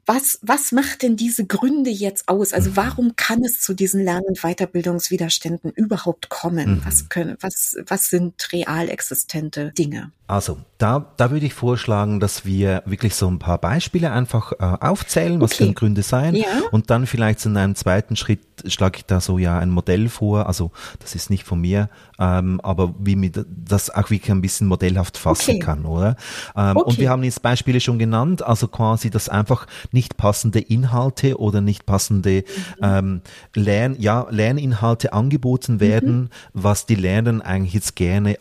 was, 0.06 0.38
was 0.42 0.70
macht 0.70 1.02
denn 1.02 1.16
diese 1.16 1.46
Gründe 1.46 1.90
jetzt 1.90 2.28
aus? 2.28 2.52
Also 2.52 2.70
mhm. 2.70 2.76
warum 2.76 3.16
kann 3.16 3.44
es 3.44 3.60
zu 3.60 3.74
diesen 3.74 4.02
Lern- 4.02 4.24
und 4.24 4.42
Weiterbildungswiderständen 4.42 5.72
überhaupt 5.72 6.28
kommen? 6.28 6.76
Mhm. 6.76 6.82
Was 6.84 7.08
können, 7.08 7.36
was, 7.40 7.76
was 7.86 8.08
sind 8.08 8.52
real 8.52 8.88
existente 8.88 9.72
Dinge? 9.76 10.12
Also, 10.28 10.58
da, 10.78 11.12
da 11.16 11.30
würde 11.30 11.46
ich 11.46 11.54
vorschlagen, 11.54 12.18
dass 12.18 12.44
wir 12.44 12.82
wirklich 12.84 13.14
so 13.14 13.28
ein 13.28 13.38
paar 13.38 13.58
Beispiele 13.58 14.10
einfach 14.10 14.52
äh, 14.52 14.76
aufzählen, 14.84 15.40
was 15.40 15.52
okay. 15.52 15.58
können 15.58 15.74
Gründe 15.74 16.02
sein. 16.02 16.34
Ja. 16.34 16.46
Und 16.72 16.90
dann 16.90 17.06
vielleicht 17.06 17.46
in 17.46 17.56
einem 17.56 17.76
zweiten 17.76 18.16
Schritt 18.16 18.40
schlage 18.66 18.98
ich 18.98 19.06
da 19.06 19.20
so 19.20 19.38
ja 19.38 19.58
ein 19.58 19.70
Modell 19.70 20.08
vor. 20.08 20.46
Also, 20.48 20.72
das 20.98 21.14
ist 21.14 21.30
nicht 21.30 21.44
von 21.44 21.60
mir, 21.60 21.88
ähm, 22.18 22.60
aber 22.62 22.94
wie 22.98 23.14
mir 23.14 23.30
das 23.46 23.88
auch 23.90 24.10
wirklich 24.10 24.30
ein 24.30 24.42
bisschen 24.42 24.66
modellhaft 24.66 25.16
fassen 25.16 25.52
okay. 25.52 25.58
kann, 25.60 25.84
oder? 25.84 26.16
Ähm, 26.56 26.76
okay. 26.76 26.90
Und 26.90 26.98
wir 26.98 27.10
haben 27.10 27.22
jetzt 27.22 27.42
Beispiele 27.42 27.80
schon 27.80 27.98
genannt, 27.98 28.44
also 28.44 28.66
quasi, 28.66 29.10
dass 29.10 29.28
einfach 29.28 29.66
nicht 29.92 30.16
passende 30.16 30.58
Inhalte 30.58 31.38
oder 31.38 31.60
nicht 31.60 31.86
passende 31.86 32.42
mhm. 32.80 32.82
ähm, 32.82 33.20
Lern, 33.54 33.96
ja, 33.98 34.26
Lerninhalte 34.28 35.12
angeboten 35.12 35.78
werden, 35.78 36.22
mhm. 36.22 36.28
was 36.52 36.86
die 36.86 36.96
Lernen 36.96 37.42
eigentlich 37.42 37.74
jetzt 37.74 37.94
gerne 37.94 38.36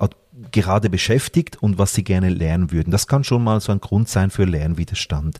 gerade 0.52 0.90
beschäftigt 0.90 1.62
und 1.62 1.78
was 1.78 1.94
sie 1.94 2.04
gerne 2.04 2.30
lernen 2.30 2.72
würden. 2.72 2.90
Das 2.92 3.08
kann 3.08 3.24
schon 3.24 3.44
mal 3.44 3.62
so 3.62 3.72
ein 3.72 3.80
Grund 3.80 4.10
sein 4.10 4.32
für 4.32 4.46
Lernwiderstand. 4.46 5.40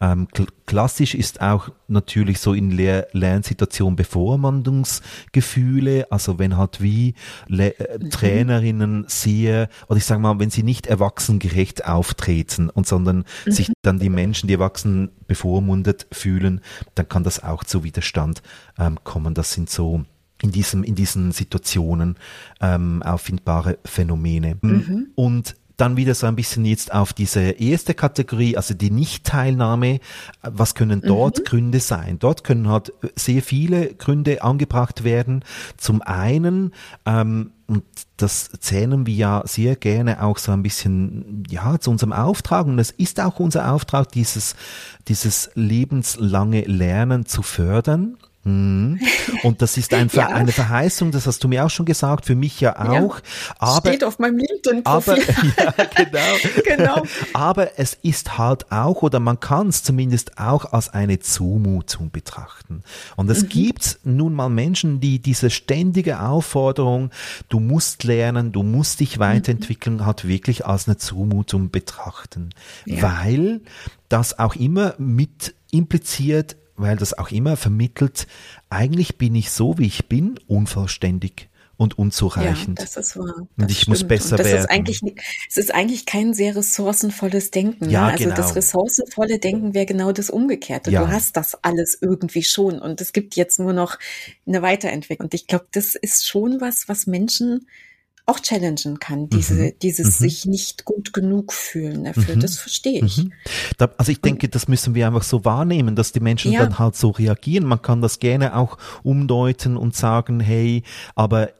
Ähm, 0.00 0.26
klassisch 0.66 1.14
ist 1.14 1.40
auch 1.40 1.70
natürlich 1.88 2.40
so 2.40 2.52
in 2.52 2.70
Lehr 2.70 3.08
Lernsituationen 3.12 3.96
Bevormundungsgefühle, 3.96 6.06
also 6.10 6.38
wenn 6.38 6.56
halt 6.56 6.80
wie 6.82 7.14
Le 7.46 7.78
äh, 7.78 7.98
mhm. 7.98 8.10
Trainerinnen 8.10 9.04
sehr, 9.08 9.68
oder 9.88 9.96
ich 9.96 10.04
sage 10.04 10.20
mal, 10.20 10.38
wenn 10.38 10.50
sie 10.50 10.62
nicht 10.62 10.86
erwachsengerecht 10.86 11.86
auftreten 11.86 12.70
und 12.70 12.86
sondern 12.86 13.24
mhm. 13.46 13.50
sich 13.50 13.72
dann 13.82 13.98
die 13.98 14.10
Menschen, 14.10 14.46
die 14.46 14.54
Erwachsenen 14.54 15.10
bevormundet 15.26 16.06
fühlen, 16.12 16.60
dann 16.94 17.08
kann 17.08 17.24
das 17.24 17.42
auch 17.42 17.64
zu 17.64 17.82
Widerstand 17.82 18.42
ähm, 18.78 18.98
kommen. 19.04 19.34
Das 19.34 19.52
sind 19.52 19.70
so 19.70 20.04
in, 20.42 20.52
diesem, 20.52 20.84
in 20.84 20.94
diesen 20.94 21.32
Situationen 21.32 22.16
ähm, 22.60 23.02
auffindbare 23.02 23.78
Phänomene. 23.84 24.56
Mhm. 24.60 25.08
Und 25.14 25.56
dann 25.76 25.96
wieder 25.96 26.14
so 26.14 26.26
ein 26.26 26.36
bisschen 26.36 26.64
jetzt 26.64 26.92
auf 26.92 27.12
diese 27.12 27.40
erste 27.40 27.94
Kategorie, 27.94 28.56
also 28.56 28.74
die 28.74 28.90
Nichtteilnahme. 28.90 29.98
Was 30.42 30.74
können 30.74 31.00
dort 31.00 31.40
mhm. 31.40 31.44
Gründe 31.44 31.80
sein? 31.80 32.18
Dort 32.18 32.44
können 32.44 32.68
halt 32.68 32.92
sehr 33.16 33.42
viele 33.42 33.94
Gründe 33.94 34.42
angebracht 34.42 35.02
werden. 35.02 35.44
Zum 35.76 36.00
einen, 36.02 36.72
ähm, 37.06 37.52
und 37.66 37.82
das 38.16 38.50
zählen 38.60 39.06
wir 39.06 39.14
ja 39.14 39.42
sehr 39.46 39.74
gerne 39.74 40.22
auch 40.22 40.38
so 40.38 40.52
ein 40.52 40.62
bisschen, 40.62 41.42
ja, 41.48 41.80
zu 41.80 41.90
unserem 41.90 42.12
Auftrag. 42.12 42.66
Und 42.66 42.78
es 42.78 42.92
ist 42.92 43.20
auch 43.20 43.40
unser 43.40 43.72
Auftrag, 43.72 44.12
dieses, 44.12 44.54
dieses 45.08 45.50
lebenslange 45.54 46.62
Lernen 46.62 47.26
zu 47.26 47.42
fördern. 47.42 48.16
Mhm. 48.44 49.00
Und 49.42 49.62
das 49.62 49.78
ist 49.78 49.94
einfach 49.94 50.28
ja. 50.30 50.34
eine 50.36 50.52
Verheißung, 50.52 51.10
das 51.10 51.26
hast 51.26 51.42
du 51.42 51.48
mir 51.48 51.64
auch 51.64 51.70
schon 51.70 51.86
gesagt, 51.86 52.26
für 52.26 52.34
mich 52.34 52.60
ja 52.60 52.78
auch. 52.78 53.16
Ja. 53.16 53.22
Aber, 53.58 53.88
Steht 53.88 54.04
auf 54.04 54.18
meinem 54.18 54.38
LinkedIn-Profil. 54.38 55.16
ja, 55.56 55.74
genau. 55.96 56.36
genau. 56.64 57.02
Aber 57.32 57.78
es 57.78 57.94
ist 58.02 58.38
halt 58.38 58.70
auch, 58.70 59.02
oder 59.02 59.18
man 59.18 59.40
kann 59.40 59.68
es 59.68 59.82
zumindest 59.82 60.38
auch 60.38 60.72
als 60.72 60.90
eine 60.90 61.18
Zumutung 61.20 62.10
betrachten. 62.10 62.82
Und 63.16 63.30
es 63.30 63.44
mhm. 63.44 63.48
gibt 63.48 63.98
nun 64.04 64.34
mal 64.34 64.50
Menschen, 64.50 65.00
die 65.00 65.20
diese 65.20 65.48
ständige 65.48 66.20
Aufforderung, 66.20 67.10
du 67.48 67.60
musst 67.60 68.04
lernen, 68.04 68.52
du 68.52 68.62
musst 68.62 69.00
dich 69.00 69.18
weiterentwickeln, 69.18 69.96
mhm. 69.96 70.06
halt 70.06 70.28
wirklich 70.28 70.66
als 70.66 70.86
eine 70.86 70.98
Zumutung 70.98 71.70
betrachten. 71.70 72.50
Weil 72.86 73.62
das 74.10 74.38
auch 74.38 74.54
immer 74.54 74.94
mit 74.98 75.54
impliziert, 75.70 76.56
weil 76.76 76.96
das 76.96 77.16
auch 77.16 77.30
immer 77.30 77.56
vermittelt, 77.56 78.26
eigentlich 78.70 79.16
bin 79.16 79.34
ich 79.34 79.50
so, 79.50 79.78
wie 79.78 79.86
ich 79.86 80.06
bin, 80.08 80.38
unvollständig 80.46 81.48
und 81.76 81.98
unzureichend. 81.98 82.78
Ja, 82.78 82.84
das 82.84 82.96
ist 82.96 83.16
wahr. 83.16 83.34
Das 83.56 83.64
und 83.64 83.70
ich 83.70 83.80
stimmt. 83.80 83.88
muss 83.88 84.04
besser 84.04 84.36
das 84.36 84.46
werden. 84.46 84.60
Ist 84.60 84.70
eigentlich, 84.70 85.00
es 85.48 85.56
ist 85.56 85.74
eigentlich 85.74 86.06
kein 86.06 86.34
sehr 86.34 86.54
ressourcenvolles 86.54 87.50
Denken. 87.50 87.90
Ja, 87.90 88.06
ne? 88.06 88.12
Also 88.12 88.24
genau. 88.24 88.36
das 88.36 88.54
ressourcenvolle 88.54 89.38
Denken 89.38 89.74
wäre 89.74 89.86
genau 89.86 90.12
das 90.12 90.30
Umgekehrte. 90.30 90.90
Ja. 90.90 91.04
Du 91.04 91.10
hast 91.10 91.36
das 91.36 91.56
alles 91.62 91.98
irgendwie 92.00 92.44
schon 92.44 92.78
und 92.78 93.00
es 93.00 93.12
gibt 93.12 93.34
jetzt 93.36 93.58
nur 93.58 93.72
noch 93.72 93.98
eine 94.46 94.62
Weiterentwicklung. 94.62 95.26
Und 95.26 95.34
ich 95.34 95.46
glaube, 95.46 95.66
das 95.72 95.94
ist 95.94 96.26
schon 96.26 96.60
was, 96.60 96.88
was 96.88 97.06
Menschen 97.06 97.66
auch 98.26 98.40
challengen 98.40 98.98
kann, 99.00 99.28
diese, 99.28 99.54
mhm. 99.54 99.72
dieses 99.82 100.20
mhm. 100.20 100.24
sich 100.24 100.46
nicht 100.46 100.84
gut 100.84 101.12
genug 101.12 101.52
fühlen 101.52 102.04
dafür. 102.04 102.36
Mhm. 102.36 102.40
Das 102.40 102.56
verstehe 102.56 103.04
ich. 103.04 103.18
Mhm. 103.18 103.32
Da, 103.76 103.90
also 103.98 104.12
ich 104.12 104.20
denke, 104.20 104.48
das 104.48 104.66
müssen 104.66 104.94
wir 104.94 105.06
einfach 105.06 105.22
so 105.22 105.44
wahrnehmen, 105.44 105.94
dass 105.94 106.12
die 106.12 106.20
Menschen 106.20 106.52
ja. 106.52 106.60
dann 106.60 106.78
halt 106.78 106.96
so 106.96 107.10
reagieren. 107.10 107.66
Man 107.66 107.82
kann 107.82 108.00
das 108.00 108.20
gerne 108.20 108.56
auch 108.56 108.78
umdeuten 109.02 109.76
und 109.76 109.94
sagen, 109.94 110.40
hey, 110.40 110.84
aber 111.14 111.50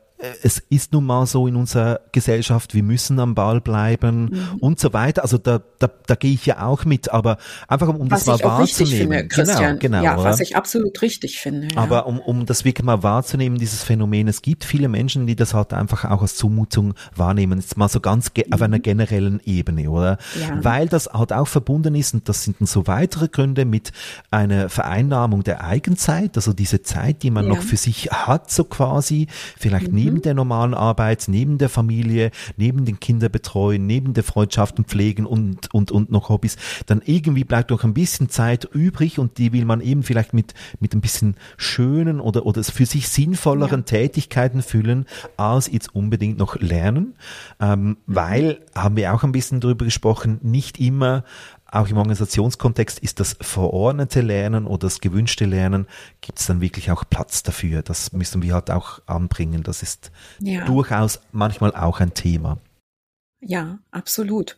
es 0.43 0.59
ist 0.71 0.93
nun 0.93 1.05
mal 1.05 1.27
so 1.27 1.47
in 1.47 1.57
unserer 1.57 2.01
Gesellschaft, 2.13 2.75
wir 2.75 2.83
müssen 2.83 3.19
am 3.21 3.35
Ball 3.35 3.61
bleiben 3.61 4.25
mhm. 4.25 4.59
und 4.61 4.81
so 4.81 4.93
weiter. 4.93 5.23
Also 5.23 5.39
da, 5.39 5.61
da, 5.79 5.91
da 6.07 6.15
gehe 6.15 6.33
ich 6.33 6.47
ja 6.47 6.67
auch 6.67 6.85
mit, 6.85 7.11
aber 7.11 7.39
einfach 7.69 7.89
um, 7.89 7.97
um 7.97 8.09
das 8.09 8.27
mal 8.27 8.41
wahrzunehmen. 8.43 8.99
Finde, 8.99 9.29
Christian. 9.29 9.79
Genau, 9.79 10.01
genau. 10.01 10.03
Ja, 10.03 10.15
oder? 10.15 10.25
was 10.25 10.41
ich 10.41 10.57
absolut 10.57 11.01
richtig 11.03 11.39
finde. 11.39 11.69
Ja. 11.75 11.81
Aber 11.81 12.07
um, 12.07 12.21
um 12.21 12.47
das 12.47 12.65
wirklich 12.65 12.85
mal 12.85 13.03
wahrzunehmen, 13.03 13.59
dieses 13.59 13.83
Phänomen, 13.83 14.29
es 14.29 14.43
gibt 14.43 14.65
viele 14.65 14.89
Menschen, 14.89 15.27
die 15.27 15.37
das 15.37 15.55
halt 15.55 15.73
einfach 15.73 16.05
auch 16.05 16.23
als 16.23 16.37
Zumutung 16.37 16.95
wahrnehmen. 17.15 17.59
Jetzt 17.59 17.77
mal 17.77 17.89
so 17.89 18.01
ganz 18.01 18.31
mhm. 18.37 18.53
auf 18.53 18.63
einer 18.63 18.79
generellen 18.79 19.41
Ebene, 19.45 19.91
oder? 19.91 20.19
Ja. 20.41 20.65
Weil 20.65 20.89
das 20.89 21.07
halt 21.13 21.33
auch 21.33 21.49
verbunden 21.49 21.95
ist, 21.95 22.15
und 22.15 22.29
das 22.29 22.45
sind 22.45 22.61
dann 22.61 22.67
so 22.67 22.87
weitere 22.87 23.29
Gründe 23.29 23.65
mit 23.65 23.93
einer 24.31 24.69
Vereinnahmung 24.69 25.45
der 25.45 25.65
Eigenzeit, 25.65 26.37
also 26.37 26.53
diese 26.53 26.83
Zeit, 26.83 27.23
die 27.23 27.31
man 27.31 27.45
ja. 27.45 27.55
noch 27.55 27.63
für 27.63 27.77
sich 27.77 28.11
hat, 28.11 28.51
so 28.51 28.65
quasi, 28.65 29.29
vielleicht 29.59 29.89
mhm. 29.89 30.13
Neben 30.14 30.22
der 30.22 30.35
normalen 30.35 30.74
Arbeit, 30.74 31.24
neben 31.27 31.59
der 31.59 31.68
Familie, 31.68 32.31
neben 32.57 32.85
den 32.85 33.00
Kinderbetreuen, 33.00 33.85
neben 33.85 34.14
der 34.14 34.22
Freundschaften 34.22 34.85
pflegen 34.85 35.27
und, 35.27 35.74
und, 35.74 35.90
und 35.90 36.12
noch 36.12 36.29
Hobbys, 36.29 36.57
dann 36.87 37.03
irgendwie 37.05 37.42
bleibt 37.42 37.70
noch 37.70 37.83
ein 37.83 37.94
bisschen 37.94 38.29
Zeit 38.29 38.64
übrig 38.72 39.18
und 39.18 39.38
die 39.38 39.53
will 39.53 39.64
man 39.64 39.81
eben 39.81 40.05
vielleicht 40.05 40.33
mit, 40.33 40.55
mit 40.79 40.94
ein 40.94 41.00
bisschen 41.00 41.37
schönen 41.57 42.20
oder, 42.20 42.46
oder 42.46 42.62
für 42.62 42.87
sich 42.87 43.09
sinnvolleren 43.09 43.81
ja. 43.81 43.87
Tätigkeiten 43.87 44.62
füllen, 44.62 45.07
als 45.37 45.70
jetzt 45.70 45.94
unbedingt 45.94 46.38
noch 46.38 46.61
lernen, 46.61 47.14
ähm, 47.61 47.85
mhm. 47.85 47.96
weil, 48.07 48.61
haben 48.74 48.96
wir 48.96 49.12
auch 49.14 49.24
ein 49.24 49.33
bisschen 49.33 49.61
drüber 49.61 49.85
gesprochen, 49.85 50.38
nicht 50.42 50.79
immer 50.79 51.24
auch 51.75 51.89
im 51.89 51.97
Organisationskontext 51.97 52.99
ist 52.99 53.21
das 53.21 53.37
verordnete 53.41 54.21
Lernen 54.21 54.67
oder 54.67 54.87
das 54.87 55.01
gewünschte 55.01 55.45
Lernen, 55.45 55.87
gibt 56.21 56.39
es 56.39 56.47
dann 56.47 56.61
wirklich 56.61 56.91
auch 56.91 57.05
Platz 57.09 57.43
dafür. 57.43 57.83
Das 57.83 58.13
müssen 58.13 58.43
wir 58.43 58.55
halt 58.55 58.71
auch 58.71 59.01
anbringen. 59.07 59.63
Das 59.63 59.83
ist 59.83 60.11
ja. 60.41 60.65
durchaus 60.65 61.21
manchmal 61.33 61.75
auch 61.75 62.01
ein 62.01 62.15
Thema. 62.15 62.59
Ja, 63.47 63.79
absolut. 63.91 64.57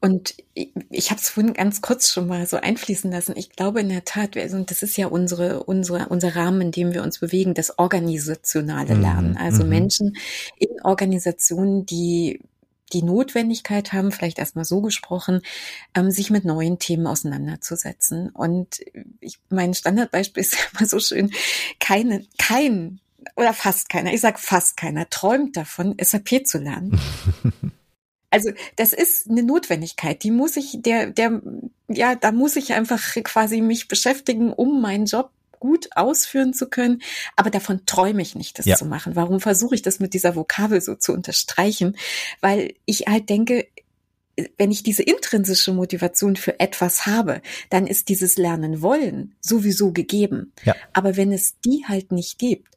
Und 0.00 0.34
ich, 0.54 0.72
ich 0.90 1.10
habe 1.10 1.20
es 1.20 1.28
vorhin 1.28 1.54
ganz 1.54 1.80
kurz 1.80 2.12
schon 2.12 2.28
mal 2.28 2.46
so 2.46 2.56
einfließen 2.56 3.10
lassen. 3.10 3.34
Ich 3.36 3.50
glaube 3.50 3.80
in 3.80 3.88
der 3.88 4.04
Tat, 4.04 4.36
also 4.36 4.62
das 4.62 4.84
ist 4.84 4.96
ja 4.96 5.08
unsere, 5.08 5.64
unsere, 5.64 6.08
unser 6.08 6.36
Rahmen, 6.36 6.60
in 6.60 6.70
dem 6.70 6.94
wir 6.94 7.02
uns 7.02 7.18
bewegen, 7.18 7.54
das 7.54 7.78
organisationale 7.78 8.94
mhm, 8.94 9.00
Lernen. 9.00 9.36
Also 9.36 9.64
mhm. 9.64 9.70
Menschen 9.70 10.16
in 10.56 10.68
Organisationen, 10.84 11.84
die 11.84 12.40
die 12.88 13.02
Notwendigkeit 13.02 13.92
haben, 13.92 14.12
vielleicht 14.12 14.38
erstmal 14.38 14.64
so 14.64 14.80
gesprochen, 14.80 15.42
ähm, 15.94 16.10
sich 16.10 16.30
mit 16.30 16.44
neuen 16.44 16.78
Themen 16.78 17.06
auseinanderzusetzen. 17.06 18.30
Und 18.30 18.80
ich, 19.20 19.38
mein 19.50 19.74
Standardbeispiel 19.74 20.42
ist 20.42 20.56
immer 20.78 20.88
so 20.88 20.98
schön, 20.98 21.32
keine, 21.80 22.26
kein 22.38 23.00
oder 23.36 23.52
fast 23.52 23.88
keiner, 23.88 24.12
ich 24.12 24.20
sage 24.20 24.38
fast 24.38 24.76
keiner, 24.76 25.08
träumt 25.10 25.56
davon, 25.56 25.96
SAP 26.00 26.46
zu 26.46 26.58
lernen. 26.58 26.98
Also 28.30 28.50
das 28.76 28.92
ist 28.92 29.30
eine 29.30 29.42
Notwendigkeit, 29.42 30.22
die 30.22 30.30
muss 30.30 30.56
ich, 30.56 30.82
der, 30.82 31.06
der, 31.06 31.40
ja, 31.88 32.14
da 32.14 32.30
muss 32.30 32.56
ich 32.56 32.74
einfach 32.74 33.14
quasi 33.24 33.62
mich 33.62 33.88
beschäftigen, 33.88 34.52
um 34.52 34.82
meinen 34.82 35.06
Job 35.06 35.30
gut 35.58 35.88
ausführen 35.94 36.54
zu 36.54 36.68
können. 36.68 37.02
Aber 37.36 37.50
davon 37.50 37.84
träume 37.86 38.22
ich 38.22 38.34
nicht, 38.34 38.58
das 38.58 38.66
ja. 38.66 38.76
zu 38.76 38.86
machen. 38.86 39.16
Warum 39.16 39.40
versuche 39.40 39.74
ich 39.74 39.82
das 39.82 40.00
mit 40.00 40.14
dieser 40.14 40.36
Vokabel 40.36 40.80
so 40.80 40.94
zu 40.94 41.12
unterstreichen? 41.12 41.96
Weil 42.40 42.74
ich 42.84 43.06
halt 43.06 43.28
denke, 43.28 43.66
wenn 44.56 44.70
ich 44.70 44.82
diese 44.82 45.02
intrinsische 45.02 45.72
Motivation 45.72 46.36
für 46.36 46.60
etwas 46.60 47.06
habe, 47.06 47.42
dann 47.70 47.86
ist 47.86 48.08
dieses 48.08 48.36
Lernen 48.36 48.82
wollen 48.82 49.34
sowieso 49.40 49.92
gegeben. 49.92 50.52
Ja. 50.64 50.76
Aber 50.92 51.16
wenn 51.16 51.32
es 51.32 51.60
die 51.60 51.84
halt 51.88 52.12
nicht 52.12 52.38
gibt, 52.38 52.68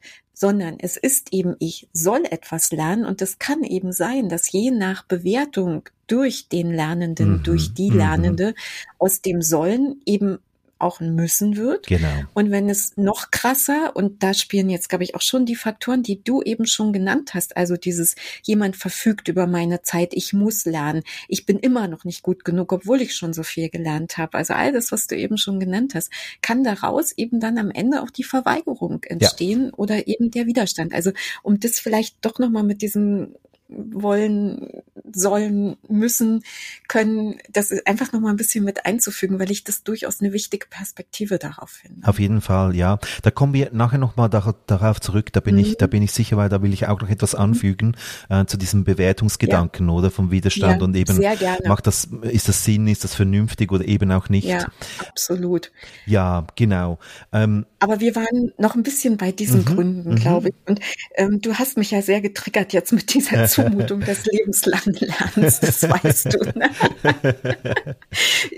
sondern 0.42 0.78
es 0.80 0.96
ist 0.96 1.32
eben, 1.32 1.54
ich 1.60 1.88
soll 1.92 2.24
etwas 2.28 2.72
lernen 2.72 3.04
und 3.04 3.22
es 3.22 3.38
kann 3.38 3.62
eben 3.62 3.92
sein, 3.92 4.28
dass 4.28 4.50
je 4.50 4.72
nach 4.72 5.04
Bewertung 5.04 5.88
durch 6.08 6.48
den 6.48 6.72
Lernenden, 6.72 7.38
mhm. 7.38 7.42
durch 7.44 7.74
die 7.74 7.90
mhm. 7.90 7.98
Lernende 7.98 8.54
aus 8.98 9.22
dem 9.22 9.40
Sollen 9.40 10.00
eben 10.04 10.38
auch 10.82 11.00
ein 11.00 11.14
Müssen 11.14 11.56
wird. 11.56 11.86
Genau. 11.86 12.08
Und 12.34 12.50
wenn 12.50 12.68
es 12.68 12.96
noch 12.96 13.30
krasser, 13.30 13.94
und 13.94 14.22
da 14.22 14.34
spielen 14.34 14.68
jetzt, 14.68 14.88
glaube 14.88 15.04
ich, 15.04 15.14
auch 15.14 15.20
schon 15.20 15.46
die 15.46 15.56
Faktoren, 15.56 16.02
die 16.02 16.22
du 16.22 16.42
eben 16.42 16.66
schon 16.66 16.92
genannt 16.92 17.34
hast, 17.34 17.56
also 17.56 17.76
dieses, 17.76 18.14
jemand 18.42 18.76
verfügt 18.76 19.28
über 19.28 19.46
meine 19.46 19.82
Zeit, 19.82 20.14
ich 20.14 20.32
muss 20.32 20.64
lernen, 20.64 21.02
ich 21.28 21.46
bin 21.46 21.58
immer 21.58 21.88
noch 21.88 22.04
nicht 22.04 22.22
gut 22.22 22.44
genug, 22.44 22.72
obwohl 22.72 23.00
ich 23.00 23.14
schon 23.14 23.32
so 23.32 23.42
viel 23.42 23.68
gelernt 23.68 24.18
habe. 24.18 24.38
Also 24.38 24.54
all 24.54 24.72
das, 24.72 24.92
was 24.92 25.06
du 25.06 25.16
eben 25.16 25.38
schon 25.38 25.60
genannt 25.60 25.94
hast, 25.94 26.10
kann 26.40 26.64
daraus 26.64 27.12
eben 27.12 27.40
dann 27.40 27.58
am 27.58 27.70
Ende 27.70 28.02
auch 28.02 28.10
die 28.10 28.24
Verweigerung 28.24 29.02
entstehen 29.04 29.66
ja. 29.66 29.72
oder 29.76 30.08
eben 30.08 30.30
der 30.30 30.46
Widerstand. 30.46 30.92
Also 30.94 31.12
um 31.42 31.60
das 31.60 31.78
vielleicht 31.78 32.24
doch 32.24 32.38
nochmal 32.38 32.64
mit 32.64 32.82
diesem 32.82 33.34
wollen, 33.68 34.81
sollen, 35.14 35.76
müssen, 35.88 36.42
können, 36.88 37.36
das 37.50 37.72
einfach 37.84 38.12
nochmal 38.12 38.32
ein 38.32 38.36
bisschen 38.36 38.64
mit 38.64 38.86
einzufügen, 38.86 39.38
weil 39.38 39.50
ich 39.50 39.64
das 39.64 39.82
durchaus 39.82 40.20
eine 40.20 40.32
wichtige 40.32 40.66
Perspektive 40.66 41.38
darauf 41.38 41.70
finde. 41.70 42.06
Auf 42.06 42.18
jeden 42.18 42.40
Fall, 42.40 42.74
ja. 42.74 42.98
Da 43.22 43.30
kommen 43.30 43.54
wir 43.54 43.70
nachher 43.72 43.98
nochmal 43.98 44.28
darauf 44.30 45.00
zurück, 45.00 45.32
da 45.32 45.40
bin 45.40 45.56
mhm. 45.56 45.60
ich, 45.62 45.76
da 45.76 45.86
bin 45.86 46.02
ich 46.02 46.12
sicher, 46.12 46.36
weil 46.36 46.48
da 46.48 46.62
will 46.62 46.72
ich 46.72 46.86
auch 46.88 47.00
noch 47.00 47.08
etwas 47.08 47.34
anfügen 47.34 47.96
äh, 48.28 48.44
zu 48.46 48.56
diesem 48.56 48.84
Bewertungsgedanken, 48.84 49.88
ja. 49.88 49.94
oder 49.94 50.10
vom 50.10 50.30
Widerstand 50.30 50.80
ja, 50.80 50.84
und 50.84 50.96
eben 50.96 51.20
macht 51.66 51.86
das, 51.86 52.08
ist 52.22 52.48
das 52.48 52.64
Sinn, 52.64 52.86
ist 52.86 53.04
das 53.04 53.14
vernünftig 53.14 53.72
oder 53.72 53.86
eben 53.86 54.10
auch 54.12 54.28
nicht. 54.28 54.46
Ja, 54.46 54.66
absolut. 55.08 55.72
Ja, 56.06 56.46
genau. 56.56 56.98
Ähm, 57.32 57.66
Aber 57.78 58.00
wir 58.00 58.14
waren 58.14 58.52
noch 58.58 58.74
ein 58.74 58.82
bisschen 58.82 59.16
bei 59.16 59.32
diesen 59.32 59.60
mhm, 59.60 59.64
Gründen, 59.64 60.10
mhm. 60.10 60.16
glaube 60.16 60.48
ich. 60.48 60.54
Und 60.66 60.80
ähm, 61.16 61.40
du 61.40 61.54
hast 61.54 61.76
mich 61.76 61.90
ja 61.90 62.02
sehr 62.02 62.20
getriggert 62.20 62.72
jetzt 62.72 62.92
mit 62.92 63.14
dieser 63.14 63.44
Zumutung 63.48 64.00
des 64.00 64.24
lebenslangen 64.26 64.94
Lernens, 65.02 65.60
das 65.60 65.82
weißt 65.82 66.34
du. 66.34 66.38
Ne? 66.58 66.70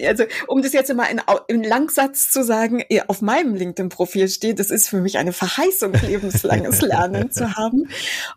also, 0.07 0.25
um 0.47 0.63
das 0.63 0.73
jetzt 0.73 0.91
immer 0.91 1.11
in, 1.11 1.21
in 1.49 1.63
Langsatz 1.63 2.31
zu 2.31 2.45
sagen, 2.45 2.83
auf 3.09 3.23
meinem 3.23 3.55
LinkedIn-Profil 3.55 4.29
steht, 4.29 4.59
das 4.59 4.71
ist 4.71 4.89
für 4.89 5.01
mich 5.01 5.19
eine 5.19 5.33
Verheißung, 5.33 5.93
lebenslanges 6.07 6.81
Lernen 6.83 7.31
zu 7.31 7.55
haben. 7.55 7.89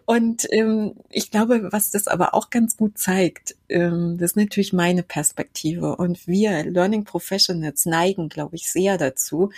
Und 0.06 0.48
ähm, 0.52 0.94
ich 1.10 1.32
glaube, 1.32 1.70
was 1.72 1.92
das 1.92 2.08
aber 2.08 2.34
auch 2.34 2.50
ganz 2.50 2.78
gut 2.78 2.98
zeigt, 2.98 3.56
ähm, 3.70 4.18
das 4.18 4.32
ist 4.32 4.38
natürlich 4.38 4.74
meine 4.74 5.04
Perspektive. 5.04 5.96
Und 5.96 6.28
wir 6.28 6.64
Learning 6.64 7.04
Professionals 7.04 7.86
neigen, 7.86 8.30
glaube 8.30 8.56
ich, 8.56 8.72
sehr 8.72 8.98
dazu, 8.98 9.52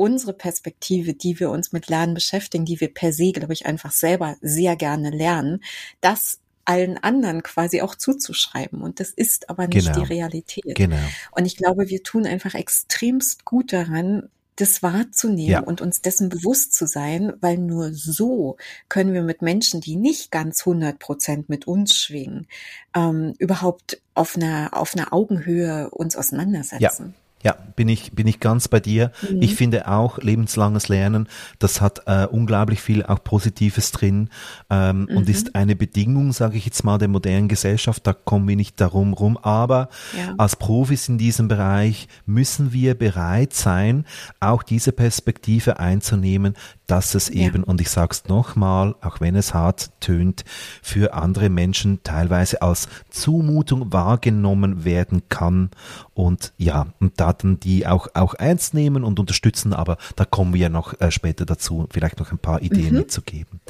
unsere 0.00 0.32
Perspektive, 0.32 1.12
die 1.12 1.40
wir 1.40 1.50
uns 1.50 1.72
mit 1.72 1.88
Lernen 1.88 2.14
beschäftigen, 2.14 2.64
die 2.64 2.80
wir 2.80 2.92
per 2.92 3.12
se, 3.12 3.32
glaube 3.32 3.52
ich, 3.52 3.66
einfach 3.66 3.92
selber 3.92 4.36
sehr 4.40 4.74
gerne 4.74 5.10
lernen, 5.10 5.62
das 6.00 6.39
allen 6.70 6.98
anderen 6.98 7.42
quasi 7.42 7.80
auch 7.80 7.96
zuzuschreiben. 7.96 8.80
Und 8.80 9.00
das 9.00 9.10
ist 9.10 9.50
aber 9.50 9.66
nicht 9.66 9.92
genau. 9.92 9.98
die 9.98 10.12
Realität. 10.12 10.76
Genau. 10.76 10.96
Und 11.32 11.44
ich 11.44 11.56
glaube, 11.56 11.88
wir 11.88 12.04
tun 12.04 12.26
einfach 12.26 12.54
extremst 12.54 13.44
gut 13.44 13.72
daran, 13.72 14.28
das 14.54 14.80
wahrzunehmen 14.82 15.50
ja. 15.50 15.60
und 15.60 15.80
uns 15.80 16.00
dessen 16.00 16.28
bewusst 16.28 16.74
zu 16.74 16.86
sein, 16.86 17.32
weil 17.40 17.58
nur 17.58 17.92
so 17.92 18.56
können 18.88 19.14
wir 19.14 19.22
mit 19.22 19.42
Menschen, 19.42 19.80
die 19.80 19.96
nicht 19.96 20.30
ganz 20.30 20.60
100 20.60 20.98
Prozent 21.00 21.48
mit 21.48 21.66
uns 21.66 21.96
schwingen, 21.96 22.46
ähm, 22.94 23.34
überhaupt 23.38 24.00
auf 24.14 24.36
einer, 24.36 24.70
auf 24.72 24.94
einer 24.94 25.12
Augenhöhe 25.12 25.90
uns 25.90 26.14
auseinandersetzen. 26.14 27.14
Ja. 27.16 27.19
Ja, 27.42 27.56
bin 27.74 27.88
ich, 27.88 28.12
bin 28.12 28.26
ich 28.26 28.38
ganz 28.38 28.68
bei 28.68 28.80
dir. 28.80 29.12
Mhm. 29.22 29.40
Ich 29.40 29.54
finde 29.54 29.88
auch 29.88 30.18
lebenslanges 30.18 30.88
Lernen, 30.88 31.26
das 31.58 31.80
hat 31.80 32.02
äh, 32.06 32.26
unglaublich 32.26 32.82
viel 32.82 33.02
auch 33.02 33.24
Positives 33.24 33.92
drin 33.92 34.28
ähm, 34.68 35.06
mhm. 35.08 35.16
und 35.16 35.28
ist 35.28 35.54
eine 35.54 35.74
Bedingung, 35.74 36.32
sage 36.32 36.58
ich 36.58 36.66
jetzt 36.66 36.84
mal, 36.84 36.98
der 36.98 37.08
modernen 37.08 37.48
Gesellschaft. 37.48 38.06
Da 38.06 38.12
kommen 38.12 38.46
wir 38.46 38.56
nicht 38.56 38.78
darum 38.78 39.14
rum. 39.14 39.38
Aber 39.38 39.88
ja. 40.18 40.34
als 40.36 40.56
Profis 40.56 41.08
in 41.08 41.16
diesem 41.16 41.48
Bereich 41.48 42.08
müssen 42.26 42.74
wir 42.74 42.94
bereit 42.94 43.54
sein, 43.54 44.04
auch 44.40 44.62
diese 44.62 44.92
Perspektive 44.92 45.80
einzunehmen, 45.80 46.54
dass 46.86 47.14
es 47.14 47.30
eben, 47.30 47.62
ja. 47.62 47.68
und 47.68 47.80
ich 47.80 47.88
sage 47.88 48.10
es 48.10 48.28
nochmal, 48.28 48.96
auch 49.00 49.20
wenn 49.20 49.36
es 49.36 49.54
hart 49.54 49.92
tönt, 50.00 50.44
für 50.82 51.14
andere 51.14 51.48
Menschen 51.48 52.02
teilweise 52.02 52.60
als 52.60 52.88
Zumutung 53.08 53.92
wahrgenommen 53.92 54.84
werden 54.84 55.22
kann. 55.28 55.70
Und 56.12 56.52
ja, 56.58 56.88
und 56.98 57.18
da 57.20 57.29
dann 57.32 57.60
die 57.60 57.86
auch, 57.86 58.08
auch 58.14 58.34
ernst 58.34 58.74
nehmen 58.74 59.04
und 59.04 59.18
unterstützen, 59.18 59.72
aber 59.72 59.96
da 60.16 60.24
kommen 60.24 60.52
wir 60.54 60.60
ja 60.60 60.68
noch 60.68 61.00
äh, 61.00 61.10
später 61.10 61.46
dazu, 61.46 61.86
vielleicht 61.90 62.18
noch 62.18 62.32
ein 62.32 62.38
paar 62.38 62.62
Ideen 62.62 62.92
mhm. 62.92 62.98
mitzugeben. 62.98 63.60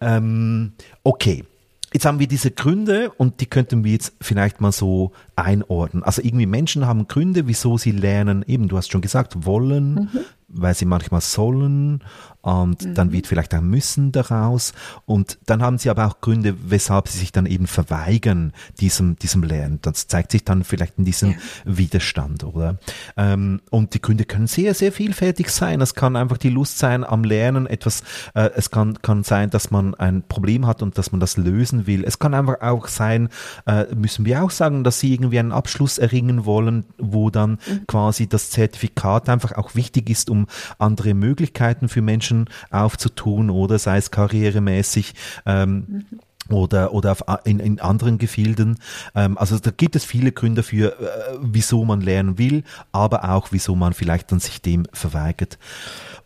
Ähm, 0.00 0.72
okay. 1.02 1.44
Jetzt 1.92 2.04
haben 2.04 2.18
wir 2.18 2.26
diese 2.26 2.50
Gründe 2.50 3.10
und 3.16 3.40
die 3.40 3.46
könnten 3.46 3.84
wir 3.84 3.92
jetzt 3.92 4.12
vielleicht 4.20 4.60
mal 4.60 4.72
so 4.72 5.12
einordnen. 5.36 6.02
Also 6.02 6.20
irgendwie 6.20 6.44
Menschen 6.44 6.86
haben 6.86 7.06
Gründe, 7.06 7.46
wieso 7.46 7.78
sie 7.78 7.92
lernen, 7.92 8.44
eben 8.46 8.68
du 8.68 8.76
hast 8.76 8.90
schon 8.90 9.00
gesagt, 9.00 9.46
wollen, 9.46 9.94
mhm. 9.94 10.10
Weil 10.56 10.74
sie 10.74 10.84
manchmal 10.84 11.20
sollen 11.20 12.02
und 12.46 12.84
mhm. 12.84 12.94
dann 12.94 13.12
wird 13.12 13.26
vielleicht 13.26 13.52
ein 13.54 13.68
Müssen 13.68 14.12
daraus 14.12 14.72
und 15.04 15.38
dann 15.46 15.62
haben 15.62 15.78
sie 15.78 15.90
aber 15.90 16.06
auch 16.06 16.20
Gründe, 16.20 16.54
weshalb 16.64 17.08
sie 17.08 17.18
sich 17.18 17.32
dann 17.32 17.44
eben 17.44 17.66
verweigern 17.66 18.52
diesem, 18.78 19.16
diesem 19.18 19.42
Lernen. 19.42 19.80
Das 19.82 20.06
zeigt 20.06 20.30
sich 20.30 20.44
dann 20.44 20.62
vielleicht 20.62 20.96
in 20.96 21.04
diesem 21.04 21.32
ja. 21.32 21.36
Widerstand, 21.64 22.44
oder? 22.44 22.76
Ähm, 23.16 23.60
und 23.70 23.94
die 23.94 24.00
Gründe 24.00 24.24
können 24.24 24.46
sehr, 24.46 24.74
sehr 24.74 24.92
vielfältig 24.92 25.48
sein. 25.48 25.80
Es 25.80 25.96
kann 25.96 26.14
einfach 26.14 26.38
die 26.38 26.50
Lust 26.50 26.78
sein 26.78 27.02
am 27.02 27.24
Lernen, 27.24 27.66
etwas, 27.66 28.02
äh, 28.34 28.50
es 28.54 28.70
kann, 28.70 29.02
kann 29.02 29.24
sein, 29.24 29.50
dass 29.50 29.72
man 29.72 29.94
ein 29.96 30.22
Problem 30.22 30.68
hat 30.68 30.82
und 30.82 30.98
dass 30.98 31.10
man 31.10 31.20
das 31.20 31.36
lösen 31.36 31.88
will. 31.88 32.04
Es 32.04 32.20
kann 32.20 32.32
einfach 32.32 32.60
auch 32.60 32.86
sein, 32.86 33.28
äh, 33.66 33.92
müssen 33.92 34.24
wir 34.24 34.44
auch 34.44 34.52
sagen, 34.52 34.84
dass 34.84 35.00
sie 35.00 35.12
irgendwie 35.12 35.40
einen 35.40 35.50
Abschluss 35.50 35.98
erringen 35.98 36.44
wollen, 36.44 36.84
wo 36.96 37.30
dann 37.30 37.58
mhm. 37.68 37.86
quasi 37.88 38.28
das 38.28 38.50
Zertifikat 38.50 39.28
einfach 39.28 39.56
auch 39.56 39.74
wichtig 39.74 40.10
ist, 40.10 40.30
um 40.30 40.45
andere 40.78 41.14
Möglichkeiten 41.14 41.88
für 41.88 42.02
Menschen 42.02 42.48
aufzutun 42.70 43.50
oder 43.50 43.78
sei 43.78 43.98
es 43.98 44.10
karrieremäßig. 44.10 45.14
Ähm, 45.44 45.84
mhm 45.88 46.20
oder 46.50 46.92
oder 46.92 47.12
auf, 47.12 47.24
in, 47.44 47.58
in 47.60 47.80
anderen 47.80 48.18
Gefilden. 48.18 48.78
Ähm, 49.14 49.36
also 49.38 49.58
da 49.58 49.70
gibt 49.70 49.96
es 49.96 50.04
viele 50.04 50.32
Gründe 50.32 50.62
für, 50.62 50.98
äh, 51.00 51.38
wieso 51.40 51.84
man 51.84 52.00
lernen 52.00 52.38
will, 52.38 52.64
aber 52.92 53.30
auch 53.30 53.48
wieso 53.50 53.74
man 53.74 53.92
vielleicht 53.92 54.32
dann 54.32 54.40
sich 54.40 54.62
dem 54.62 54.84
verweigert. 54.92 55.58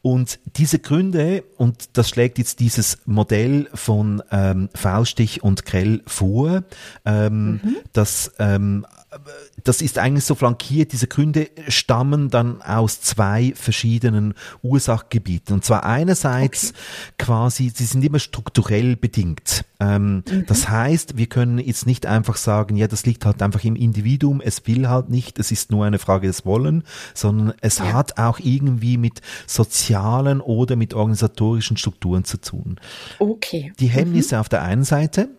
Und 0.02 0.38
diese 0.56 0.78
Gründe, 0.78 1.44
und 1.58 1.96
das 1.96 2.08
schlägt 2.08 2.38
jetzt 2.38 2.60
dieses 2.60 2.98
Modell 3.04 3.68
von 3.74 4.22
ähm, 4.30 4.70
Faustich 4.74 5.42
und 5.42 5.66
Krell 5.66 6.02
vor, 6.06 6.64
ähm, 7.04 7.52
mhm. 7.52 7.76
dass 7.92 8.32
ähm, 8.38 8.86
das 9.64 9.82
ist 9.82 9.98
eigentlich 9.98 10.24
so 10.24 10.36
flankiert, 10.36 10.92
diese 10.92 11.08
Gründe 11.08 11.50
stammen 11.68 12.30
dann 12.30 12.62
aus 12.62 13.00
zwei 13.00 13.52
verschiedenen 13.56 14.34
Ursachgebieten. 14.62 15.54
Und 15.54 15.64
zwar 15.64 15.84
einerseits 15.84 16.70
okay. 16.70 17.14
quasi, 17.18 17.72
sie 17.74 17.84
sind 17.84 18.04
immer 18.04 18.20
strukturell 18.20 18.94
bedingt. 18.96 19.64
Ähm, 19.80 20.22
mhm. 20.28 20.46
Das 20.46 20.68
heißt, 20.68 21.16
wir 21.16 21.26
können 21.26 21.58
jetzt 21.58 21.86
nicht 21.86 22.06
einfach 22.06 22.36
sagen, 22.36 22.76
ja, 22.76 22.86
das 22.86 23.04
liegt 23.04 23.26
halt 23.26 23.42
einfach 23.42 23.64
im 23.64 23.74
Individuum, 23.74 24.40
es 24.40 24.66
will 24.66 24.88
halt 24.88 25.10
nicht, 25.10 25.38
es 25.40 25.50
ist 25.50 25.72
nur 25.72 25.84
eine 25.84 25.98
Frage 25.98 26.28
des 26.28 26.46
Wollen, 26.46 26.84
sondern 27.14 27.54
es 27.60 27.78
ja. 27.78 27.92
hat 27.92 28.16
auch 28.18 28.38
irgendwie 28.38 28.96
mit 28.96 29.22
sozialen 29.46 30.40
oder 30.40 30.76
mit 30.76 30.94
organisatorischen 30.94 31.76
Strukturen 31.76 32.24
zu 32.24 32.40
tun. 32.40 32.76
Okay. 33.18 33.72
Die 33.80 33.88
Hemmnisse 33.88 34.36
mhm. 34.36 34.40
auf 34.40 34.48
der 34.48 34.62
einen 34.62 34.84
Seite, 34.84 35.30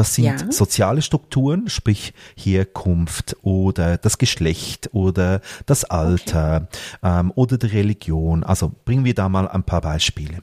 das 0.00 0.14
sind 0.14 0.24
ja. 0.24 0.50
soziale 0.50 1.02
Strukturen, 1.02 1.68
sprich 1.68 2.14
Herkunft 2.34 3.36
oder 3.42 3.98
das 3.98 4.16
Geschlecht 4.16 4.88
oder 4.94 5.42
das 5.66 5.84
Alter 5.84 6.68
okay. 6.72 6.88
ähm, 7.02 7.32
oder 7.34 7.58
die 7.58 7.66
Religion. 7.66 8.42
Also 8.42 8.72
bringen 8.86 9.04
wir 9.04 9.14
da 9.14 9.28
mal 9.28 9.46
ein 9.46 9.62
paar 9.62 9.82
Beispiele. 9.82 10.38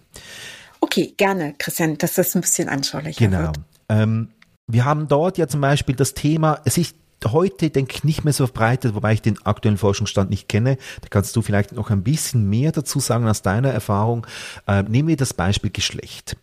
Okay, 0.79 1.15
gerne, 1.17 1.55
Christian, 1.57 1.97
dass 1.97 2.13
das 2.13 2.35
ein 2.35 2.41
bisschen 2.41 2.69
anschaulicher 2.69 3.25
genau. 3.25 3.47
wird. 3.47 3.59
Ähm, 3.89 4.29
wir 4.67 4.85
haben 4.85 5.07
dort 5.07 5.39
ja 5.39 5.47
zum 5.47 5.61
Beispiel 5.61 5.95
das 5.95 6.13
Thema, 6.13 6.61
es 6.63 6.77
ist 6.77 6.95
heute, 7.25 7.71
denke 7.71 7.95
ich, 7.95 8.03
nicht 8.03 8.23
mehr 8.23 8.33
so 8.33 8.45
verbreitet, 8.45 8.93
wobei 8.93 9.13
ich 9.13 9.23
den 9.23 9.43
aktuellen 9.43 9.79
Forschungsstand 9.79 10.29
nicht 10.29 10.47
kenne. 10.47 10.77
Da 11.01 11.07
kannst 11.09 11.35
du 11.35 11.41
vielleicht 11.41 11.71
noch 11.71 11.89
ein 11.89 12.03
bisschen 12.03 12.47
mehr 12.47 12.71
dazu 12.71 12.99
sagen 12.99 13.27
aus 13.27 13.41
deiner 13.41 13.71
Erfahrung. 13.71 14.27
Äh, 14.67 14.83
nehmen 14.83 15.07
wir 15.07 15.17
das 15.17 15.33
Beispiel 15.33 15.71
Geschlecht. 15.71 16.37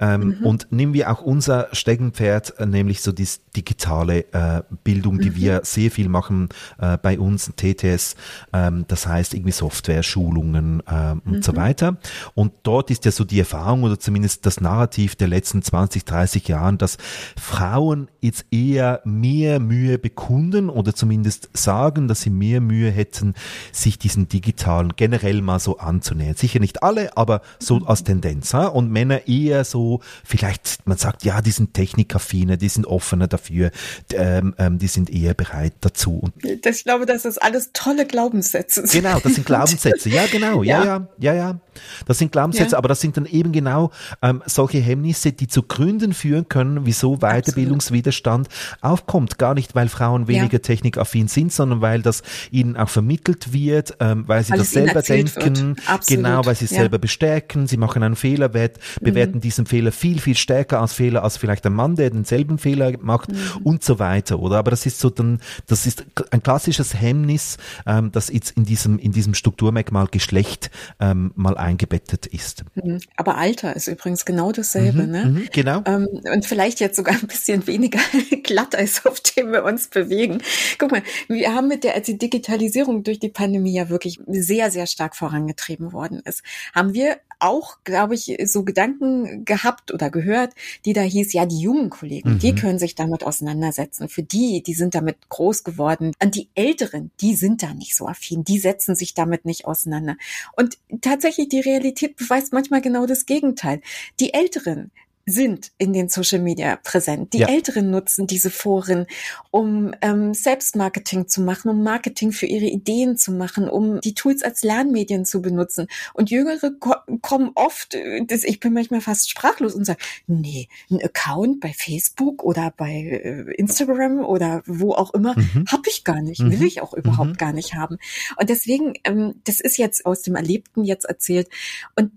Ähm, 0.00 0.38
mhm. 0.40 0.46
Und 0.46 0.66
nehmen 0.70 0.94
wir 0.94 1.10
auch 1.10 1.20
unser 1.20 1.68
Steckenpferd, 1.72 2.58
äh, 2.58 2.66
nämlich 2.66 3.02
so 3.02 3.12
die 3.12 3.28
digitale 3.54 4.32
äh, 4.32 4.62
Bildung, 4.82 5.18
die 5.18 5.30
mhm. 5.30 5.36
wir 5.36 5.60
sehr 5.64 5.90
viel 5.90 6.08
machen 6.08 6.48
äh, 6.78 6.96
bei 6.96 7.18
uns, 7.18 7.52
TTS, 7.54 8.16
ähm, 8.52 8.86
das 8.88 9.06
heißt 9.06 9.34
irgendwie 9.34 9.52
Software, 9.52 10.02
Schulungen 10.02 10.82
äh, 10.86 11.12
und 11.24 11.26
mhm. 11.26 11.42
so 11.42 11.56
weiter. 11.56 11.98
Und 12.34 12.52
dort 12.62 12.90
ist 12.90 13.04
ja 13.04 13.10
so 13.10 13.24
die 13.24 13.38
Erfahrung 13.38 13.82
oder 13.82 13.98
zumindest 13.98 14.46
das 14.46 14.60
Narrativ 14.60 15.16
der 15.16 15.28
letzten 15.28 15.62
20, 15.62 16.04
30 16.04 16.48
Jahren, 16.48 16.78
dass 16.78 16.96
Frauen 17.38 18.08
jetzt 18.20 18.46
eher 18.50 19.00
mehr 19.04 19.60
Mühe 19.60 19.98
bekunden 19.98 20.70
oder 20.70 20.94
zumindest 20.94 21.50
sagen, 21.52 22.08
dass 22.08 22.22
sie 22.22 22.30
mehr 22.30 22.60
Mühe 22.60 22.90
hätten, 22.90 23.34
sich 23.72 23.98
diesen 23.98 24.28
digitalen 24.28 24.94
generell 24.96 25.42
mal 25.42 25.58
so 25.58 25.78
anzunähern. 25.78 26.36
Sicher 26.36 26.60
nicht 26.60 26.82
alle, 26.82 27.16
aber 27.16 27.42
so 27.58 27.80
mhm. 27.80 27.86
als 27.86 28.04
Tendenz. 28.04 28.54
Ha? 28.54 28.66
Und 28.66 28.90
Männer 28.90 29.28
eher 29.28 29.64
so 29.64 29.89
vielleicht, 30.24 30.86
man 30.86 30.96
sagt, 30.96 31.24
ja, 31.24 31.42
die 31.42 31.50
sind 31.50 31.74
technikaffiner, 31.74 32.56
die 32.56 32.68
sind 32.68 32.86
offener 32.86 33.26
dafür, 33.26 33.70
ähm, 34.12 34.54
ähm, 34.58 34.78
die 34.78 34.86
sind 34.86 35.10
eher 35.10 35.34
bereit 35.34 35.74
dazu. 35.80 36.20
Und 36.20 36.34
das, 36.64 36.78
ich 36.78 36.84
glaube, 36.84 37.06
das 37.06 37.24
ist 37.24 37.42
alles 37.42 37.70
tolle 37.72 38.06
Glaubenssätze. 38.06 38.84
Genau, 38.84 39.18
das 39.20 39.34
sind 39.34 39.46
Glaubenssätze. 39.46 40.08
Ja, 40.08 40.26
genau. 40.26 40.62
Ja, 40.62 40.84
ja, 40.84 41.08
ja, 41.18 41.34
ja. 41.34 41.60
Das 42.06 42.18
sind 42.18 42.32
Glaubenssätze, 42.32 42.72
ja. 42.72 42.78
aber 42.78 42.88
das 42.88 43.00
sind 43.00 43.16
dann 43.16 43.26
eben 43.26 43.52
genau 43.52 43.90
ähm, 44.22 44.42
solche 44.46 44.78
Hemmnisse, 44.78 45.32
die 45.32 45.48
zu 45.48 45.62
Gründen 45.62 46.12
führen 46.12 46.48
können, 46.48 46.86
wieso 46.86 47.18
Weiterbildungswiderstand 47.18 48.48
Absolut. 48.48 48.78
aufkommt. 48.82 49.38
Gar 49.38 49.54
nicht, 49.54 49.74
weil 49.74 49.88
Frauen 49.88 50.28
weniger 50.28 50.54
ja. 50.54 50.58
technikaffin 50.58 51.28
sind, 51.28 51.52
sondern 51.52 51.80
weil 51.80 52.02
das 52.02 52.22
ihnen 52.50 52.76
auch 52.76 52.88
vermittelt 52.88 53.52
wird, 53.52 53.96
ähm, 54.00 54.24
weil 54.26 54.44
sie 54.44 54.52
weil 54.52 54.58
das 54.58 54.70
selber 54.70 55.02
denken, 55.02 55.76
genau, 56.06 56.44
weil 56.44 56.54
sie 56.54 56.66
es 56.66 56.72
ja. 56.72 56.80
selber 56.80 56.98
bestärken, 56.98 57.66
sie 57.66 57.76
machen 57.76 58.02
einen 58.02 58.16
Fehler, 58.16 58.48
bewerten 58.48 59.36
mhm. 59.36 59.40
diesen 59.40 59.66
Fehler 59.66 59.79
Fehler 59.80 59.92
viel, 59.92 60.20
viel 60.20 60.36
stärker 60.36 60.80
als 60.80 60.92
Fehler 60.92 61.24
als 61.24 61.38
vielleicht 61.38 61.64
ein 61.64 61.72
Mann, 61.72 61.96
der 61.96 62.10
denselben 62.10 62.58
Fehler 62.58 62.92
macht 63.00 63.32
mhm. 63.32 63.62
und 63.64 63.82
so 63.82 63.98
weiter, 63.98 64.38
oder? 64.38 64.58
Aber 64.58 64.70
das 64.70 64.84
ist 64.84 65.00
so 65.00 65.08
dann, 65.08 65.40
das 65.68 65.86
ist 65.86 66.04
ein 66.30 66.42
klassisches 66.42 67.00
Hemmnis, 67.00 67.56
ähm, 67.86 68.12
das 68.12 68.28
jetzt 68.28 68.56
in 68.58 68.64
diesem, 68.66 68.98
in 68.98 69.12
diesem 69.12 69.32
Strukturmerkmal 69.32 70.08
Geschlecht 70.08 70.70
ähm, 71.00 71.32
mal 71.34 71.56
eingebettet 71.56 72.26
ist. 72.26 72.64
Mhm. 72.74 73.00
Aber 73.16 73.38
Alter 73.38 73.74
ist 73.74 73.88
übrigens 73.88 74.26
genau 74.26 74.52
dasselbe, 74.52 75.04
mhm, 75.04 75.10
ne? 75.10 75.24
Mhm, 75.24 75.48
genau. 75.50 75.82
Ähm, 75.86 76.06
und 76.30 76.44
vielleicht 76.44 76.80
jetzt 76.80 76.96
sogar 76.96 77.14
ein 77.14 77.26
bisschen 77.26 77.66
weniger 77.66 78.00
glatt 78.42 78.74
als 78.74 79.06
auf 79.06 79.20
dem 79.20 79.50
wir 79.52 79.64
uns 79.64 79.88
bewegen. 79.88 80.42
Guck 80.78 80.92
mal, 80.92 81.02
wir 81.28 81.54
haben 81.54 81.68
mit 81.68 81.84
der, 81.84 81.94
als 81.94 82.04
die 82.04 82.18
Digitalisierung 82.18 83.02
durch 83.02 83.18
die 83.18 83.30
Pandemie 83.30 83.72
ja 83.72 83.88
wirklich 83.88 84.20
sehr, 84.26 84.70
sehr 84.70 84.86
stark 84.86 85.16
vorangetrieben 85.16 85.94
worden 85.94 86.20
ist, 86.26 86.42
haben 86.74 86.92
wir 86.92 87.16
auch, 87.40 87.78
glaube 87.84 88.14
ich, 88.14 88.36
so 88.44 88.64
Gedanken 88.64 89.44
gehabt 89.44 89.92
oder 89.92 90.10
gehört, 90.10 90.54
die 90.84 90.92
da 90.92 91.02
hieß, 91.02 91.32
ja, 91.32 91.46
die 91.46 91.60
jungen 91.60 91.90
Kollegen, 91.90 92.34
mhm. 92.34 92.38
die 92.38 92.54
können 92.54 92.78
sich 92.78 92.94
damit 92.94 93.24
auseinandersetzen. 93.24 94.08
Für 94.08 94.22
die, 94.22 94.62
die 94.62 94.74
sind 94.74 94.94
damit 94.94 95.16
groß 95.28 95.64
geworden. 95.64 96.12
Und 96.22 96.34
die 96.34 96.48
Älteren, 96.54 97.10
die 97.20 97.34
sind 97.34 97.62
da 97.62 97.74
nicht 97.74 97.96
so 97.96 98.06
affin, 98.06 98.44
die 98.44 98.58
setzen 98.58 98.94
sich 98.94 99.14
damit 99.14 99.44
nicht 99.44 99.64
auseinander. 99.64 100.16
Und 100.56 100.78
tatsächlich, 101.00 101.48
die 101.48 101.60
Realität 101.60 102.16
beweist 102.16 102.52
manchmal 102.52 102.80
genau 102.80 103.06
das 103.06 103.26
Gegenteil. 103.26 103.80
Die 104.20 104.34
Älteren, 104.34 104.90
sind 105.30 105.72
in 105.78 105.92
den 105.92 106.08
Social 106.08 106.40
Media 106.40 106.76
präsent. 106.76 107.32
Die 107.32 107.38
ja. 107.38 107.48
Älteren 107.48 107.90
nutzen 107.90 108.26
diese 108.26 108.50
Foren, 108.50 109.06
um 109.50 109.92
ähm, 110.02 110.34
Selbstmarketing 110.34 111.28
zu 111.28 111.42
machen, 111.42 111.70
um 111.70 111.82
Marketing 111.82 112.32
für 112.32 112.46
ihre 112.46 112.66
Ideen 112.66 113.16
zu 113.16 113.32
machen, 113.32 113.68
um 113.68 114.00
die 114.00 114.14
Tools 114.14 114.42
als 114.42 114.62
Lernmedien 114.62 115.24
zu 115.24 115.42
benutzen. 115.42 115.86
Und 116.14 116.30
Jüngere 116.30 116.70
ko 116.78 116.94
kommen 117.22 117.50
oft, 117.54 117.94
äh, 117.94 118.24
das, 118.24 118.44
ich 118.44 118.60
bin 118.60 118.72
manchmal 118.72 119.00
fast 119.00 119.30
sprachlos 119.30 119.74
und 119.74 119.84
sagen, 119.84 120.00
nee, 120.26 120.68
ein 120.90 121.02
Account 121.02 121.60
bei 121.60 121.72
Facebook 121.72 122.42
oder 122.42 122.72
bei 122.76 122.92
äh, 122.92 123.54
Instagram 123.54 124.20
oder 124.20 124.62
wo 124.66 124.92
auch 124.92 125.14
immer, 125.14 125.36
mhm. 125.36 125.64
habe 125.68 125.88
ich 125.88 126.04
gar 126.04 126.22
nicht, 126.22 126.40
mhm. 126.40 126.52
will 126.52 126.66
ich 126.66 126.82
auch 126.82 126.94
überhaupt 126.94 127.30
mhm. 127.30 127.36
gar 127.36 127.52
nicht 127.52 127.74
haben. 127.74 127.98
Und 128.38 128.50
deswegen, 128.50 128.94
ähm, 129.04 129.34
das 129.44 129.60
ist 129.60 129.78
jetzt 129.78 130.06
aus 130.06 130.22
dem 130.22 130.36
Erlebten 130.36 130.84
jetzt 130.84 131.04
erzählt. 131.04 131.48
Und 131.96 132.10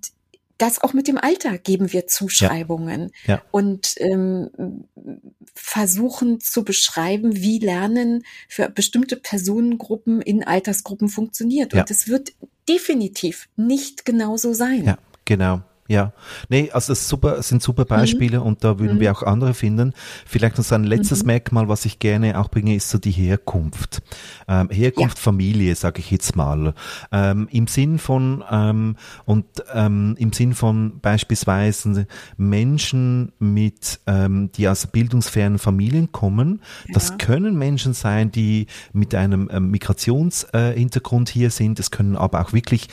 das 0.57 0.81
auch 0.81 0.93
mit 0.93 1.07
dem 1.07 1.17
Alter 1.17 1.57
geben 1.57 1.91
wir 1.93 2.07
Zuschreibungen 2.07 3.11
ja. 3.25 3.35
Ja. 3.35 3.41
und 3.51 3.95
ähm, 3.97 4.49
versuchen 5.55 6.39
zu 6.39 6.63
beschreiben, 6.63 7.35
wie 7.35 7.59
Lernen 7.59 8.23
für 8.47 8.69
bestimmte 8.69 9.15
Personengruppen 9.15 10.21
in 10.21 10.43
Altersgruppen 10.43 11.09
funktioniert. 11.09 11.73
Ja. 11.73 11.81
Und 11.81 11.91
es 11.91 12.07
wird 12.07 12.33
definitiv 12.69 13.49
nicht 13.55 14.05
genauso 14.05 14.53
sein. 14.53 14.85
Ja, 14.85 14.97
genau. 15.25 15.61
Ja, 15.89 16.13
nee, 16.47 16.71
also 16.71 16.93
das 16.93 17.09
super, 17.09 17.41
sind 17.43 17.61
super 17.61 17.83
Beispiele 17.83 18.39
mhm. 18.39 18.45
und 18.45 18.63
da 18.63 18.79
würden 18.79 18.95
mhm. 18.95 18.99
wir 19.01 19.11
auch 19.11 19.21
andere 19.21 19.53
finden. 19.53 19.93
Vielleicht 20.25 20.57
noch 20.57 20.63
so 20.63 20.75
ein 20.75 20.85
letztes 20.85 21.23
mhm. 21.23 21.27
Merkmal, 21.27 21.67
was 21.67 21.83
ich 21.83 21.99
gerne 21.99 22.39
auch 22.39 22.49
bringe, 22.49 22.73
ist 22.73 22.89
so 22.89 22.97
die 22.97 23.11
Herkunft. 23.11 24.01
Ähm, 24.47 24.69
Herkunft, 24.69 25.17
ja. 25.17 25.23
Familie, 25.23 25.75
sage 25.75 25.99
ich 25.99 26.09
jetzt 26.09 26.37
mal. 26.37 26.73
Ähm, 27.11 27.49
Im 27.51 27.67
Sinn 27.67 27.99
von 27.99 28.45
ähm, 28.49 28.95
und 29.25 29.45
ähm, 29.73 30.15
im 30.17 30.31
Sinn 30.31 30.53
von 30.53 30.99
beispielsweise 31.01 32.07
Menschen 32.37 33.33
mit, 33.39 33.99
ähm, 34.07 34.51
die 34.53 34.69
aus 34.69 34.87
bildungsfernen 34.87 35.59
Familien 35.59 36.13
kommen. 36.13 36.61
Ja. 36.87 36.93
Das 36.93 37.17
können 37.17 37.57
Menschen 37.57 37.93
sein, 37.93 38.31
die 38.31 38.67
mit 38.93 39.13
einem 39.15 39.49
ähm, 39.51 39.69
Migrationshintergrund 39.71 41.29
äh, 41.29 41.33
hier 41.33 41.49
sind. 41.51 41.79
Es 41.79 41.91
können 41.91 42.15
aber 42.15 42.41
auch 42.41 42.53
wirklich 42.53 42.87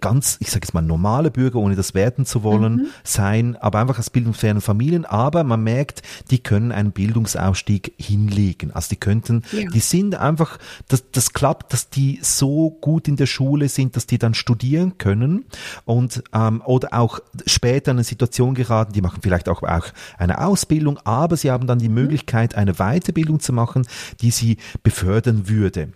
ganz, 0.00 0.36
ich 0.40 0.50
sage 0.50 0.64
jetzt 0.64 0.74
mal 0.74 0.82
normale 0.82 1.30
Bürger, 1.30 1.58
ohne 1.58 1.74
das 1.74 1.94
werden 1.94 2.24
zu 2.24 2.42
wollen, 2.42 2.74
mhm. 2.74 2.86
sein, 3.02 3.56
aber 3.56 3.80
einfach 3.80 3.98
aus 3.98 4.10
bildungsfernen 4.10 4.60
Familien. 4.60 5.04
Aber 5.04 5.42
man 5.44 5.62
merkt, 5.62 6.02
die 6.30 6.38
können 6.38 6.70
einen 6.70 6.92
Bildungsausstieg 6.92 7.92
hinlegen. 7.98 8.70
Also 8.70 8.90
die 8.90 8.96
könnten, 8.96 9.42
ja. 9.50 9.68
die 9.68 9.80
sind 9.80 10.14
einfach, 10.14 10.58
das, 10.88 11.04
das 11.10 11.32
klappt, 11.32 11.72
dass 11.72 11.90
die 11.90 12.20
so 12.22 12.70
gut 12.80 13.08
in 13.08 13.16
der 13.16 13.26
Schule 13.26 13.68
sind, 13.68 13.96
dass 13.96 14.06
die 14.06 14.18
dann 14.18 14.34
studieren 14.34 14.98
können 14.98 15.46
und 15.84 16.22
ähm, 16.32 16.62
oder 16.64 16.94
auch 16.94 17.18
später 17.46 17.90
in 17.90 17.96
eine 17.98 18.04
Situation 18.04 18.54
geraten, 18.54 18.92
die 18.92 19.00
machen 19.00 19.20
vielleicht 19.22 19.48
auch, 19.48 19.62
auch 19.62 19.86
eine 20.16 20.44
Ausbildung, 20.44 20.98
aber 21.04 21.36
sie 21.36 21.50
haben 21.50 21.66
dann 21.66 21.78
die 21.78 21.88
mhm. 21.88 21.94
Möglichkeit, 21.94 22.54
eine 22.54 22.74
Weiterbildung 22.74 23.40
zu 23.40 23.52
machen, 23.52 23.86
die 24.20 24.30
sie 24.30 24.58
befördern 24.82 25.48
würde. 25.48 25.88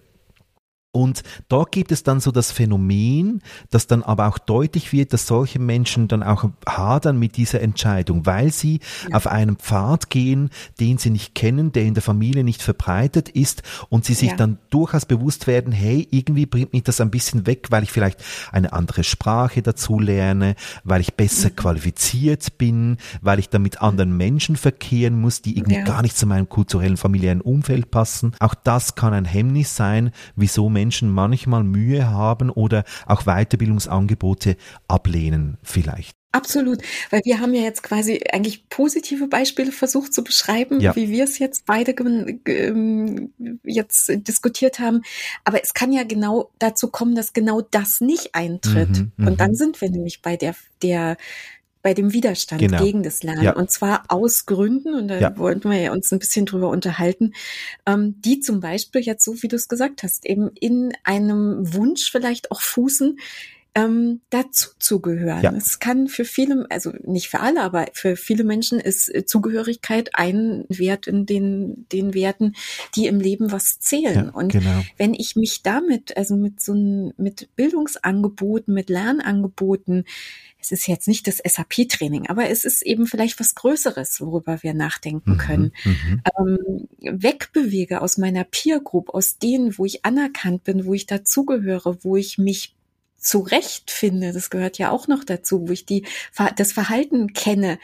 Und 0.96 1.24
da 1.48 1.64
gibt 1.70 1.92
es 1.92 2.04
dann 2.04 2.20
so 2.20 2.30
das 2.30 2.52
Phänomen, 2.52 3.42
dass 3.68 3.86
dann 3.86 4.02
aber 4.02 4.28
auch 4.28 4.38
deutlich 4.38 4.94
wird, 4.94 5.12
dass 5.12 5.26
solche 5.26 5.58
Menschen 5.58 6.08
dann 6.08 6.22
auch 6.22 6.48
hadern 6.66 7.18
mit 7.18 7.36
dieser 7.36 7.60
Entscheidung, 7.60 8.24
weil 8.24 8.50
sie 8.50 8.80
ja. 9.06 9.18
auf 9.18 9.26
einen 9.26 9.56
Pfad 9.56 10.08
gehen, 10.08 10.48
den 10.80 10.96
sie 10.96 11.10
nicht 11.10 11.34
kennen, 11.34 11.70
der 11.70 11.82
in 11.82 11.92
der 11.92 12.02
Familie 12.02 12.44
nicht 12.44 12.62
verbreitet 12.62 13.28
ist 13.28 13.62
und 13.90 14.06
sie 14.06 14.14
sich 14.14 14.30
ja. 14.30 14.36
dann 14.36 14.56
durchaus 14.70 15.04
bewusst 15.04 15.46
werden, 15.46 15.70
hey, 15.70 16.08
irgendwie 16.10 16.46
bringt 16.46 16.72
mich 16.72 16.84
das 16.84 17.02
ein 17.02 17.10
bisschen 17.10 17.46
weg, 17.46 17.66
weil 17.68 17.82
ich 17.82 17.92
vielleicht 17.92 18.24
eine 18.50 18.72
andere 18.72 19.04
Sprache 19.04 19.60
dazu 19.60 20.00
lerne, 20.00 20.54
weil 20.82 21.02
ich 21.02 21.12
besser 21.12 21.50
mhm. 21.50 21.56
qualifiziert 21.56 22.56
bin, 22.56 22.96
weil 23.20 23.38
ich 23.38 23.50
dann 23.50 23.60
mit 23.60 23.82
anderen 23.82 24.16
Menschen 24.16 24.56
verkehren 24.56 25.20
muss, 25.20 25.42
die 25.42 25.58
irgendwie 25.58 25.76
ja. 25.76 25.84
gar 25.84 26.00
nicht 26.00 26.16
zu 26.16 26.26
meinem 26.26 26.48
kulturellen 26.48 26.96
familiären 26.96 27.42
Umfeld 27.42 27.90
passen. 27.90 28.34
Auch 28.40 28.54
das 28.54 28.94
kann 28.94 29.12
ein 29.12 29.26
Hemmnis 29.26 29.76
sein, 29.76 30.10
wieso 30.36 30.70
Menschen 30.70 30.85
Menschen 30.86 31.10
manchmal 31.10 31.64
Mühe 31.64 32.08
haben 32.08 32.48
oder 32.48 32.84
auch 33.06 33.24
Weiterbildungsangebote 33.24 34.56
ablehnen 34.86 35.58
vielleicht. 35.64 36.16
Absolut, 36.30 36.82
weil 37.10 37.22
wir 37.24 37.40
haben 37.40 37.54
ja 37.54 37.62
jetzt 37.62 37.82
quasi 37.82 38.22
eigentlich 38.30 38.68
positive 38.68 39.26
Beispiele 39.26 39.72
versucht 39.72 40.12
zu 40.12 40.22
beschreiben, 40.22 40.80
ja. 40.80 40.94
wie 40.94 41.08
wir 41.08 41.24
es 41.24 41.38
jetzt 41.38 41.64
beide 41.64 41.92
ähm, 42.46 43.32
jetzt 43.64 44.12
diskutiert 44.28 44.78
haben. 44.78 45.00
Aber 45.44 45.62
es 45.62 45.72
kann 45.72 45.92
ja 45.92 46.04
genau 46.04 46.50
dazu 46.58 46.88
kommen, 46.88 47.14
dass 47.14 47.32
genau 47.32 47.62
das 47.62 48.02
nicht 48.02 48.34
eintritt. 48.34 49.06
Mhm, 49.16 49.26
Und 49.26 49.40
dann 49.40 49.52
mhm. 49.52 49.56
sind 49.56 49.80
wir 49.80 49.90
nämlich 49.90 50.20
bei 50.20 50.36
der, 50.36 50.54
der 50.82 51.16
bei 51.86 51.94
dem 51.94 52.12
Widerstand 52.12 52.60
genau. 52.60 52.82
gegen 52.82 53.04
das 53.04 53.22
Lernen. 53.22 53.44
Ja. 53.44 53.52
Und 53.52 53.70
zwar 53.70 54.02
aus 54.08 54.44
Gründen, 54.44 54.92
und 54.92 55.06
da 55.06 55.20
ja. 55.20 55.38
wollten 55.38 55.70
wir 55.70 55.78
ja 55.78 55.92
uns 55.92 56.10
ein 56.10 56.18
bisschen 56.18 56.44
drüber 56.44 56.68
unterhalten, 56.68 57.32
ähm, 57.86 58.20
die 58.22 58.40
zum 58.40 58.58
Beispiel 58.58 59.02
jetzt 59.02 59.24
so, 59.24 59.40
wie 59.40 59.46
du 59.46 59.54
es 59.54 59.68
gesagt 59.68 60.02
hast, 60.02 60.26
eben 60.26 60.50
in 60.58 60.94
einem 61.04 61.72
Wunsch 61.74 62.10
vielleicht 62.10 62.50
auch 62.50 62.60
fußen, 62.60 63.20
ähm, 63.76 64.20
dazu 64.30 64.70
zu 64.80 65.00
gehören. 65.00 65.42
Ja. 65.42 65.52
Es 65.52 65.78
kann 65.78 66.08
für 66.08 66.24
viele, 66.24 66.66
also 66.70 66.92
nicht 67.04 67.28
für 67.28 67.38
alle, 67.38 67.62
aber 67.62 67.86
für 67.92 68.16
viele 68.16 68.42
Menschen 68.42 68.80
ist 68.80 69.14
äh, 69.14 69.24
Zugehörigkeit 69.24 70.10
ein 70.14 70.64
Wert 70.68 71.06
in 71.06 71.24
den, 71.24 71.86
den 71.92 72.14
Werten, 72.14 72.54
die 72.96 73.06
im 73.06 73.20
Leben 73.20 73.52
was 73.52 73.78
zählen. 73.78 74.26
Ja, 74.26 74.30
und 74.32 74.50
genau. 74.50 74.82
wenn 74.96 75.14
ich 75.14 75.36
mich 75.36 75.62
damit, 75.62 76.16
also 76.16 76.34
mit 76.36 76.60
so 76.60 76.72
ein, 76.72 77.12
mit 77.16 77.54
Bildungsangeboten, 77.54 78.74
mit 78.74 78.90
Lernangeboten 78.90 80.04
es 80.58 80.72
ist 80.72 80.88
jetzt 80.88 81.06
nicht 81.06 81.26
das 81.26 81.38
SAP-Training, 81.38 82.28
aber 82.28 82.48
es 82.50 82.64
ist 82.64 82.82
eben 82.82 83.06
vielleicht 83.06 83.38
was 83.38 83.54
Größeres, 83.54 84.20
worüber 84.20 84.62
wir 84.62 84.74
nachdenken 84.74 85.32
mhm, 85.32 85.38
können. 85.38 85.72
Mhm, 85.84 86.22
ähm, 86.38 86.88
wegbewege 87.00 88.00
aus 88.00 88.18
meiner 88.18 88.44
Peer 88.44 88.80
Group, 88.80 89.10
aus 89.10 89.38
denen, 89.38 89.78
wo 89.78 89.84
ich 89.84 90.04
anerkannt 90.04 90.64
bin, 90.64 90.86
wo 90.86 90.94
ich 90.94 91.06
dazugehöre, 91.06 91.98
wo 92.02 92.16
ich 92.16 92.38
mich 92.38 92.74
zurechtfinde, 93.16 94.32
das 94.32 94.50
gehört 94.50 94.78
ja 94.78 94.90
auch 94.90 95.08
noch 95.08 95.24
dazu, 95.24 95.68
wo 95.68 95.72
ich 95.72 95.84
die, 95.84 96.06
das 96.56 96.72
Verhalten 96.72 97.32
kenne 97.32 97.78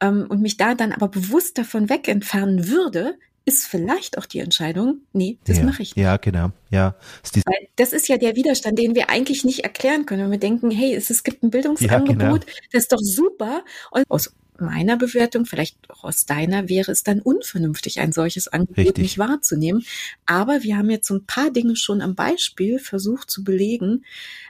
ähm, 0.00 0.26
und 0.28 0.40
mich 0.40 0.56
da 0.56 0.74
dann 0.74 0.92
aber 0.92 1.08
bewusst 1.08 1.58
davon 1.58 1.88
weg 1.88 2.08
entfernen 2.08 2.68
würde, 2.68 3.18
ist 3.46 3.66
vielleicht 3.66 4.18
auch 4.18 4.26
die 4.26 4.40
Entscheidung, 4.40 5.02
nee, 5.12 5.38
das 5.44 5.58
ja, 5.58 5.64
mache 5.64 5.82
ich 5.82 5.94
nicht. 5.94 6.02
Ja, 6.02 6.16
genau. 6.16 6.50
Ja. 6.70 6.96
Ist 7.22 7.36
Weil 7.46 7.68
das 7.76 7.92
ist 7.92 8.08
ja 8.08 8.18
der 8.18 8.34
Widerstand, 8.34 8.76
den 8.76 8.96
wir 8.96 9.08
eigentlich 9.08 9.44
nicht 9.44 9.60
erklären 9.60 10.04
können. 10.04 10.24
Wenn 10.24 10.32
wir 10.32 10.38
denken, 10.38 10.70
hey, 10.70 10.94
es, 10.94 11.10
es 11.10 11.22
gibt 11.22 11.44
ein 11.44 11.50
Bildungsangebot, 11.50 12.20
ja, 12.20 12.28
genau. 12.28 12.38
das 12.72 12.82
ist 12.82 12.92
doch 12.92 12.98
super. 13.00 13.64
Und 13.92 14.04
aus 14.10 14.34
meiner 14.58 14.96
Bewertung, 14.96 15.46
vielleicht 15.46 15.78
auch 15.90 16.02
aus 16.02 16.26
deiner, 16.26 16.68
wäre 16.68 16.90
es 16.90 17.04
dann 17.04 17.20
unvernünftig, 17.20 18.00
ein 18.00 18.10
solches 18.12 18.48
Angebot 18.48 18.78
Richtig. 18.78 19.02
nicht 19.02 19.18
wahrzunehmen. 19.18 19.84
Aber 20.26 20.64
wir 20.64 20.76
haben 20.76 20.90
jetzt 20.90 21.06
so 21.06 21.14
ein 21.14 21.24
paar 21.24 21.52
Dinge 21.52 21.76
schon 21.76 22.00
am 22.00 22.16
Beispiel 22.16 22.80
versucht 22.80 23.30
zu 23.30 23.44
belegen, 23.44 24.04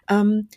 ähm, 0.09 0.49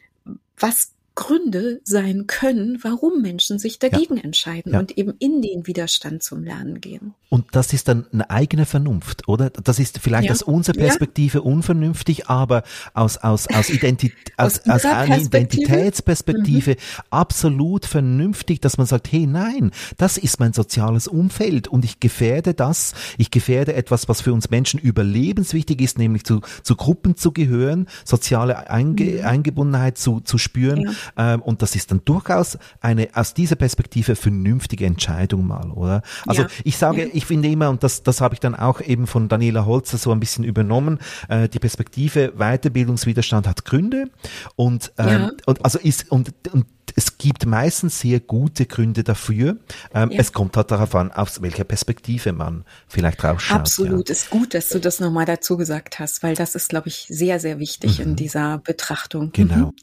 was 0.58 0.94
Gründe 1.20 1.82
sein 1.84 2.28
können, 2.28 2.80
warum 2.82 3.22
Menschen 3.22 3.60
sich 3.60 3.78
dagegen 3.78 4.16
ja. 4.16 4.24
entscheiden 4.24 4.72
ja. 4.72 4.80
und 4.80 4.98
eben 4.98 5.16
in 5.20 5.42
den 5.42 5.68
Widerstand 5.68 6.24
zum 6.24 6.46
Lernen 6.46 6.80
gehen. 6.80 7.14
Und 7.28 7.48
das 7.52 7.74
ist 7.74 7.90
dann 7.90 8.08
eine 8.14 8.30
eigene 8.30 8.66
Vernunft, 8.66 9.28
oder? 9.28 9.50
Das 9.50 9.80
ist 9.80 10.00
vielleicht 10.00 10.28
ja. 10.28 10.32
aus 10.32 10.42
unserer 10.42 10.78
Perspektive 10.78 11.42
unvernünftig, 11.42 12.28
aber 12.28 12.64
aus, 12.94 13.18
aus, 13.18 13.48
aus, 13.48 13.70
Identi 13.70 14.14
aus, 14.38 14.62
aus, 14.62 14.70
aus 14.70 14.86
einer 14.86 15.20
Identitätsperspektive 15.20 16.72
mhm. 16.72 17.04
absolut 17.10 17.86
vernünftig, 17.86 18.62
dass 18.62 18.78
man 18.78 18.88
sagt, 18.88 19.12
hey, 19.12 19.28
nein, 19.28 19.72
das 19.98 20.18
ist 20.18 20.40
mein 20.40 20.54
soziales 20.54 21.10
Umfeld 21.10 21.68
und 21.68 21.84
ich 21.84 22.00
gefährde 22.00 22.54
das, 22.54 22.94
ich 23.18 23.30
gefährde 23.30 23.74
etwas, 23.74 24.08
was 24.08 24.22
für 24.22 24.32
uns 24.32 24.50
Menschen 24.52 24.80
überlebenswichtig 24.80 25.82
ist, 25.82 25.98
nämlich 25.98 26.24
zu, 26.24 26.40
zu 26.64 26.78
Gruppen 26.78 27.18
zu 27.18 27.34
gehören, 27.34 27.88
soziale 28.06 28.70
Einge 28.70 29.04
mhm. 29.04 29.26
Eingebundenheit 29.26 29.98
zu, 29.98 30.22
zu 30.22 30.38
spüren. 30.38 30.96
Ähm, 31.18 31.41
und 31.41 31.62
das 31.62 31.76
ist 31.76 31.91
dann 31.91 32.01
durchaus 32.05 32.57
eine 32.82 33.10
aus 33.14 33.34
dieser 33.34 33.55
Perspektive 33.55 34.16
vernünftige 34.16 34.86
Entscheidung 34.86 35.47
mal, 35.47 35.72
oder? 35.72 36.01
Also 36.26 36.43
ja. 36.43 36.47
ich 36.64 36.78
sage, 36.78 37.05
ich 37.14 37.26
finde 37.26 37.49
immer, 37.49 37.70
und 37.70 37.84
das, 37.84 38.03
das 38.03 38.22
habe 38.22 38.34
ich 38.34 38.39
dann 38.39 38.55
auch 38.55 38.82
eben 38.82 39.07
von 39.07 39.30
Daniela 39.30 39.66
Holzer 39.66 39.97
so 39.97 40.12
ein 40.12 40.20
bisschen 40.20 40.43
übernommen, 40.43 40.99
äh, 41.28 41.49
die 41.49 41.60
Perspektive 41.60 42.34
Weiterbildungswiderstand 42.38 43.47
hat 43.47 43.66
Gründe 43.66 44.10
und, 44.55 44.91
ähm, 44.97 45.07
ja. 45.07 45.32
und 45.45 45.64
also 45.64 45.80
ist 45.80 46.12
und, 46.12 46.34
und 46.51 46.66
es 46.95 47.18
gibt 47.18 47.45
meistens 47.45 47.99
sehr 47.99 48.20
gute 48.20 48.66
Gründe 48.66 49.03
dafür. 49.03 49.57
Ähm, 49.93 50.12
ja. 50.12 50.20
Es 50.20 50.34
kommt 50.34 50.57
halt 50.57 50.72
darauf 50.72 50.95
an, 50.95 51.12
aus 51.12 51.41
welcher 51.41 51.64
Perspektive 51.64 52.34
man 52.34 52.66
vielleicht 52.88 53.24
rausschaut. 53.24 53.60
Absolut, 53.60 54.10
ja. 54.10 54.14
ist 54.14 54.30
gut, 54.30 54.53
dass 54.53 54.70
du 54.70 54.80
das 54.80 54.99
nochmal 54.99 55.26
dazu 55.26 55.57
gesagt 55.57 55.99
hast, 55.99 56.24
weil 56.24 56.36
das 56.36 56.55
ist, 56.55 56.70
glaube 56.70 56.88
ich, 56.88 57.05
sehr, 57.10 57.39
sehr 57.39 57.60
wichtig 57.60 57.99
mhm. 57.99 58.05
in 58.05 58.16
dieser 58.16 58.57
Betrachtung. 58.60 59.32
Genau. 59.32 59.55
Mhm. 59.55 59.74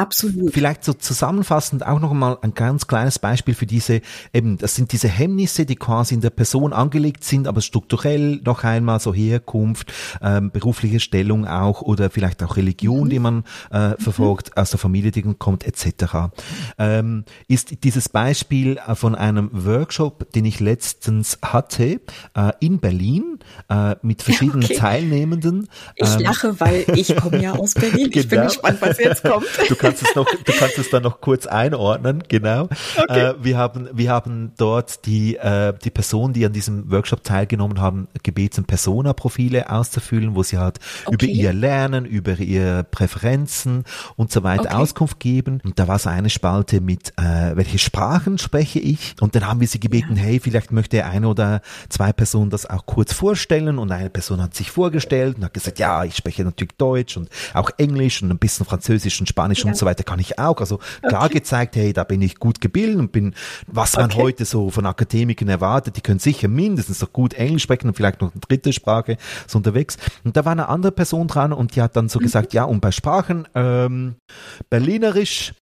Absolut. 0.00 0.54
Vielleicht 0.54 0.82
so 0.82 0.94
zusammenfassend 0.94 1.86
auch 1.86 2.00
noch 2.00 2.14
mal 2.14 2.38
ein 2.40 2.54
ganz 2.54 2.86
kleines 2.86 3.18
Beispiel 3.18 3.54
für 3.54 3.66
diese, 3.66 4.00
eben, 4.32 4.56
das 4.56 4.74
sind 4.74 4.92
diese 4.92 5.08
Hemmnisse, 5.08 5.66
die 5.66 5.76
quasi 5.76 6.14
in 6.14 6.22
der 6.22 6.30
Person 6.30 6.72
angelegt 6.72 7.22
sind, 7.22 7.46
aber 7.46 7.60
strukturell 7.60 8.40
noch 8.42 8.64
einmal 8.64 8.98
so 8.98 9.12
Herkunft, 9.12 9.92
ähm, 10.22 10.50
berufliche 10.50 11.00
Stellung 11.00 11.46
auch 11.46 11.82
oder 11.82 12.08
vielleicht 12.08 12.42
auch 12.42 12.56
Religion, 12.56 13.04
mhm. 13.04 13.10
die 13.10 13.18
man 13.18 13.44
äh, 13.70 13.90
verfolgt, 13.98 14.56
mhm. 14.56 14.62
aus 14.62 14.70
der 14.70 14.78
Familie, 14.78 15.10
die 15.10 15.20
kommt, 15.34 15.66
etc. 15.66 16.32
Ähm, 16.78 17.24
ist 17.46 17.84
dieses 17.84 18.08
Beispiel 18.08 18.78
äh, 18.78 18.94
von 18.94 19.14
einem 19.14 19.50
Workshop, 19.52 20.32
den 20.32 20.46
ich 20.46 20.60
letztens 20.60 21.38
hatte, 21.42 22.00
äh, 22.34 22.52
in 22.60 22.78
Berlin, 22.78 23.38
äh, 23.68 23.96
mit 24.00 24.22
verschiedenen 24.22 24.64
okay. 24.64 24.76
Teilnehmenden. 24.76 25.68
Ich 25.96 26.14
ähm, 26.14 26.20
lache, 26.20 26.58
weil 26.58 26.86
ich 26.94 27.14
komme 27.16 27.42
ja 27.42 27.52
aus 27.52 27.74
Berlin. 27.74 28.10
Ich 28.14 28.28
bin 28.28 28.38
genau. 28.38 28.44
gespannt, 28.44 28.78
was 28.80 28.98
jetzt 28.98 29.24
kommt. 29.24 29.44
Du 29.90 29.96
kannst 29.96 30.02
es 30.02 30.14
noch, 30.14 30.26
du 30.44 30.52
kannst 30.52 30.78
es 30.78 30.90
dann 30.90 31.02
noch 31.02 31.20
kurz 31.20 31.46
einordnen, 31.46 32.22
genau. 32.28 32.68
Okay. 32.96 33.30
Äh, 33.30 33.34
wir 33.42 33.58
haben, 33.58 33.88
wir 33.92 34.10
haben 34.10 34.52
dort 34.56 35.06
die, 35.06 35.36
äh, 35.36 35.72
die 35.84 35.90
Personen, 35.90 36.32
die 36.32 36.46
an 36.46 36.52
diesem 36.52 36.90
Workshop 36.90 37.24
teilgenommen 37.24 37.80
haben, 37.80 38.08
gebeten, 38.22 38.64
Persona-Profile 38.64 39.70
auszufüllen, 39.70 40.34
wo 40.34 40.42
sie 40.42 40.58
halt 40.58 40.78
okay. 41.06 41.14
über 41.14 41.24
ihr 41.26 41.52
Lernen, 41.52 42.04
über 42.04 42.38
ihre 42.38 42.84
Präferenzen 42.84 43.84
und 44.16 44.32
so 44.32 44.42
weiter 44.42 44.66
okay. 44.66 44.74
Auskunft 44.74 45.20
geben. 45.20 45.60
Und 45.64 45.78
da 45.78 45.88
war 45.88 45.98
so 45.98 46.08
eine 46.08 46.30
Spalte 46.30 46.80
mit, 46.80 47.12
äh, 47.18 47.56
welche 47.56 47.78
Sprachen 47.78 48.38
spreche 48.38 48.78
ich? 48.78 49.14
Und 49.20 49.34
dann 49.34 49.46
haben 49.46 49.60
wir 49.60 49.68
sie 49.68 49.80
gebeten, 49.80 50.16
ja. 50.16 50.22
hey, 50.22 50.40
vielleicht 50.40 50.72
möchte 50.72 51.04
eine 51.04 51.28
oder 51.28 51.62
zwei 51.88 52.12
Personen 52.12 52.50
das 52.50 52.68
auch 52.68 52.86
kurz 52.86 53.12
vorstellen. 53.12 53.78
Und 53.78 53.90
eine 53.92 54.10
Person 54.10 54.40
hat 54.42 54.54
sich 54.54 54.70
vorgestellt 54.70 55.36
und 55.36 55.44
hat 55.44 55.54
gesagt, 55.54 55.78
ja, 55.78 56.04
ich 56.04 56.16
spreche 56.16 56.44
natürlich 56.44 56.74
Deutsch 56.76 57.16
und 57.16 57.28
auch 57.54 57.70
Englisch 57.78 58.22
und 58.22 58.30
ein 58.30 58.38
bisschen 58.38 58.66
Französisch 58.66 59.20
und 59.20 59.26
Spanisch 59.26 59.64
ja 59.64 59.66
und 59.66 59.69
so 59.74 59.86
weiter 59.86 60.04
kann 60.04 60.18
ich 60.18 60.38
auch. 60.38 60.60
Also 60.60 60.78
klar 61.06 61.24
okay. 61.24 61.34
gezeigt, 61.34 61.76
hey, 61.76 61.92
da 61.92 62.04
bin 62.04 62.22
ich 62.22 62.36
gut 62.36 62.60
gebildet 62.60 62.98
und 62.98 63.12
bin, 63.12 63.34
was 63.66 63.96
man 63.96 64.06
okay. 64.06 64.20
heute 64.20 64.44
so 64.44 64.70
von 64.70 64.86
Akademikern 64.86 65.48
erwartet, 65.48 65.96
die 65.96 66.00
können 66.00 66.18
sicher 66.18 66.48
mindestens 66.48 66.98
so 66.98 67.06
gut 67.06 67.34
Englisch 67.34 67.62
sprechen 67.62 67.88
und 67.88 67.94
vielleicht 67.94 68.20
noch 68.20 68.32
eine 68.32 68.40
dritte 68.40 68.72
Sprache 68.72 69.16
so 69.46 69.58
unterwegs. 69.58 69.96
Und 70.24 70.36
da 70.36 70.44
war 70.44 70.52
eine 70.52 70.68
andere 70.68 70.92
Person 70.92 71.28
dran 71.28 71.52
und 71.52 71.76
die 71.76 71.82
hat 71.82 71.96
dann 71.96 72.08
so 72.08 72.18
mhm. 72.18 72.24
gesagt, 72.24 72.52
ja, 72.54 72.64
und 72.64 72.80
bei 72.80 72.92
Sprachen, 72.92 73.46
ähm, 73.54 74.16
Berlinerisch, 74.68 75.54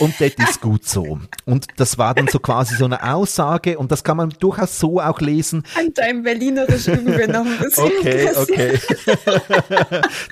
und 0.00 0.14
das 0.18 0.32
ist 0.48 0.60
gut 0.60 0.86
so. 0.86 1.20
Und 1.44 1.66
das 1.76 1.98
war 1.98 2.14
dann 2.14 2.28
so 2.28 2.38
quasi 2.38 2.74
so 2.76 2.86
eine 2.86 3.12
Aussage 3.12 3.78
und 3.78 3.92
das 3.92 4.02
kann 4.02 4.16
man 4.16 4.30
durchaus 4.40 4.78
so 4.78 5.00
auch 5.00 5.20
lesen. 5.20 5.62
An 5.76 5.92
deinem 5.92 6.22
Berlinerisch 6.22 6.88
üben 6.88 7.16
wir 7.16 7.28
noch 7.28 7.44
ein 7.44 7.58
bisschen. 7.58 7.84
Okay, 7.84 8.30
okay. 8.34 8.78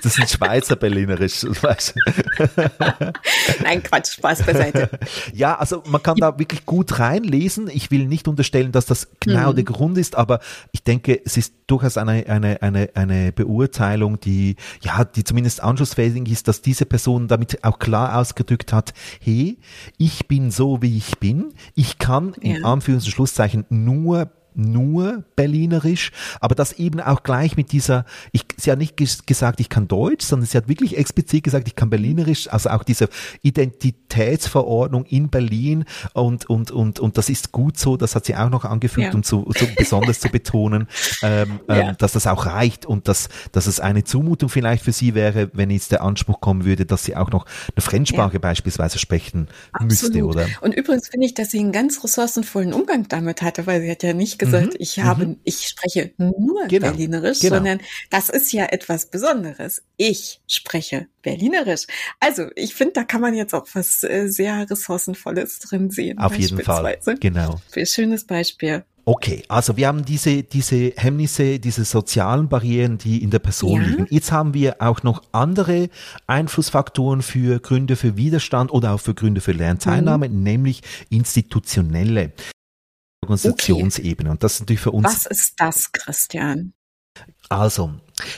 Das 0.01 0.17
ist 0.17 0.31
Schweizer 0.37 0.75
Berlinerisch. 0.75 1.45
Nein, 3.63 3.83
Quatsch, 3.83 4.13
Spaß 4.13 4.43
beiseite. 4.43 4.89
Ja, 5.33 5.55
also 5.55 5.83
man 5.85 6.01
kann 6.01 6.17
da 6.17 6.39
wirklich 6.39 6.65
gut 6.65 6.97
reinlesen. 6.99 7.69
Ich 7.71 7.91
will 7.91 8.07
nicht 8.07 8.27
unterstellen, 8.27 8.71
dass 8.71 8.87
das 8.87 9.07
genau 9.19 9.51
mhm. 9.51 9.55
der 9.55 9.65
Grund 9.65 9.97
ist, 9.99 10.15
aber 10.15 10.39
ich 10.71 10.83
denke, 10.83 11.21
es 11.23 11.37
ist 11.37 11.53
durchaus 11.67 11.97
eine, 11.97 12.25
eine, 12.27 12.61
eine, 12.61 12.89
eine 12.95 13.31
Beurteilung, 13.31 14.19
die, 14.19 14.55
ja, 14.81 15.03
die 15.05 15.23
zumindest 15.23 15.61
anschlussfähig 15.61 16.07
ist, 16.31 16.47
dass 16.47 16.61
diese 16.61 16.85
Person 16.85 17.27
damit 17.27 17.63
auch 17.63 17.79
klar 17.79 18.17
ausgedrückt 18.17 18.73
hat, 18.73 18.93
hey, 19.27 19.57
ich 19.97 20.27
bin 20.27 20.51
so, 20.51 20.81
wie 20.81 20.97
ich 20.97 21.19
bin. 21.19 21.53
Ich 21.75 21.97
kann 21.97 22.33
ja. 22.41 22.55
in 22.55 22.63
Anführungs- 22.63 23.05
und 23.05 23.11
Schlusszeichen 23.11 23.65
nur 23.69 24.31
nur 24.57 25.23
Berlinerisch, 25.35 26.11
aber 26.41 26.55
das 26.55 26.73
eben 26.73 26.99
auch 26.99 27.23
gleich 27.23 27.55
mit 27.55 27.71
dieser, 27.71 28.05
ich, 28.31 28.43
sie 28.57 28.71
hat 28.71 28.79
nicht 28.79 28.97
gesagt, 28.97 29.59
ich 29.59 29.69
kann 29.69 29.87
Deutsch, 29.87 30.25
sondern 30.25 30.47
sie 30.47 30.57
hat 30.57 30.67
wirklich 30.67 30.97
explizit 30.97 31.43
gesagt, 31.43 31.67
ich 31.67 31.75
kann 31.75 31.89
Berlinerisch, 31.89 32.51
also 32.51 32.69
auch 32.69 32.83
diese 32.83 33.07
Identitätsverordnung 33.43 35.05
in 35.05 35.29
Berlin 35.29 35.85
und, 36.13 36.49
und, 36.49 36.71
und, 36.71 36.99
und 36.99 37.17
das 37.17 37.29
ist 37.29 37.51
gut 37.51 37.77
so, 37.77 37.97
das 37.97 38.15
hat 38.15 38.25
sie 38.25 38.35
auch 38.35 38.49
noch 38.49 38.65
angefügt, 38.65 39.07
ja. 39.07 39.13
um 39.13 39.23
zu, 39.23 39.43
zu 39.55 39.67
besonders 39.77 40.19
zu 40.19 40.29
betonen, 40.29 40.87
ähm, 41.21 41.37
ähm 41.47 41.59
ja. 41.77 41.89
ähm, 41.89 41.95
dass 41.99 42.13
das 42.13 42.25
auch 42.25 42.47
reicht 42.47 42.85
und 42.85 43.07
dass, 43.07 43.29
dass 43.51 43.67
es 43.67 43.79
eine 43.79 44.03
Zumutung 44.03 44.49
vielleicht 44.49 44.83
für 44.83 44.91
sie 44.91 45.13
wäre, 45.13 45.51
wenn 45.53 45.69
jetzt 45.69 45.91
der 45.91 46.01
Anspruch 46.01 46.41
kommen 46.41 46.65
würde, 46.65 46.85
dass 46.85 47.05
sie 47.05 47.15
auch 47.15 47.29
noch 47.29 47.45
eine 47.75 47.81
Fremdsprache 47.81 48.33
ja. 48.33 48.39
beispielsweise 48.39 48.97
sprechen 48.97 49.47
Absolut. 49.71 49.91
müsste, 49.91 50.25
oder? 50.25 50.47
Und 50.61 50.73
übrigens 50.73 51.09
finde 51.09 51.27
ich, 51.27 51.35
dass 51.35 51.51
sie 51.51 51.59
einen 51.59 51.71
ganz 51.71 52.03
ressourcenvollen 52.03 52.73
Umgang 52.73 53.07
damit 53.07 53.43
hatte, 53.43 53.67
weil 53.67 53.81
sie 53.81 53.91
hat 53.91 54.01
ja 54.01 54.13
nicht 54.13 54.39
gesagt, 54.39 54.46
gesagt, 54.51 54.73
mhm. 54.73 54.79
ich 54.79 54.99
habe, 54.99 55.25
mhm. 55.27 55.39
ich 55.43 55.67
spreche 55.67 56.11
nur 56.17 56.67
genau. 56.67 56.87
Berlinerisch, 56.87 57.39
genau. 57.39 57.55
sondern 57.55 57.79
das 58.09 58.29
ist 58.29 58.51
ja 58.51 58.65
etwas 58.65 59.07
Besonderes. 59.07 59.83
Ich 59.97 60.41
spreche 60.47 61.07
Berlinerisch. 61.21 61.87
Also 62.19 62.47
ich 62.55 62.75
finde, 62.75 62.93
da 62.93 63.03
kann 63.03 63.21
man 63.21 63.33
jetzt 63.33 63.53
auch 63.53 63.67
was 63.73 64.03
äh, 64.03 64.27
sehr 64.27 64.69
ressourcenvolles 64.69 65.59
drin 65.59 65.89
sehen. 65.89 66.17
Auf 66.19 66.35
jeden 66.37 66.61
Fall. 66.61 66.97
Genau. 67.19 67.59
Für 67.69 67.85
schönes 67.85 68.25
Beispiel. 68.25 68.83
Okay, 69.09 69.43
also 69.47 69.77
wir 69.77 69.87
haben 69.87 70.03
diese, 70.03 70.43
diese 70.43 70.91
Hemmnisse, 70.97 71.59
diese 71.59 71.85
sozialen 71.85 72.49
Barrieren, 72.49 72.97
die 72.97 73.23
in 73.23 73.29
der 73.29 73.39
Person 73.39 73.81
ja. 73.81 73.87
liegen. 73.87 74.07
Jetzt 74.09 74.33
haben 74.33 74.53
wir 74.53 74.81
auch 74.81 75.01
noch 75.01 75.23
andere 75.31 75.87
Einflussfaktoren 76.27 77.21
für 77.21 77.61
Gründe 77.61 77.95
für 77.95 78.17
Widerstand 78.17 78.69
oder 78.69 78.91
auch 78.91 78.99
für 78.99 79.13
Gründe 79.13 79.39
für 79.39 79.53
Lernteilnahme, 79.53 80.27
mhm. 80.27 80.43
nämlich 80.43 80.81
institutionelle. 81.09 82.33
Organisationsebene. 83.21 84.29
Okay. 84.29 84.31
Und 84.31 84.43
das 84.43 84.55
ist 84.55 84.59
natürlich 84.61 84.81
für 84.81 84.91
uns. 84.91 85.05
Was 85.05 85.25
ist 85.25 85.53
das, 85.57 85.91
Christian? 85.91 86.73
Also, 87.49 87.91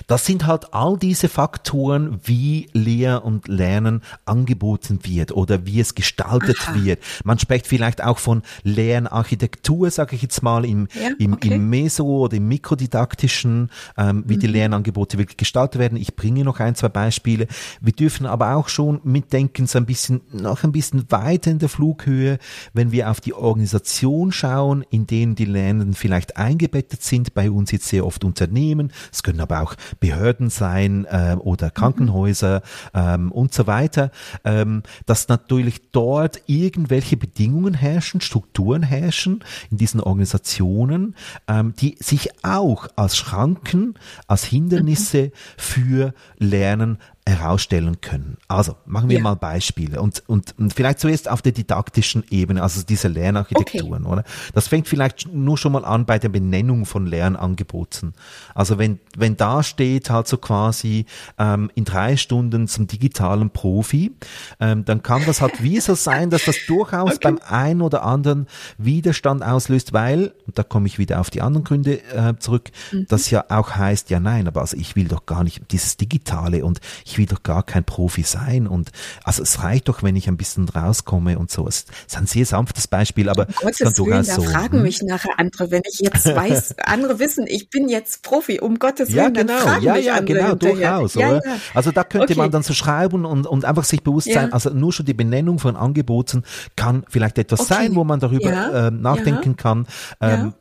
das 0.07 0.25
sind 0.25 0.45
halt 0.45 0.73
all 0.73 0.97
diese 0.97 1.29
Faktoren, 1.29 2.19
wie 2.25 2.67
Lehr 2.73 3.23
und 3.23 3.47
Lernen 3.47 4.01
angeboten 4.25 4.99
wird 5.03 5.31
oder 5.31 5.65
wie 5.65 5.79
es 5.79 5.95
gestaltet 5.95 6.57
Aha. 6.67 6.75
wird. 6.75 6.99
Man 7.23 7.39
spricht 7.39 7.65
vielleicht 7.65 8.03
auch 8.03 8.19
von 8.19 8.43
Lernarchitektur, 8.63 9.89
sage 9.89 10.15
ich 10.15 10.21
jetzt 10.21 10.43
mal, 10.43 10.65
im, 10.65 10.89
ja, 10.93 11.11
im, 11.17 11.33
okay. 11.33 11.53
im 11.53 11.69
Meso- 11.69 12.25
oder 12.25 12.35
im 12.35 12.49
Mikrodidaktischen, 12.49 13.69
ähm, 13.97 14.23
wie 14.27 14.35
mhm. 14.35 14.39
die 14.39 14.47
Lernangebote 14.47 15.17
wirklich 15.17 15.37
gestaltet 15.37 15.79
werden. 15.79 15.97
Ich 15.97 16.15
bringe 16.15 16.43
noch 16.43 16.59
ein, 16.59 16.75
zwei 16.75 16.89
Beispiele. 16.89 17.47
Wir 17.79 17.93
dürfen 17.93 18.25
aber 18.25 18.55
auch 18.55 18.67
schon 18.67 18.99
mitdenken, 19.05 19.65
so 19.65 19.77
ein 19.79 19.85
bisschen, 19.85 20.21
noch 20.33 20.63
ein 20.63 20.73
bisschen 20.73 21.09
weiter 21.09 21.51
in 21.51 21.59
der 21.59 21.69
Flughöhe, 21.69 22.37
wenn 22.73 22.91
wir 22.91 23.09
auf 23.09 23.21
die 23.21 23.33
Organisation 23.33 24.33
schauen, 24.33 24.83
in 24.89 25.07
denen 25.07 25.35
die 25.35 25.45
Lernenden 25.45 25.93
vielleicht 25.93 26.35
eingebettet 26.35 27.01
sind, 27.01 27.33
bei 27.33 27.49
uns 27.49 27.71
jetzt 27.71 27.87
sehr 27.87 28.05
oft 28.05 28.25
Unternehmen, 28.25 28.91
es 29.11 29.23
können 29.23 29.39
aber 29.39 29.61
auch 29.61 29.75
Behörden 29.99 30.49
sein 30.49 31.05
äh, 31.05 31.35
oder 31.39 31.69
Krankenhäuser 31.69 32.61
ähm, 32.93 33.31
und 33.31 33.53
so 33.53 33.67
weiter, 33.67 34.11
ähm, 34.43 34.83
dass 35.05 35.27
natürlich 35.27 35.91
dort 35.91 36.41
irgendwelche 36.47 37.17
Bedingungen 37.17 37.73
herrschen, 37.73 38.21
Strukturen 38.21 38.83
herrschen 38.83 39.43
in 39.71 39.77
diesen 39.77 40.01
Organisationen, 40.01 41.15
ähm, 41.47 41.73
die 41.79 41.95
sich 41.99 42.29
auch 42.43 42.87
als 42.95 43.17
Schranken, 43.17 43.95
als 44.27 44.43
Hindernisse 44.43 45.25
mhm. 45.25 45.31
für 45.57 46.13
Lernen 46.37 46.97
herausstellen 47.27 48.01
können. 48.01 48.37
Also 48.47 48.75
machen 48.85 49.09
wir 49.09 49.17
ja. 49.17 49.23
mal 49.23 49.35
Beispiele 49.35 50.01
und, 50.01 50.23
und, 50.27 50.55
und 50.57 50.73
vielleicht 50.73 50.99
zuerst 50.99 51.29
auf 51.29 51.41
der 51.41 51.51
didaktischen 51.51 52.23
Ebene, 52.29 52.63
also 52.63 52.81
diese 52.81 53.07
Lernarchitekturen, 53.07 54.05
okay. 54.05 54.11
oder? 54.11 54.23
Das 54.53 54.67
fängt 54.67 54.87
vielleicht 54.87 55.31
nur 55.31 55.57
schon 55.57 55.71
mal 55.73 55.85
an 55.85 56.05
bei 56.05 56.17
der 56.17 56.29
Benennung 56.29 56.85
von 56.85 57.05
Lernangeboten. 57.05 58.13
Also 58.55 58.77
wenn, 58.77 58.99
wenn 59.15 59.37
da 59.37 59.63
steht 59.63 60.09
halt 60.09 60.27
so 60.27 60.37
quasi 60.37 61.05
ähm, 61.37 61.69
in 61.75 61.85
drei 61.85 62.17
Stunden 62.17 62.67
zum 62.67 62.87
digitalen 62.87 63.51
Profi, 63.51 64.11
ähm, 64.59 64.85
dann 64.85 65.03
kann 65.03 65.23
das 65.25 65.41
halt 65.41 65.61
wie 65.61 65.79
so 65.79 65.93
sein, 65.95 66.29
dass 66.29 66.45
das 66.45 66.57
durchaus 66.67 67.15
okay. 67.15 67.19
beim 67.23 67.39
einen 67.47 67.81
oder 67.81 68.03
anderen 68.03 68.47
Widerstand 68.77 69.43
auslöst, 69.43 69.93
weil, 69.93 70.33
und 70.47 70.57
da 70.57 70.63
komme 70.63 70.87
ich 70.87 70.97
wieder 70.97 71.19
auf 71.19 71.29
die 71.29 71.41
anderen 71.41 71.63
Gründe 71.63 72.01
äh, 72.11 72.33
zurück, 72.39 72.71
mhm. 72.91 73.05
das 73.07 73.29
ja 73.29 73.45
auch 73.49 73.75
heißt, 73.75 74.09
ja 74.09 74.19
nein, 74.19 74.47
aber 74.47 74.61
also 74.61 74.75
ich 74.77 74.95
will 74.95 75.07
doch 75.07 75.27
gar 75.27 75.43
nicht 75.43 75.71
dieses 75.71 75.97
Digitale 75.97 76.65
und 76.65 76.79
ich 77.05 77.18
will 77.19 77.27
doch 77.27 77.43
gar 77.43 77.61
kein 77.61 77.83
Profi 77.83 78.23
sein 78.23 78.65
und 78.65 78.91
also 79.23 79.43
es 79.43 79.61
reicht 79.61 79.89
doch, 79.89 80.01
wenn 80.01 80.15
ich 80.15 80.27
ein 80.27 80.37
bisschen 80.37 80.67
rauskomme 80.67 81.37
und 81.37 81.51
so. 81.51 81.67
Es 81.67 81.85
ist 82.07 82.17
ein 82.17 82.25
sehr 82.25 82.45
sanftes 82.45 82.87
Beispiel, 82.87 83.29
aber 83.29 83.47
um 83.61 83.67
es 83.67 83.77
kann 83.77 83.93
durchaus 83.93 84.27
Willen, 84.27 84.35
so. 84.37 84.43
Da 84.43 84.49
fragen 84.49 84.77
hm? 84.77 84.83
mich 84.83 85.03
nachher 85.03 85.37
andere, 85.37 85.69
wenn 85.69 85.83
ich 85.85 85.99
jetzt 85.99 86.25
weiß, 86.35 86.79
andere 86.79 87.19
wissen, 87.19 87.45
ich 87.47 87.69
bin 87.69 87.89
jetzt 87.89 88.23
Profi, 88.23 88.59
um 88.59 88.79
Gottes 88.79 89.09
Willen, 89.09 89.17
ja, 89.17 89.29
genau, 89.29 89.53
dann 89.53 89.61
fragen 89.61 89.83
ja, 89.83 89.93
mich 89.93 90.05
ja, 90.05 90.15
andere 90.15 90.37
genau, 90.37 90.55
durchaus, 90.55 91.13
ja? 91.13 91.35
Ja. 91.35 91.41
Also 91.73 91.91
da 91.91 92.03
könnte 92.03 92.33
okay. 92.33 92.39
man 92.39 92.51
dann 92.51 92.63
so 92.63 92.73
schreiben 92.73 93.25
und, 93.25 93.45
und 93.45 93.65
einfach 93.65 93.83
sich 93.83 94.01
bewusst 94.01 94.31
sein, 94.31 94.53
also 94.53 94.69
nur 94.71 94.93
schon 94.93 95.05
die 95.05 95.13
Benennung 95.13 95.59
von 95.59 95.75
Angeboten 95.75 96.43
kann 96.75 97.03
vielleicht 97.09 97.37
etwas 97.37 97.61
okay. 97.61 97.73
sein, 97.73 97.95
wo 97.95 98.03
man 98.03 98.19
darüber 98.19 98.87
äh, 98.87 98.91
nachdenken 98.91 99.57
kann. 99.57 99.85
Ähm, 100.21 100.53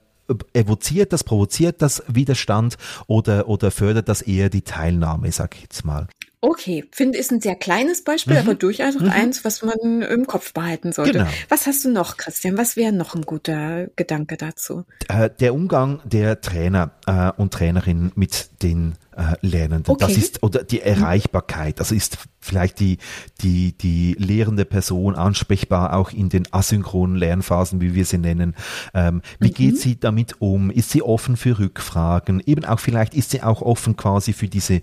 evoziert 0.52 1.12
das, 1.12 1.24
provoziert 1.24 1.80
das 1.82 2.02
Widerstand 2.06 2.76
oder, 3.06 3.48
oder 3.48 3.70
fördert 3.70 4.08
das 4.08 4.22
eher 4.22 4.50
die 4.50 4.62
Teilnahme, 4.62 5.32
sag 5.32 5.56
ich 5.56 5.62
jetzt 5.62 5.84
mal. 5.84 6.06
Okay, 6.40 6.84
finde 6.92 7.18
ist 7.18 7.32
ein 7.32 7.40
sehr 7.40 7.56
kleines 7.56 8.04
Beispiel, 8.04 8.34
mhm. 8.34 8.40
aber 8.40 8.54
durchaus 8.54 8.96
auch 8.96 9.00
mhm. 9.00 9.10
eins, 9.10 9.44
was 9.44 9.62
man 9.62 10.02
im 10.02 10.26
Kopf 10.26 10.52
behalten 10.52 10.92
sollte. 10.92 11.12
Genau. 11.12 11.26
Was 11.48 11.66
hast 11.66 11.84
du 11.84 11.90
noch, 11.90 12.16
Christian? 12.16 12.56
Was 12.56 12.76
wäre 12.76 12.92
noch 12.92 13.16
ein 13.16 13.22
guter 13.22 13.88
Gedanke 13.96 14.36
dazu? 14.36 14.84
Äh, 15.08 15.30
der 15.40 15.52
Umgang 15.52 16.00
der 16.04 16.40
Trainer 16.40 16.92
äh, 17.06 17.32
und 17.36 17.52
Trainerinnen 17.52 18.12
mit 18.14 18.62
den 18.62 18.94
äh, 19.16 19.34
Lernenden. 19.40 19.92
Okay. 19.92 20.06
Das 20.06 20.16
ist 20.16 20.42
oder 20.44 20.62
die 20.62 20.80
Erreichbarkeit. 20.80 21.80
Also 21.80 21.96
ist 21.96 22.18
vielleicht 22.40 22.78
die 22.78 22.98
die 23.40 23.76
die 23.76 24.14
lehrende 24.16 24.64
Person 24.64 25.16
ansprechbar 25.16 25.94
auch 25.94 26.12
in 26.12 26.28
den 26.28 26.46
asynchronen 26.52 27.16
Lernphasen, 27.16 27.80
wie 27.80 27.94
wir 27.94 28.04
sie 28.04 28.18
nennen. 28.18 28.54
Ähm, 28.94 29.22
wie 29.40 29.48
mhm. 29.48 29.54
geht 29.54 29.78
sie 29.78 29.98
damit 29.98 30.40
um? 30.40 30.70
Ist 30.70 30.90
sie 30.90 31.02
offen 31.02 31.36
für 31.36 31.58
Rückfragen? 31.58 32.40
Eben 32.46 32.64
auch 32.64 32.78
vielleicht 32.78 33.14
ist 33.14 33.30
sie 33.30 33.42
auch 33.42 33.60
offen 33.60 33.96
quasi 33.96 34.32
für 34.32 34.46
diese 34.46 34.82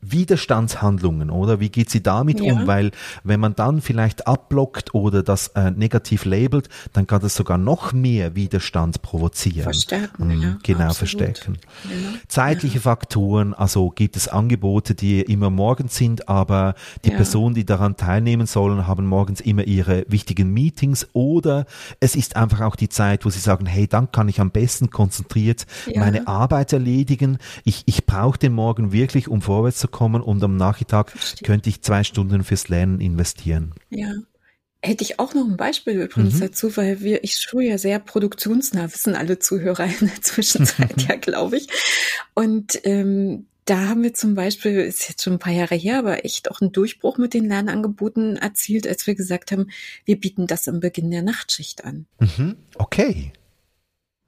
Widerstandshandlungen, 0.00 1.30
oder? 1.30 1.60
Wie 1.60 1.68
geht 1.68 1.90
sie 1.90 2.02
damit 2.02 2.40
ja. 2.40 2.52
um? 2.52 2.66
Weil 2.66 2.92
wenn 3.24 3.40
man 3.40 3.54
dann 3.54 3.80
vielleicht 3.80 4.26
abblockt 4.26 4.94
oder 4.94 5.22
das 5.22 5.48
äh, 5.48 5.70
negativ 5.70 6.24
labelt, 6.24 6.68
dann 6.92 7.06
kann 7.06 7.20
das 7.20 7.34
sogar 7.34 7.58
noch 7.58 7.92
mehr 7.92 8.34
Widerstand 8.34 9.02
provozieren. 9.02 9.64
Verstärken, 9.64 10.28
mhm, 10.28 10.42
ja, 10.42 10.58
Genau, 10.62 10.84
absolut. 10.84 10.96
verstärken. 10.96 11.58
Genau. 11.82 12.16
Zeitliche 12.28 12.76
ja. 12.76 12.80
Faktoren, 12.82 13.54
also 13.54 13.90
gibt 13.90 14.16
es 14.16 14.28
Angebote, 14.28 14.94
die 14.94 15.20
immer 15.20 15.50
morgens 15.50 15.96
sind, 15.96 16.28
aber 16.28 16.74
die 17.04 17.10
ja. 17.10 17.16
Personen, 17.16 17.54
die 17.54 17.64
daran 17.64 17.96
teilnehmen 17.96 18.46
sollen, 18.46 18.86
haben 18.86 19.06
morgens 19.06 19.40
immer 19.40 19.64
ihre 19.64 20.04
wichtigen 20.08 20.52
Meetings 20.52 21.08
oder 21.12 21.66
es 22.00 22.14
ist 22.16 22.36
einfach 22.36 22.60
auch 22.60 22.76
die 22.76 22.88
Zeit, 22.88 23.24
wo 23.24 23.30
sie 23.30 23.40
sagen, 23.40 23.66
hey, 23.66 23.86
dann 23.86 24.12
kann 24.12 24.28
ich 24.28 24.40
am 24.40 24.50
besten 24.50 24.90
konzentriert 24.90 25.66
meine 25.94 26.26
Arbeit 26.26 26.72
erledigen. 26.72 27.38
Ich, 27.64 27.82
ich 27.86 28.06
brauche 28.06 28.38
den 28.38 28.52
Morgen 28.52 28.92
wirklich, 28.92 29.28
um 29.28 29.42
vorwärts 29.42 29.78
zu 29.78 29.87
kommen 29.90 30.22
und 30.22 30.42
am 30.42 30.56
Nachmittag 30.56 31.10
Verstehe. 31.10 31.46
könnte 31.46 31.68
ich 31.68 31.82
zwei 31.82 32.04
Stunden 32.04 32.44
fürs 32.44 32.68
Lernen 32.68 33.00
investieren. 33.00 33.74
Ja. 33.90 34.12
Hätte 34.80 35.02
ich 35.02 35.18
auch 35.18 35.34
noch 35.34 35.44
ein 35.44 35.56
Beispiel 35.56 36.00
übrigens 36.00 36.34
mhm. 36.34 36.40
dazu, 36.40 36.76
weil 36.76 37.00
wir, 37.00 37.24
ich 37.24 37.34
schule 37.34 37.66
ja 37.66 37.78
sehr 37.78 37.98
produktionsnah, 37.98 38.92
wissen 38.92 39.16
alle 39.16 39.40
Zuhörer 39.40 39.86
in 39.86 40.06
der 40.06 40.22
Zwischenzeit 40.22 41.02
ja, 41.08 41.16
glaube 41.16 41.56
ich. 41.56 41.66
Und 42.34 42.80
ähm, 42.84 43.46
da 43.68 43.88
haben 43.88 44.02
wir 44.02 44.14
zum 44.14 44.34
Beispiel, 44.34 44.78
ist 44.78 45.08
jetzt 45.08 45.22
schon 45.22 45.34
ein 45.34 45.38
paar 45.38 45.52
Jahre 45.52 45.74
her, 45.74 45.98
aber 45.98 46.24
echt 46.24 46.50
auch 46.50 46.60
einen 46.60 46.72
Durchbruch 46.72 47.18
mit 47.18 47.34
den 47.34 47.44
Lernangeboten 47.44 48.36
erzielt, 48.36 48.86
als 48.86 49.06
wir 49.06 49.14
gesagt 49.14 49.52
haben, 49.52 49.66
wir 50.04 50.18
bieten 50.18 50.46
das 50.46 50.68
am 50.68 50.80
Beginn 50.80 51.10
der 51.10 51.22
Nachtschicht 51.22 51.84
an. 51.84 52.06
Mhm. 52.18 52.56
Okay. 52.76 53.32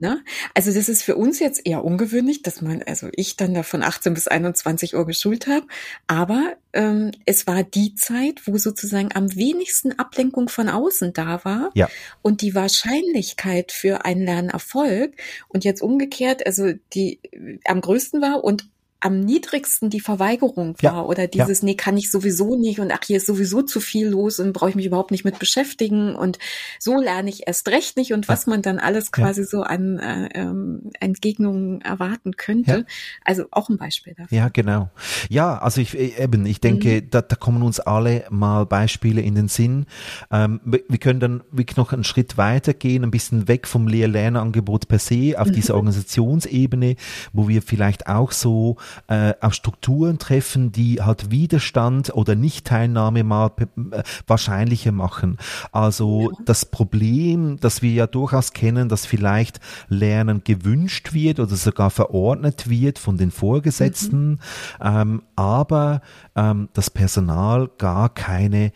Ne? 0.01 0.25
Also 0.55 0.73
das 0.73 0.89
ist 0.89 1.03
für 1.03 1.17
uns 1.17 1.39
jetzt 1.41 1.67
eher 1.67 1.85
ungewöhnlich, 1.85 2.43
dass 2.43 2.63
man, 2.63 2.83
also 2.83 3.09
ich 3.13 3.37
dann 3.37 3.53
da 3.53 3.63
von 3.63 3.83
18 3.83 4.15
bis 4.15 4.29
21 4.29 4.97
Uhr 4.97 5.05
geschult 5.05 5.47
habe, 5.47 5.67
aber 6.07 6.55
ähm, 6.73 7.11
es 7.27 7.47
war 7.47 7.63
die 7.63 7.95
Zeit, 7.95 8.47
wo 8.47 8.57
sozusagen 8.57 9.11
am 9.15 9.37
wenigsten 9.37 9.99
Ablenkung 9.99 10.49
von 10.49 10.71
außen 10.71 11.13
da 11.13 11.45
war 11.45 11.71
ja. 11.75 11.91
und 12.23 12.41
die 12.41 12.55
Wahrscheinlichkeit 12.55 13.73
für 13.73 14.07
einen 14.07 14.25
Lernerfolg 14.25 15.15
und 15.49 15.65
jetzt 15.65 15.83
umgekehrt, 15.83 16.47
also 16.47 16.73
die 16.95 17.21
am 17.67 17.83
größten 17.83 18.23
war 18.23 18.43
und 18.43 18.69
am 19.01 19.21
niedrigsten 19.21 19.91
die 19.91 20.01
Verweigerung 20.01 20.77
war 20.83 20.93
ja, 20.93 21.03
oder 21.03 21.27
dieses, 21.27 21.63
ja. 21.63 21.67
nee, 21.67 21.75
kann 21.75 21.97
ich 21.97 22.11
sowieso 22.11 22.57
nicht 22.57 22.81
und 22.81 22.93
ach, 22.93 23.01
hier 23.05 23.17
ist 23.17 23.27
sowieso 23.27 23.63
zu 23.63 23.81
viel 23.81 24.09
los 24.09 24.39
und 24.39 24.53
brauche 24.53 24.71
ich 24.71 24.77
mich 24.77 24.87
überhaupt 24.87 25.11
nicht 25.11 25.25
mit 25.25 25.39
beschäftigen 25.39 26.15
und 26.15 26.39
so 26.79 27.01
lerne 27.01 27.31
ich 27.31 27.47
erst 27.47 27.69
recht 27.69 27.97
nicht 27.97 28.13
und 28.13 28.29
was 28.29 28.47
man 28.47 28.63
dann 28.63 28.79
alles 28.79 29.11
quasi 29.11 29.43
ja. 29.43 29.47
so 29.47 29.63
an 29.63 29.99
äh, 29.99 30.29
ähm, 30.35 30.91
Entgegnungen 31.01 31.81
erwarten 31.81 32.37
könnte. 32.37 32.87
Also 33.25 33.45
auch 33.51 33.69
ein 33.69 33.79
Beispiel 33.79 34.15
dafür. 34.15 34.37
Ja, 34.37 34.49
genau. 34.49 34.91
Ja, 35.29 35.59
also 35.59 35.81
ich 35.81 35.99
äh, 35.99 36.23
eben, 36.23 36.45
ich 36.47 36.61
denke, 36.61 37.01
mhm. 37.01 37.11
da, 37.11 37.23
da 37.23 37.37
kommen 37.37 37.63
uns 37.63 37.81
alle 37.81 38.25
mal 38.31 38.67
Beispiele 38.67 39.23
in 39.23 39.35
den 39.35 39.49
Sinn. 39.49 39.87
Ähm, 40.31 40.61
wir, 40.65 40.81
wir 40.89 40.99
können 40.99 41.21
dann 41.21 41.43
wirklich 41.51 41.77
noch 41.77 41.93
einen 41.93 42.05
Schritt 42.05 42.37
weiter 42.37 42.75
gehen, 42.75 43.03
ein 43.05 43.11
bisschen 43.11 43.49
weg 43.49 43.67
vom 43.67 43.89
Lehr-Lernangebot 43.89 44.89
per 44.89 44.99
se 44.99 45.35
auf 45.39 45.49
mhm. 45.49 45.53
diese 45.53 45.75
Organisationsebene, 45.75 46.97
wo 47.33 47.49
wir 47.49 47.63
vielleicht 47.63 48.07
auch 48.07 48.33
so 48.33 48.77
äh, 49.09 49.35
auf 49.41 49.55
Strukturen 49.55 50.19
treffen, 50.19 50.73
die 50.73 51.03
halt 51.03 51.31
Widerstand 51.31 52.15
oder 52.15 52.35
Nicht-Teilnahme 52.35 53.25
mal 53.25 53.51
äh, 53.59 54.03
wahrscheinlicher 54.27 54.93
machen. 54.93 55.39
Also 55.73 56.31
ja. 56.31 56.39
das 56.45 56.65
Problem, 56.65 57.59
das 57.61 57.83
wir 57.83 57.93
ja 57.93 58.07
durchaus 58.07 58.53
kennen, 58.53 58.89
dass 58.89 59.07
vielleicht 59.07 59.61
Lernen 59.89 60.43
gewünscht 60.45 61.13
wird 61.13 61.41
oder 61.41 61.57
sogar 61.57 61.91
verordnet 61.91 62.69
wird 62.69 62.99
von 62.99 63.17
den 63.17 63.31
Vorgesetzten, 63.31 64.31
mhm. 64.31 64.39
ähm, 64.81 65.23
aber 65.37 66.03
ähm, 66.37 66.69
das 66.73 66.91
Personal 66.91 67.71
gar 67.79 68.09
keine 68.09 68.73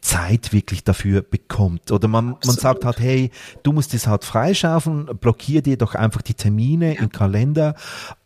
Zeit 0.00 0.52
wirklich 0.52 0.84
dafür 0.84 1.22
bekommt. 1.22 1.90
Oder 1.90 2.08
man, 2.08 2.36
man 2.44 2.56
sagt 2.56 2.84
halt, 2.84 3.00
hey, 3.00 3.30
du 3.62 3.72
musst 3.72 3.94
es 3.94 4.06
halt 4.06 4.24
freischaufeln, 4.24 5.06
blockier 5.20 5.62
dir 5.62 5.76
doch 5.76 5.94
einfach 5.94 6.22
die 6.22 6.34
Termine 6.34 6.94
ja. 6.94 7.02
im 7.02 7.10
Kalender, 7.10 7.74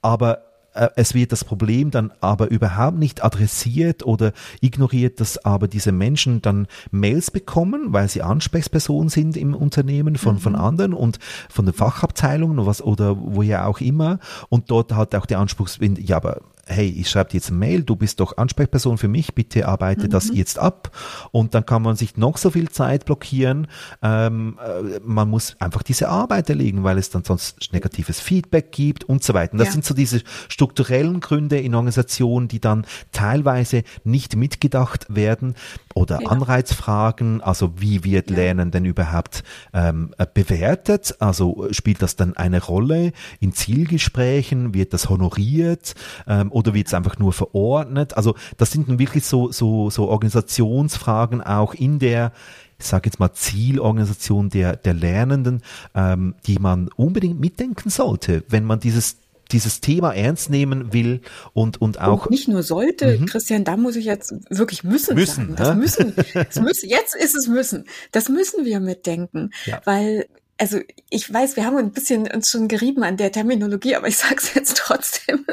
aber 0.03 0.50
es 0.73 1.15
wird 1.15 1.33
das 1.33 1.45
Problem 1.45 1.91
dann 1.91 2.13
aber 2.21 2.51
überhaupt 2.51 2.97
nicht 2.99 3.25
adressiert 3.25 4.05
oder 4.05 4.33
ignoriert, 4.61 5.21
dass 5.21 5.45
aber 5.45 5.67
diese 5.69 5.93
Menschen 5.93 6.43
dann 6.43 6.69
Mails 6.91 7.31
bekommen, 7.31 7.93
weil 7.93 8.09
sie 8.09 8.23
Ansprechpersonen 8.23 9.09
sind 9.09 9.37
im 9.37 9.55
Unternehmen 9.55 10.17
von, 10.17 10.37
mhm. 10.37 10.41
von 10.41 10.55
anderen 10.55 10.95
und 10.95 11.19
von 11.49 11.67
den 11.67 11.75
Fachabteilungen 11.75 12.59
oder 12.59 12.67
was 12.67 12.83
oder 12.83 13.17
woher 13.19 13.67
auch 13.67 13.81
immer 13.81 14.21
und 14.49 14.71
dort 14.71 14.93
hat 14.93 15.15
auch 15.15 15.27
der 15.27 15.41
Anspruch, 15.41 15.69
ja, 15.81 16.17
aber 16.17 16.41
hey, 16.67 16.89
ich 16.89 17.11
schreibe 17.11 17.31
dir 17.31 17.37
jetzt 17.39 17.49
eine 17.49 17.59
Mail, 17.59 17.83
du 17.83 17.97
bist 17.97 18.21
doch 18.21 18.37
Ansprechperson 18.37 18.99
für 18.99 19.09
mich, 19.09 19.35
bitte 19.35 19.67
arbeite 19.67 20.05
mhm. 20.05 20.11
das 20.11 20.31
jetzt 20.33 20.59
ab. 20.59 20.91
Und 21.33 21.55
dann 21.55 21.67
kann 21.67 21.83
man 21.83 21.97
sich 21.97 22.17
noch 22.17 22.37
so 22.37 22.51
viel 22.51 22.69
Zeit 22.69 23.05
blockieren. 23.05 23.67
Ähm, 24.03 24.59
äh, 24.65 25.01
man 25.03 25.29
muss 25.29 25.57
einfach 25.61 25.83
diese 25.83 26.09
Arbeit 26.09 26.49
erlegen, 26.49 26.85
weil 26.85 26.99
es 26.99 27.11
dann 27.11 27.25
sonst 27.25 27.73
negatives 27.73 28.21
Feedback 28.21 28.73
gibt 28.73 29.05
und 29.05 29.23
so 29.23 29.35
weiter. 29.35 29.53
Und 29.53 29.59
das 29.59 29.69
ja. 29.69 29.73
sind 29.73 29.85
so 29.85 29.95
diese 29.95 30.23
strukturellen 30.49 31.21
Gründe 31.21 31.59
in 31.59 31.75
Organisationen, 31.75 32.49
die 32.49 32.61
dann 32.61 32.87
teilweise 33.13 33.83
nicht 34.05 34.37
mitgedacht 34.37 35.07
werden 35.09 35.55
oder 35.95 36.21
ja. 36.23 36.29
Anreizfragen, 36.29 37.41
also 37.41 37.73
wie 37.77 38.05
wird 38.05 38.31
ja. 38.31 38.37
Lernen 38.37 38.71
denn 38.71 38.85
überhaupt 38.85 39.43
ähm, 39.73 40.15
bewertet? 40.35 41.17
Also 41.19 41.69
spielt 41.73 42.03
das 42.03 42.17
dann 42.17 42.37
eine 42.37 42.63
Rolle 42.63 43.13
in 43.41 43.53
Zielgesprächen? 43.53 44.73
Wird 44.75 44.95
das 44.95 45.09
honoriert? 45.09 45.95
Ähm, 46.27 46.53
oder 46.53 46.75
wird 46.75 46.87
es 46.87 46.95
einfach 46.95 47.19
nur 47.19 47.33
verordnet? 47.33 48.17
Also 48.17 48.35
das 48.57 48.71
sind 48.71 48.89
dann 48.89 48.99
wirklich 48.99 49.25
so, 49.25 49.51
so, 49.51 49.91
so 49.91 50.09
Organisationsfragen 50.09 51.43
auch 51.43 51.75
in 51.75 51.99
der 51.99 52.33
ich 52.79 52.87
sage 52.87 53.11
jetzt 53.11 53.21
mal 53.21 53.35
Zielorganisation 53.35 54.49
der, 54.49 54.75
der 54.75 54.95
Lernenden, 54.95 55.61
ähm, 55.95 56.35
die 56.47 56.59
man 56.59 56.89
unbedingt 56.97 57.39
mitdenken 57.39 57.91
sollte, 57.91 58.43
wenn 58.49 58.65
man 58.65 58.81
dieses 58.81 59.19
dieses 59.53 59.81
Thema 59.81 60.13
ernst 60.13 60.51
nehmen 60.51 60.93
will 60.93 61.21
und, 61.53 61.81
und 61.81 62.01
auch. 62.01 62.27
Und 62.27 62.31
nicht 62.31 62.49
nur 62.49 62.63
sollte, 62.63 63.19
mhm. 63.19 63.27
Christian, 63.27 63.65
da 63.65 63.77
muss 63.77 63.97
ich 63.97 64.05
jetzt 64.05 64.33
wirklich 64.51 64.85
müssen, 64.85 65.15
müssen 65.15 65.57
sagen. 65.57 65.57
Das 65.57 65.77
müssen, 65.77 66.15
das 66.35 66.61
müssen, 66.61 66.89
jetzt 66.89 67.15
ist 67.15 67.35
es 67.35 67.49
müssen. 67.49 67.85
Das 68.13 68.29
müssen 68.29 68.65
wir 68.65 68.81
mitdenken. 68.81 69.51
Ja. 69.67 69.81
Weil 69.85 70.27
also 70.61 70.79
ich 71.09 71.33
weiß, 71.33 71.57
wir 71.57 71.65
haben 71.65 71.79
ein 71.79 71.91
bisschen 71.91 72.31
uns 72.31 72.51
schon 72.51 72.69
gerieben 72.69 73.03
an 73.03 73.17
der 73.17 73.33
Terminologie, 73.33 73.97
aber 73.97 74.09
ich 74.09 74.19
sage 74.19 74.37
es 74.37 74.55
jetzt 74.55 74.77
trotzdem. 74.77 75.47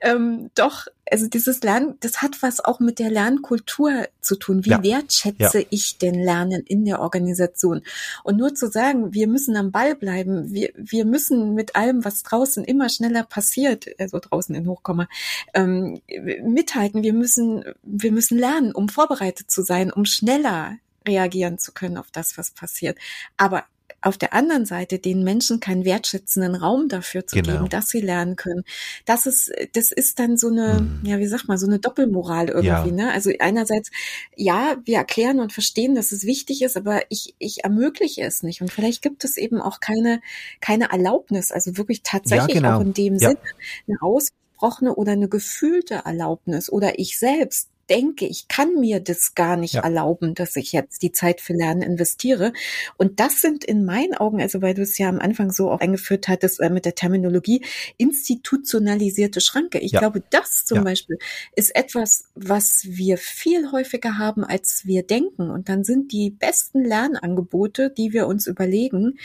ähm, 0.00 0.50
doch, 0.56 0.88
also 1.08 1.28
dieses 1.28 1.62
Lernen, 1.62 1.94
das 2.00 2.20
hat 2.20 2.42
was 2.42 2.58
auch 2.58 2.80
mit 2.80 2.98
der 2.98 3.10
Lernkultur 3.10 4.08
zu 4.20 4.34
tun. 4.34 4.64
Wie 4.64 4.70
ja. 4.70 4.82
wertschätze 4.82 5.60
ja. 5.60 5.66
ich 5.70 5.98
denn 5.98 6.16
Lernen 6.16 6.64
in 6.66 6.84
der 6.84 7.00
Organisation? 7.00 7.82
Und 8.24 8.36
nur 8.36 8.56
zu 8.56 8.68
sagen, 8.68 9.14
wir 9.14 9.28
müssen 9.28 9.56
am 9.56 9.70
Ball 9.70 9.94
bleiben, 9.94 10.52
wir, 10.52 10.72
wir 10.74 11.04
müssen 11.04 11.54
mit 11.54 11.76
allem, 11.76 12.04
was 12.04 12.24
draußen 12.24 12.64
immer 12.64 12.88
schneller 12.88 13.22
passiert, 13.22 13.86
also 14.00 14.18
draußen 14.18 14.52
in 14.56 14.66
Hochkomma, 14.66 15.06
ähm, 15.54 16.00
mithalten. 16.42 17.04
Wir 17.04 17.12
müssen, 17.12 17.64
wir 17.84 18.10
müssen 18.10 18.36
lernen, 18.36 18.72
um 18.72 18.88
vorbereitet 18.88 19.48
zu 19.48 19.62
sein, 19.62 19.92
um 19.92 20.04
schneller 20.04 20.78
reagieren 21.06 21.58
zu 21.58 21.72
können 21.72 21.98
auf 21.98 22.10
das, 22.10 22.36
was 22.36 22.50
passiert. 22.50 22.98
Aber 23.36 23.64
auf 24.04 24.18
der 24.18 24.34
anderen 24.34 24.66
Seite 24.66 24.98
den 24.98 25.24
Menschen 25.24 25.60
keinen 25.60 25.84
wertschätzenden 25.84 26.54
Raum 26.54 26.88
dafür 26.88 27.26
zu 27.26 27.36
genau. 27.36 27.52
geben, 27.52 27.68
dass 27.68 27.88
sie 27.88 28.00
lernen 28.00 28.36
können. 28.36 28.64
Das 29.06 29.26
ist, 29.26 29.50
das 29.72 29.92
ist 29.92 30.18
dann 30.18 30.36
so 30.36 30.48
eine, 30.48 30.78
hm. 30.78 31.00
ja, 31.04 31.18
wie 31.18 31.26
sagt 31.26 31.48
man, 31.48 31.56
so 31.56 31.66
eine 31.66 31.78
Doppelmoral 31.78 32.48
irgendwie, 32.48 32.90
ja. 32.90 33.06
ne? 33.06 33.12
Also 33.12 33.30
einerseits, 33.38 33.90
ja, 34.36 34.76
wir 34.84 34.98
erklären 34.98 35.40
und 35.40 35.52
verstehen, 35.52 35.94
dass 35.94 36.12
es 36.12 36.24
wichtig 36.24 36.62
ist, 36.62 36.76
aber 36.76 37.02
ich, 37.08 37.34
ich 37.38 37.64
ermögliche 37.64 38.22
es 38.22 38.42
nicht. 38.42 38.60
Und 38.60 38.70
vielleicht 38.70 39.02
gibt 39.02 39.24
es 39.24 39.36
eben 39.36 39.60
auch 39.60 39.80
keine, 39.80 40.20
keine 40.60 40.90
Erlaubnis, 40.90 41.50
also 41.50 41.76
wirklich 41.78 42.02
tatsächlich 42.02 42.56
ja, 42.56 42.60
genau. 42.60 42.76
auch 42.76 42.80
in 42.80 42.92
dem 42.92 43.14
ja. 43.14 43.30
Sinne 43.30 43.40
eine 43.88 44.02
ausgesprochene 44.02 44.94
oder 44.94 45.12
eine 45.12 45.28
gefühlte 45.28 46.02
Erlaubnis 46.04 46.70
oder 46.70 46.98
ich 46.98 47.18
selbst 47.18 47.70
denke, 47.90 48.26
ich 48.26 48.48
kann 48.48 48.74
mir 48.74 49.00
das 49.00 49.34
gar 49.34 49.56
nicht 49.56 49.74
ja. 49.74 49.82
erlauben, 49.82 50.34
dass 50.34 50.56
ich 50.56 50.72
jetzt 50.72 51.02
die 51.02 51.12
Zeit 51.12 51.40
für 51.40 51.52
Lernen 51.52 51.82
investiere. 51.82 52.52
Und 52.96 53.20
das 53.20 53.40
sind 53.40 53.64
in 53.64 53.84
meinen 53.84 54.14
Augen, 54.14 54.40
also 54.40 54.62
weil 54.62 54.74
du 54.74 54.82
es 54.82 54.98
ja 54.98 55.08
am 55.08 55.18
Anfang 55.18 55.50
so 55.50 55.70
auch 55.70 55.80
eingeführt 55.80 56.28
hattest 56.28 56.60
äh, 56.60 56.70
mit 56.70 56.84
der 56.84 56.94
Terminologie, 56.94 57.64
institutionalisierte 57.96 59.40
Schranke. 59.40 59.78
Ich 59.78 59.92
ja. 59.92 60.00
glaube, 60.00 60.22
das 60.30 60.64
zum 60.64 60.78
ja. 60.78 60.84
Beispiel 60.84 61.18
ist 61.54 61.74
etwas, 61.76 62.24
was 62.34 62.82
wir 62.84 63.18
viel 63.18 63.70
häufiger 63.72 64.18
haben, 64.18 64.44
als 64.44 64.82
wir 64.84 65.02
denken. 65.02 65.50
Und 65.50 65.68
dann 65.68 65.84
sind 65.84 66.12
die 66.12 66.30
besten 66.30 66.84
Lernangebote, 66.84 67.90
die 67.90 68.12
wir 68.12 68.26
uns 68.26 68.46
überlegen, 68.46 69.18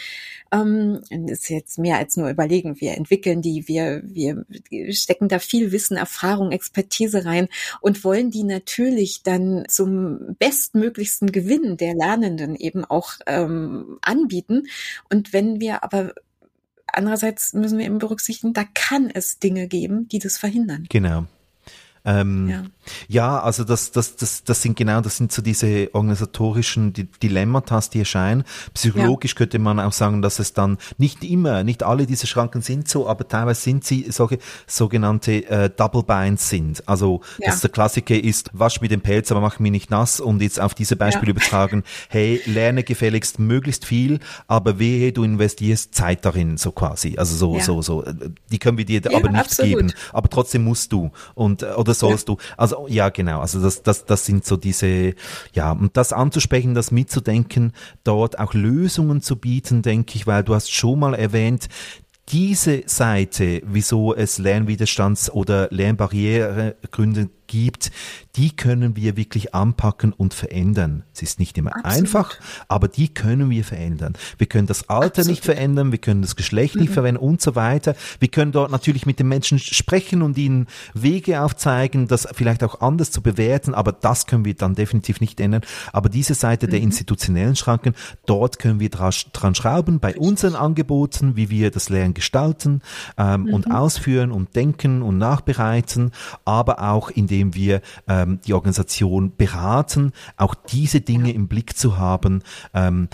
ähm, 0.52 1.02
ist 1.28 1.50
jetzt 1.50 1.78
mehr 1.78 1.98
als 1.98 2.18
nur 2.18 2.30
überlegen. 2.30 2.80
Wir 2.80 2.98
entwickeln 2.98 3.42
die, 3.42 3.68
wir, 3.68 4.02
wir 4.04 4.46
stecken 4.92 5.28
da 5.28 5.40
viel 5.40 5.72
Wissen, 5.72 5.98
Erfahrung, 5.98 6.52
Expertise 6.52 7.26
rein 7.26 7.48
und 7.82 8.04
wollen 8.04 8.32
die 8.32 8.44
natürlich 8.50 9.24
dann 9.24 9.64
zum 9.70 10.36
bestmöglichsten 10.38 11.32
Gewinn 11.32 11.78
der 11.78 11.94
Lernenden 11.96 12.56
eben 12.56 12.84
auch 12.84 13.14
ähm, 13.26 13.98
anbieten. 14.02 14.68
Und 15.10 15.32
wenn 15.32 15.62
wir 15.62 15.84
aber 15.84 16.14
andererseits 16.88 17.54
müssen 17.54 17.78
wir 17.78 17.86
eben 17.86 18.00
berücksichtigen, 18.00 18.54
da 18.54 18.64
kann 18.74 19.10
es 19.10 19.40
Dinge 19.40 19.68
geben, 19.68 20.08
die 20.10 20.20
das 20.20 20.38
verhindern. 20.38 20.86
Genau. 20.90 21.26
Ähm, 22.10 22.50
ja. 22.50 22.64
ja. 23.08 23.40
also 23.40 23.64
das, 23.64 23.92
das, 23.92 24.16
das, 24.16 24.44
das 24.44 24.62
sind 24.62 24.76
genau, 24.76 25.02
das 25.02 25.18
sind 25.18 25.32
so 25.32 25.42
diese 25.42 25.90
organisatorischen 25.94 26.94
Dilemmata, 27.22 27.80
die 27.94 28.00
erscheinen. 28.00 28.44
Psychologisch 28.74 29.34
ja. 29.34 29.38
könnte 29.38 29.60
man 29.60 29.80
auch 29.80 29.94
sagen, 29.94 30.22
dass 30.22 30.40
es 30.40 30.54
dann 30.54 30.78
nicht 30.98 31.24
immer, 31.24 31.64
nicht 31.64 31.84
alle 31.84 32.08
diese 32.08 32.26
Schranken 32.26 32.62
sind 32.62 32.90
so, 32.90 33.08
aber 33.08 33.28
teilweise 33.28 33.62
sind 33.62 33.86
sie 33.86 34.08
solche 34.10 34.40
sogenannte 34.66 35.48
äh, 35.48 35.70
Double 35.70 36.04
Binds 36.04 36.50
sind. 36.50 36.88
Also 36.88 37.22
ja. 37.38 37.52
das 37.52 37.62
der 37.62 37.70
Klassiker 37.70 38.16
ist, 38.16 38.50
wasch 38.54 38.82
mir 38.82 38.88
den 38.88 39.02
Pelz, 39.02 39.32
aber 39.32 39.42
mach 39.42 39.60
mich 39.60 39.72
nicht 39.72 39.92
nass 39.92 40.20
und 40.20 40.42
jetzt 40.42 40.60
auf 40.60 40.74
diese 40.74 40.96
Beispiele 40.96 41.32
übertragen, 41.32 41.84
hey, 42.10 42.42
lerne 42.46 42.84
gefälligst 42.84 43.38
möglichst 43.38 43.86
viel, 43.86 44.20
aber 44.48 44.80
wehe, 44.80 45.12
du 45.12 45.24
investierst 45.24 45.94
Zeit 45.94 46.26
darin, 46.26 46.58
so 46.58 46.72
quasi. 46.72 47.18
Also 47.18 47.36
so, 47.36 47.60
so, 47.60 47.82
so. 47.82 48.04
Die 48.52 48.58
können 48.58 48.78
wir 48.78 48.86
dir 48.86 49.02
aber 49.14 49.30
nicht 49.30 49.40
absolut. 49.40 49.78
geben, 49.78 49.94
aber 50.12 50.30
trotzdem 50.30 50.64
musst 50.64 50.92
du. 50.92 51.12
Und, 51.36 51.62
äh, 51.64 51.68
oder 51.68 51.94
sollst 52.00 52.30
du. 52.30 52.38
Also 52.58 52.88
ja, 52.88 53.10
genau. 53.10 53.40
Also 53.42 53.62
das, 53.62 53.84
das, 53.84 54.06
das 54.06 54.26
sind 54.26 54.46
so 54.46 54.58
diese, 54.58 55.14
ja, 55.54 55.72
und 55.72 55.96
das 55.98 56.14
anzusprechen, 56.14 56.74
das 56.74 56.92
mitzudenken, 56.92 57.74
dort 58.04 58.40
auch 58.40 58.54
Lösungen 58.54 59.22
zu 59.22 59.36
bieten, 59.36 59.82
denke 59.82 60.16
ich, 60.16 60.28
weil 60.28 60.44
du 60.44 60.56
hast 60.56 60.74
schon 60.74 61.00
mal 61.00 61.14
erwähnt, 61.14 61.68
diese 62.30 62.84
Seite, 62.86 63.62
wieso 63.66 64.14
es 64.14 64.40
Lernwiderstands- 64.40 65.32
oder 65.32 65.68
Lernbarrieregründe 65.72 67.30
gibt, 67.50 67.92
die 68.38 68.56
können 68.56 68.96
wir 68.96 69.18
wirklich 69.18 69.54
anpacken 69.54 70.14
und 70.14 70.34
verändern. 70.34 71.04
Es 71.14 71.22
ist 71.22 71.40
nicht 71.40 71.58
immer 71.58 71.76
Absolut. 71.76 71.98
einfach, 71.98 72.40
aber 72.70 72.88
die 72.88 73.10
können 73.10 73.50
wir 73.50 73.66
verändern. 73.66 74.14
Wir 74.38 74.48
können 74.48 74.68
das 74.68 74.88
Alter 74.88 75.08
Absolut. 75.08 75.30
nicht 75.32 75.44
verändern, 75.44 75.92
wir 75.92 76.00
können 76.00 76.22
das 76.22 76.38
Geschlecht 76.38 76.76
nicht 76.76 76.90
mhm. 76.90 76.94
verändern 76.94 77.24
und 77.24 77.42
so 77.42 77.56
weiter. 77.56 77.96
Wir 78.20 78.30
können 78.30 78.54
dort 78.54 78.72
natürlich 78.72 79.06
mit 79.06 79.20
den 79.20 79.28
Menschen 79.28 79.60
sprechen 79.60 80.22
und 80.22 80.38
ihnen 80.38 80.68
Wege 80.94 81.42
aufzeigen, 81.42 82.08
das 82.08 82.28
vielleicht 82.34 82.64
auch 82.64 82.80
anders 82.80 83.12
zu 83.12 83.22
bewerten, 83.22 83.74
aber 83.74 83.92
das 83.92 84.26
können 84.26 84.46
wir 84.46 84.54
dann 84.54 84.76
definitiv 84.76 85.20
nicht 85.20 85.40
ändern. 85.42 85.64
Aber 85.92 86.08
diese 86.08 86.36
Seite 86.36 86.68
mhm. 86.68 86.72
der 86.72 86.80
institutionellen 86.82 87.56
Schranken, 87.56 87.96
dort 88.26 88.60
können 88.60 88.80
wir 88.80 88.90
dran 88.90 89.56
schrauben 89.56 90.00
bei 90.00 90.16
unseren 90.16 90.56
Angeboten, 90.56 91.36
wie 91.36 91.50
wir 91.50 91.72
das 91.72 91.90
Lernen 91.90 92.14
gestalten 92.14 92.82
ähm, 93.18 93.44
mhm. 93.44 93.54
und 93.54 93.72
ausführen 93.72 94.32
und 94.32 94.56
denken 94.56 95.02
und 95.02 95.18
nachbereiten, 95.18 96.12
aber 96.46 96.84
auch 96.90 97.10
indem 97.40 97.56
wir 97.56 97.82
ähm, 98.08 98.40
die 98.46 98.54
Organisation 98.54 99.36
beraten, 99.36 100.12
auch 100.38 100.56
diese 100.56 101.02
Dinge 101.02 101.32
im 101.32 101.48
Blick 101.48 101.78
zu 101.78 101.98
haben. 101.98 102.44
Ähm, 102.74 103.10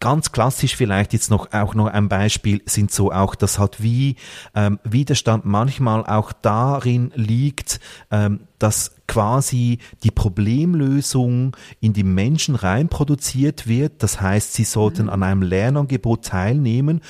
ganz 0.00 0.32
klassisch 0.32 0.76
vielleicht 0.76 1.14
jetzt 1.14 1.30
noch 1.30 1.52
auch 1.52 1.74
noch 1.74 1.86
ein 1.86 2.10
Beispiel 2.10 2.60
sind 2.66 2.90
so 2.90 3.10
auch, 3.10 3.34
dass 3.34 3.58
halt 3.58 3.82
wie 3.82 4.16
ähm, 4.54 4.78
Widerstand 4.84 5.46
manchmal 5.46 6.04
auch 6.04 6.32
darin 6.32 7.10
liegt, 7.14 7.80
ähm, 8.10 8.40
dass 8.58 8.96
quasi 9.06 9.78
die 10.02 10.10
Problemlösung 10.10 11.56
in 11.80 11.94
die 11.94 12.04
Menschen 12.04 12.54
rein 12.54 12.88
produziert 12.88 13.66
wird. 13.66 14.02
Das 14.02 14.20
heißt, 14.20 14.52
sie 14.52 14.64
sollten 14.64 15.04
mhm. 15.04 15.10
an 15.10 15.22
einem 15.22 15.42
Lernangebot 15.42 16.24
teilnehmen, 16.26 17.00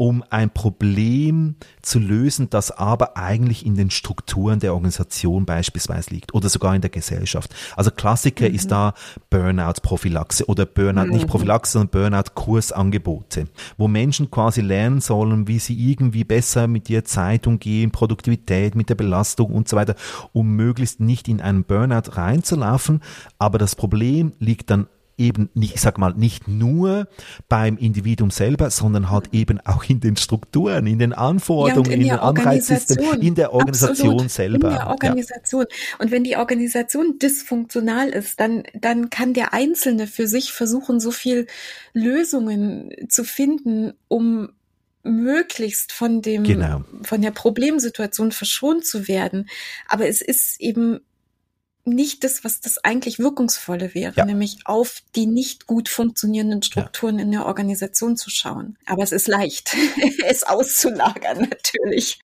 um 0.00 0.24
ein 0.30 0.48
Problem 0.48 1.56
zu 1.82 1.98
lösen, 1.98 2.48
das 2.48 2.70
aber 2.70 3.18
eigentlich 3.18 3.66
in 3.66 3.74
den 3.74 3.90
Strukturen 3.90 4.58
der 4.58 4.72
Organisation 4.72 5.44
beispielsweise 5.44 6.08
liegt 6.08 6.32
oder 6.32 6.48
sogar 6.48 6.74
in 6.74 6.80
der 6.80 6.88
Gesellschaft. 6.88 7.54
Also 7.76 7.90
Klassiker 7.90 8.48
mhm. 8.48 8.54
ist 8.54 8.70
da 8.70 8.94
Burnout-Prophylaxe 9.28 10.46
oder 10.46 10.64
Burnout, 10.64 11.04
mhm. 11.04 11.10
nicht 11.10 11.26
Prophylaxe, 11.26 11.72
sondern 11.72 11.90
Burnout-Kursangebote, 11.90 13.48
wo 13.76 13.88
Menschen 13.88 14.30
quasi 14.30 14.62
lernen 14.62 15.02
sollen, 15.02 15.48
wie 15.48 15.58
sie 15.58 15.74
irgendwie 15.74 16.24
besser 16.24 16.66
mit 16.66 16.88
ihrer 16.88 17.04
Zeit 17.04 17.46
umgehen, 17.46 17.90
Produktivität, 17.90 18.76
mit 18.76 18.88
der 18.88 18.94
Belastung 18.94 19.52
und 19.52 19.68
so 19.68 19.76
weiter, 19.76 19.96
um 20.32 20.56
möglichst 20.56 21.00
nicht 21.00 21.28
in 21.28 21.42
einen 21.42 21.64
Burnout 21.64 22.12
reinzulaufen. 22.12 23.02
Aber 23.38 23.58
das 23.58 23.76
Problem 23.76 24.32
liegt 24.38 24.70
dann 24.70 24.86
eben 25.20 25.50
nicht, 25.54 25.74
ich 25.74 25.80
sag 25.80 25.98
mal, 25.98 26.14
nicht 26.14 26.48
nur 26.48 27.06
beim 27.48 27.76
Individuum 27.76 28.30
selber, 28.30 28.70
sondern 28.70 29.10
halt 29.10 29.28
eben 29.32 29.60
auch 29.60 29.84
in 29.84 30.00
den 30.00 30.16
Strukturen, 30.16 30.86
in 30.86 30.98
den 30.98 31.12
Anforderungen, 31.12 31.90
ja, 31.90 31.94
in, 31.94 32.02
in 32.02 32.08
den 32.08 32.18
Anreizsystemen, 32.18 33.20
in 33.20 33.34
der 33.34 33.52
Organisation 33.52 34.14
Absolut, 34.14 34.30
selber. 34.30 34.68
In 34.68 34.74
der 34.74 34.86
Organisation. 34.88 35.66
Ja. 35.68 35.96
Und 35.98 36.10
wenn 36.10 36.24
die 36.24 36.36
Organisation 36.36 37.18
dysfunktional 37.18 38.08
ist, 38.08 38.40
dann, 38.40 38.64
dann 38.74 39.10
kann 39.10 39.34
der 39.34 39.52
Einzelne 39.52 40.06
für 40.06 40.26
sich 40.26 40.52
versuchen, 40.52 40.98
so 40.98 41.10
viel 41.10 41.46
Lösungen 41.92 42.90
zu 43.08 43.22
finden, 43.22 43.92
um 44.08 44.48
möglichst 45.02 45.92
von 45.92 46.22
dem, 46.22 46.44
genau. 46.44 46.84
von 47.02 47.22
der 47.22 47.30
Problemsituation 47.30 48.32
verschont 48.32 48.84
zu 48.84 49.08
werden. 49.08 49.48
Aber 49.88 50.08
es 50.08 50.20
ist 50.20 50.60
eben 50.60 51.00
nicht 51.90 52.24
das, 52.24 52.44
was 52.44 52.60
das 52.60 52.78
eigentlich 52.78 53.18
wirkungsvolle 53.18 53.94
wäre, 53.94 54.14
ja. 54.16 54.24
nämlich 54.24 54.58
auf 54.64 55.02
die 55.14 55.26
nicht 55.26 55.66
gut 55.66 55.88
funktionierenden 55.88 56.62
Strukturen 56.62 57.18
ja. 57.18 57.24
in 57.24 57.30
der 57.32 57.46
Organisation 57.46 58.16
zu 58.16 58.30
schauen. 58.30 58.78
Aber 58.86 59.02
es 59.02 59.12
ist 59.12 59.28
leicht, 59.28 59.76
es 60.26 60.42
auszulagern 60.42 61.48
natürlich. 61.50 62.20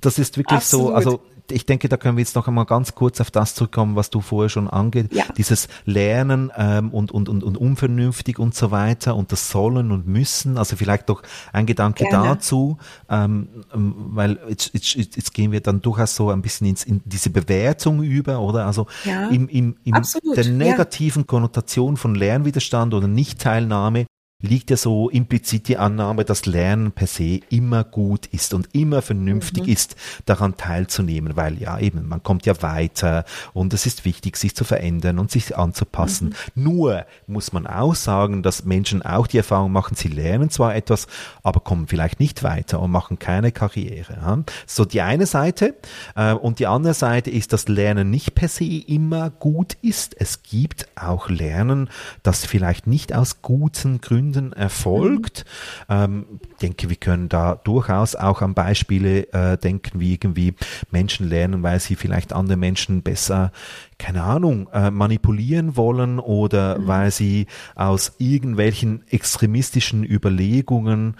Das 0.00 0.18
ist 0.18 0.36
wirklich 0.36 0.58
Absolut. 0.58 0.88
so, 0.88 0.94
also 0.94 1.20
ich 1.50 1.66
denke, 1.66 1.88
da 1.88 1.96
können 1.96 2.16
wir 2.16 2.22
jetzt 2.22 2.34
noch 2.34 2.48
einmal 2.48 2.64
ganz 2.64 2.94
kurz 2.94 3.20
auf 3.20 3.30
das 3.30 3.54
zurückkommen, 3.54 3.96
was 3.96 4.10
du 4.10 4.20
vorher 4.20 4.48
schon 4.48 4.68
angeht. 4.68 5.14
Ja. 5.14 5.24
Dieses 5.36 5.68
Lernen 5.84 6.50
ähm, 6.56 6.90
und, 6.90 7.12
und, 7.12 7.28
und, 7.28 7.44
und 7.44 7.56
unvernünftig 7.56 8.38
und 8.38 8.54
so 8.54 8.70
weiter 8.70 9.16
und 9.16 9.32
das 9.32 9.50
Sollen 9.50 9.92
und 9.92 10.06
Müssen. 10.06 10.58
Also 10.58 10.76
vielleicht 10.76 11.08
doch 11.08 11.22
ein 11.52 11.66
Gedanke 11.66 12.04
Gerne. 12.04 12.28
dazu, 12.28 12.78
ähm, 13.08 13.48
ähm, 13.72 13.94
weil 14.08 14.38
jetzt, 14.48 14.70
jetzt, 14.74 14.94
jetzt 14.94 15.34
gehen 15.34 15.52
wir 15.52 15.60
dann 15.60 15.82
durchaus 15.82 16.16
so 16.16 16.30
ein 16.30 16.42
bisschen 16.42 16.66
ins, 16.66 16.84
in 16.84 17.00
diese 17.04 17.30
Bewertung 17.30 18.02
über, 18.02 18.40
oder? 18.40 18.66
Also 18.66 18.86
ja. 19.04 19.28
im, 19.28 19.48
im, 19.48 19.76
im 19.84 19.94
der 20.34 20.46
negativen 20.46 21.22
ja. 21.22 21.26
Konnotation 21.26 21.96
von 21.96 22.14
Lernwiderstand 22.14 22.94
oder 22.94 23.08
Nichtteilnahme 23.08 24.06
liegt 24.42 24.70
ja 24.70 24.76
so 24.76 25.08
implizit 25.08 25.66
die 25.68 25.78
Annahme, 25.78 26.26
dass 26.26 26.44
Lernen 26.44 26.92
per 26.92 27.06
se 27.06 27.40
immer 27.48 27.84
gut 27.84 28.26
ist 28.26 28.52
und 28.52 28.68
immer 28.74 29.00
vernünftig 29.00 29.64
mhm. 29.64 29.72
ist, 29.72 29.96
daran 30.26 30.58
teilzunehmen, 30.58 31.36
weil 31.36 31.58
ja 31.58 31.78
eben, 31.78 32.06
man 32.06 32.22
kommt 32.22 32.44
ja 32.44 32.60
weiter 32.60 33.24
und 33.54 33.72
es 33.72 33.86
ist 33.86 34.04
wichtig, 34.04 34.36
sich 34.36 34.54
zu 34.54 34.64
verändern 34.64 35.18
und 35.18 35.30
sich 35.30 35.56
anzupassen. 35.56 36.34
Mhm. 36.54 36.62
Nur 36.64 37.06
muss 37.26 37.54
man 37.54 37.66
auch 37.66 37.94
sagen, 37.94 38.42
dass 38.42 38.66
Menschen 38.66 39.00
auch 39.00 39.26
die 39.26 39.38
Erfahrung 39.38 39.72
machen, 39.72 39.96
sie 39.96 40.08
lernen 40.08 40.50
zwar 40.50 40.76
etwas, 40.76 41.06
aber 41.42 41.60
kommen 41.60 41.88
vielleicht 41.88 42.20
nicht 42.20 42.42
weiter 42.42 42.80
und 42.80 42.90
machen 42.90 43.18
keine 43.18 43.52
Karriere. 43.52 44.44
So 44.66 44.84
die 44.84 45.00
eine 45.00 45.24
Seite 45.24 45.74
äh, 46.14 46.34
und 46.34 46.58
die 46.58 46.66
andere 46.66 46.94
Seite 46.94 47.30
ist, 47.30 47.54
dass 47.54 47.68
Lernen 47.68 48.10
nicht 48.10 48.34
per 48.34 48.48
se 48.48 48.64
immer 48.64 49.30
gut 49.30 49.78
ist. 49.80 50.14
Es 50.20 50.42
gibt 50.42 50.88
auch 50.94 51.30
Lernen, 51.30 51.88
das 52.22 52.44
vielleicht 52.44 52.86
nicht 52.86 53.14
aus 53.14 53.40
guten 53.40 54.00
Gründen 54.02 54.25
Gründen 54.26 54.52
erfolgt. 54.52 55.44
Ähm, 55.88 56.26
ich 56.50 56.56
denke, 56.56 56.88
wir 56.88 56.96
können 56.96 57.28
da 57.28 57.54
durchaus 57.54 58.16
auch 58.16 58.42
an 58.42 58.54
Beispiele 58.54 59.32
äh, 59.32 59.56
denken, 59.56 60.00
wie 60.00 60.14
irgendwie 60.14 60.54
Menschen 60.90 61.28
lernen, 61.28 61.62
weil 61.62 61.80
sie 61.80 61.94
vielleicht 61.96 62.32
andere 62.32 62.56
Menschen 62.56 63.02
besser 63.02 63.52
keine 63.98 64.24
Ahnung, 64.24 64.68
äh, 64.72 64.90
manipulieren 64.90 65.76
wollen 65.76 66.18
oder 66.18 66.78
mhm. 66.78 66.86
weil 66.86 67.10
sie 67.10 67.46
aus 67.74 68.12
irgendwelchen 68.18 69.04
extremistischen 69.08 70.04
Überlegungen 70.04 71.16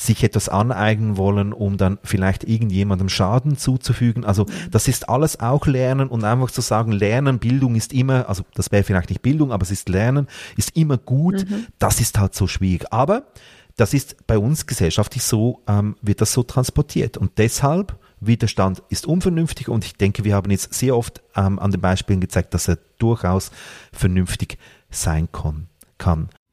sich 0.00 0.24
etwas 0.24 0.48
aneignen 0.48 1.16
wollen, 1.16 1.52
um 1.52 1.76
dann 1.76 1.98
vielleicht 2.02 2.44
irgendjemandem 2.44 3.08
Schaden 3.08 3.58
zuzufügen. 3.58 4.24
Also 4.24 4.46
das 4.70 4.88
ist 4.88 5.08
alles 5.08 5.40
auch 5.40 5.66
Lernen 5.66 6.08
und 6.08 6.24
einfach 6.24 6.50
zu 6.50 6.62
sagen, 6.62 6.92
Lernen, 6.92 7.38
Bildung 7.38 7.74
ist 7.74 7.92
immer, 7.92 8.28
also 8.28 8.44
das 8.54 8.72
wäre 8.72 8.82
vielleicht 8.82 9.10
nicht 9.10 9.20
Bildung, 9.20 9.52
aber 9.52 9.62
es 9.62 9.70
ist 9.70 9.88
Lernen, 9.88 10.26
ist 10.56 10.76
immer 10.76 10.96
gut. 10.96 11.48
Mhm. 11.48 11.66
Das 11.78 12.00
ist 12.00 12.18
halt 12.18 12.34
so 12.34 12.46
schwierig. 12.46 12.90
Aber 12.92 13.26
das 13.76 13.92
ist 13.92 14.26
bei 14.26 14.38
uns 14.38 14.66
gesellschaftlich 14.66 15.22
so, 15.22 15.62
ähm, 15.66 15.96
wird 16.00 16.20
das 16.20 16.32
so 16.32 16.42
transportiert. 16.42 17.18
Und 17.18 17.38
deshalb, 17.38 17.98
Widerstand 18.20 18.82
ist 18.88 19.06
unvernünftig 19.06 19.68
und 19.68 19.84
ich 19.84 19.96
denke, 19.96 20.24
wir 20.24 20.34
haben 20.34 20.50
jetzt 20.50 20.74
sehr 20.74 20.96
oft 20.96 21.20
ähm, 21.36 21.58
an 21.58 21.70
den 21.70 21.80
Beispielen 21.80 22.20
gezeigt, 22.20 22.54
dass 22.54 22.68
er 22.68 22.78
durchaus 22.98 23.50
vernünftig 23.92 24.58
sein 24.90 25.28
kann. 25.32 25.68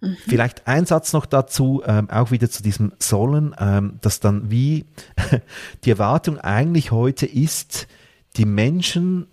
Mhm. 0.07 0.17
Vielleicht 0.27 0.67
ein 0.67 0.85
Satz 0.85 1.13
noch 1.13 1.25
dazu, 1.25 1.81
ähm, 1.85 2.09
auch 2.09 2.31
wieder 2.31 2.49
zu 2.49 2.63
diesem 2.63 2.93
Sollen, 2.99 3.55
ähm, 3.59 3.97
dass 4.01 4.19
dann 4.19 4.49
wie 4.51 4.85
die 5.83 5.91
Erwartung 5.91 6.39
eigentlich 6.39 6.91
heute 6.91 7.25
ist, 7.25 7.87
die 8.35 8.45
Menschen 8.45 9.27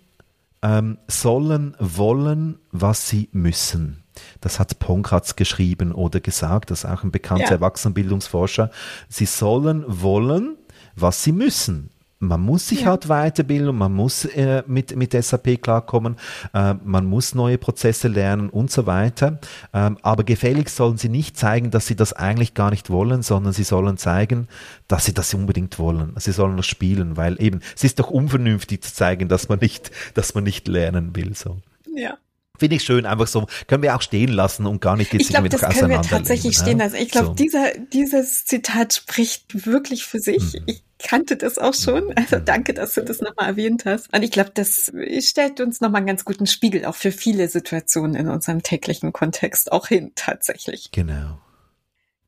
ähm, 0.61 0.97
sollen 1.07 1.75
wollen, 1.79 2.59
was 2.71 3.07
sie 3.07 3.29
müssen. 3.31 4.03
Das 4.41 4.59
hat 4.59 4.79
Ponkratz 4.79 5.35
geschrieben 5.35 5.91
oder 5.91 6.19
gesagt, 6.19 6.71
das 6.71 6.83
ist 6.83 6.89
auch 6.89 7.03
ein 7.03 7.11
bekannter 7.11 7.45
ja. 7.45 7.51
Erwachsenenbildungsforscher. 7.51 8.71
Sie 9.09 9.25
sollen 9.25 9.83
wollen, 9.87 10.57
was 10.95 11.21
sie 11.23 11.33
müssen 11.33 11.89
man 12.27 12.41
muss 12.41 12.67
sich 12.67 12.81
ja. 12.81 12.87
halt 12.87 13.09
weiterbilden, 13.09 13.75
man 13.75 13.93
muss 13.93 14.25
äh, 14.25 14.63
mit, 14.67 14.95
mit 14.95 15.11
SAP 15.11 15.61
klarkommen, 15.61 16.15
äh, 16.53 16.75
man 16.83 17.05
muss 17.05 17.35
neue 17.35 17.57
Prozesse 17.57 18.07
lernen 18.07 18.49
und 18.49 18.71
so 18.71 18.85
weiter. 18.85 19.39
Ähm, 19.73 19.97
aber 20.01 20.23
gefälligst 20.23 20.75
sollen 20.75 20.97
sie 20.97 21.09
nicht 21.09 21.37
zeigen, 21.37 21.71
dass 21.71 21.87
sie 21.87 21.95
das 21.95 22.13
eigentlich 22.13 22.53
gar 22.53 22.71
nicht 22.71 22.89
wollen, 22.89 23.21
sondern 23.21 23.53
sie 23.53 23.63
sollen 23.63 23.97
zeigen, 23.97 24.47
dass 24.87 25.05
sie 25.05 25.13
das 25.13 25.33
unbedingt 25.33 25.79
wollen. 25.79 26.13
Sie 26.17 26.31
sollen 26.31 26.57
das 26.57 26.65
spielen, 26.65 27.17
weil 27.17 27.41
eben, 27.41 27.61
es 27.75 27.83
ist 27.83 27.99
doch 27.99 28.09
unvernünftig 28.09 28.81
zu 28.81 28.93
zeigen, 28.93 29.27
dass 29.27 29.49
man 29.49 29.59
nicht, 29.59 29.91
dass 30.13 30.35
man 30.35 30.43
nicht 30.43 30.67
lernen 30.67 31.15
will, 31.15 31.35
so. 31.35 31.57
Ja. 31.95 32.17
Finde 32.59 32.75
ich 32.75 32.83
schön, 32.83 33.05
einfach 33.05 33.27
so, 33.27 33.47
können 33.67 33.83
wir 33.83 33.95
auch 33.95 34.01
stehen 34.01 34.31
lassen 34.31 34.65
und 34.65 34.81
gar 34.81 34.97
nicht 34.97 35.13
jetzt 35.13 35.21
ich 35.21 35.27
glaub, 35.29 35.45
irgendwie 35.45 35.57
das 35.57 35.75
können 35.75 35.91
wir 35.91 36.01
tatsächlich 36.01 36.57
stehen 36.57 36.79
lassen. 36.79 36.95
Ich 36.95 37.09
glaube, 37.09 37.27
so. 37.27 37.33
dieser, 37.33 37.71
dieses 37.93 38.45
Zitat 38.45 38.93
spricht 38.93 39.65
wirklich 39.65 40.05
für 40.05 40.19
sich. 40.19 40.53
Mhm. 40.53 40.63
Ich 40.67 40.83
kannte 40.99 41.35
das 41.35 41.57
auch 41.57 41.73
schon. 41.73 42.13
Also 42.15 42.39
danke, 42.39 42.73
dass 42.73 42.93
du 42.93 43.03
das 43.03 43.21
nochmal 43.21 43.49
erwähnt 43.49 43.85
hast. 43.85 44.13
Und 44.13 44.23
ich 44.23 44.31
glaube, 44.31 44.51
das 44.53 44.91
stellt 45.19 45.59
uns 45.59 45.81
nochmal 45.81 45.99
einen 45.99 46.07
ganz 46.07 46.25
guten 46.25 46.47
Spiegel 46.47 46.85
auch 46.85 46.95
für 46.95 47.11
viele 47.11 47.47
Situationen 47.47 48.15
in 48.15 48.29
unserem 48.29 48.63
täglichen 48.63 49.13
Kontext 49.13 49.71
auch 49.71 49.87
hin, 49.87 50.11
tatsächlich. 50.15 50.91
Genau. 50.91 51.39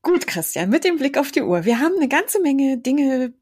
Gut, 0.02 0.26
Christian, 0.26 0.70
mit 0.70 0.84
dem 0.84 0.96
Blick 0.96 1.18
auf 1.18 1.32
die 1.32 1.42
Uhr. 1.42 1.64
Wir 1.64 1.80
haben 1.80 1.94
eine 1.96 2.08
ganze 2.08 2.40
Menge 2.40 2.78
Dinge 2.78 3.32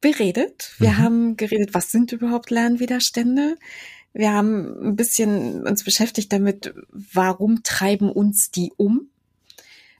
beredet. 0.00 0.72
Wir 0.78 0.90
mhm. 0.90 0.98
haben 0.98 1.36
geredet, 1.36 1.74
was 1.74 1.90
sind 1.90 2.12
überhaupt 2.12 2.50
Lernwiderstände? 2.50 3.56
Wir 4.12 4.32
haben 4.32 4.88
ein 4.88 4.96
bisschen 4.96 5.66
uns 5.66 5.84
beschäftigt 5.84 6.32
damit, 6.32 6.74
warum 6.90 7.62
treiben 7.62 8.10
uns 8.10 8.50
die 8.50 8.72
um? 8.76 9.08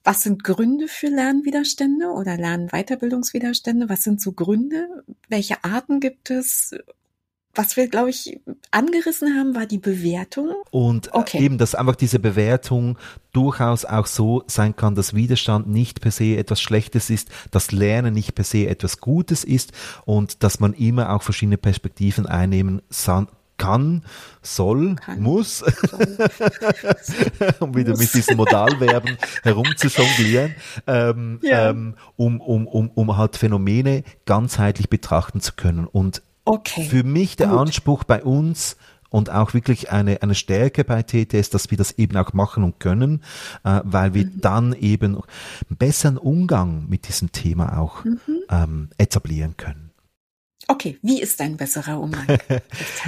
Was 0.05 0.23
sind 0.23 0.43
Gründe 0.43 0.89
für 0.89 1.07
Lernwiderstände 1.07 2.09
oder 2.09 2.37
Lernweiterbildungswiderstände? 2.37 3.89
Was 3.89 4.03
sind 4.03 4.21
so 4.21 4.33
Gründe? 4.33 5.05
Welche 5.29 5.63
Arten 5.65 6.01
gibt 6.01 6.31
es? 6.31 6.75
was 7.55 7.77
wir, 7.77 7.89
glaube 7.89 8.11
ich, 8.11 8.41
angerissen 8.71 9.37
haben, 9.39 9.55
war 9.55 9.67
die 9.67 9.79
Bewertung. 9.79 10.55
Und 10.71 11.09
äh, 11.09 11.11
okay. 11.13 11.39
eben, 11.43 11.59
dass 11.59 11.75
einfach 11.75 11.97
diese 11.97 12.19
Bewertung 12.19 12.99
durchaus 13.33 13.85
auch 13.85 14.07
so 14.07 14.43
sein 14.47 14.75
kann, 14.75 14.95
dass 14.95 15.15
Widerstand 15.15 15.69
nicht 15.69 16.01
per 16.01 16.11
se 16.11 16.37
etwas 16.37 16.61
Schlechtes 16.61 17.11
ist, 17.11 17.29
dass 17.51 17.73
Lernen 17.73 18.15
nicht 18.15 18.35
per 18.35 18.45
se 18.45 18.67
etwas 18.67 18.99
Gutes 18.99 19.45
ist 19.45 19.73
und 20.05 20.43
dass 20.43 20.61
man 20.61 20.73
immer 20.73 21.13
auch 21.13 21.23
verschiedene 21.23 21.59
Perspektiven 21.59 22.27
einnehmen 22.27 22.81
kann, 23.57 24.05
soll, 24.43 24.97
kann. 24.97 25.21
muss, 25.21 25.59
soll. 25.59 25.71
um 27.61 27.75
wieder 27.75 27.97
mit 27.97 28.13
diesen 28.13 28.37
Modalverben 28.37 29.17
herumzujonglieren, 29.43 30.55
ähm, 30.87 31.39
ja. 31.43 31.71
ähm, 31.71 31.95
um, 32.17 32.41
um, 32.41 32.67
um, 32.67 32.91
um 32.91 33.17
halt 33.17 33.37
Phänomene 33.37 34.05
ganzheitlich 34.27 34.89
betrachten 34.89 35.41
zu 35.41 35.53
können. 35.55 35.87
Und 35.87 36.23
okay. 36.45 36.85
für 36.85 37.05
mich 37.05 37.37
der 37.37 37.49
Gut. 37.49 37.59
Anspruch 37.59 38.05
bei 38.05 38.23
uns, 38.23 38.77
und 39.13 39.31
auch 39.31 39.53
wirklich 39.55 39.93
eine, 39.93 40.23
eine 40.23 40.35
Stärke 40.35 40.85
bei 40.85 41.03
TTS, 41.03 41.51
dass 41.51 41.71
wir 41.71 41.79
das 41.79 41.93
eben 41.93 42.17
auch 42.17 42.33
machen 42.33 42.65
und 42.65 42.81
können, 42.81 43.23
äh, 43.63 43.81
weil 43.85 44.15
wir 44.15 44.25
mhm. 44.25 44.41
dann 44.41 44.73
eben 44.73 45.17
einen 45.17 45.77
besseren 45.77 46.17
Umgang 46.17 46.89
mit 46.89 47.07
diesem 47.07 47.31
Thema 47.31 47.79
auch 47.79 48.05
mhm. 48.05 48.19
ähm, 48.51 48.89
etablieren 48.97 49.57
können. 49.57 49.92
Okay, 50.73 50.99
wie 51.03 51.21
ist 51.21 51.39
ein 51.43 51.59
besserer 51.59 52.01
Umgang? 52.01 52.27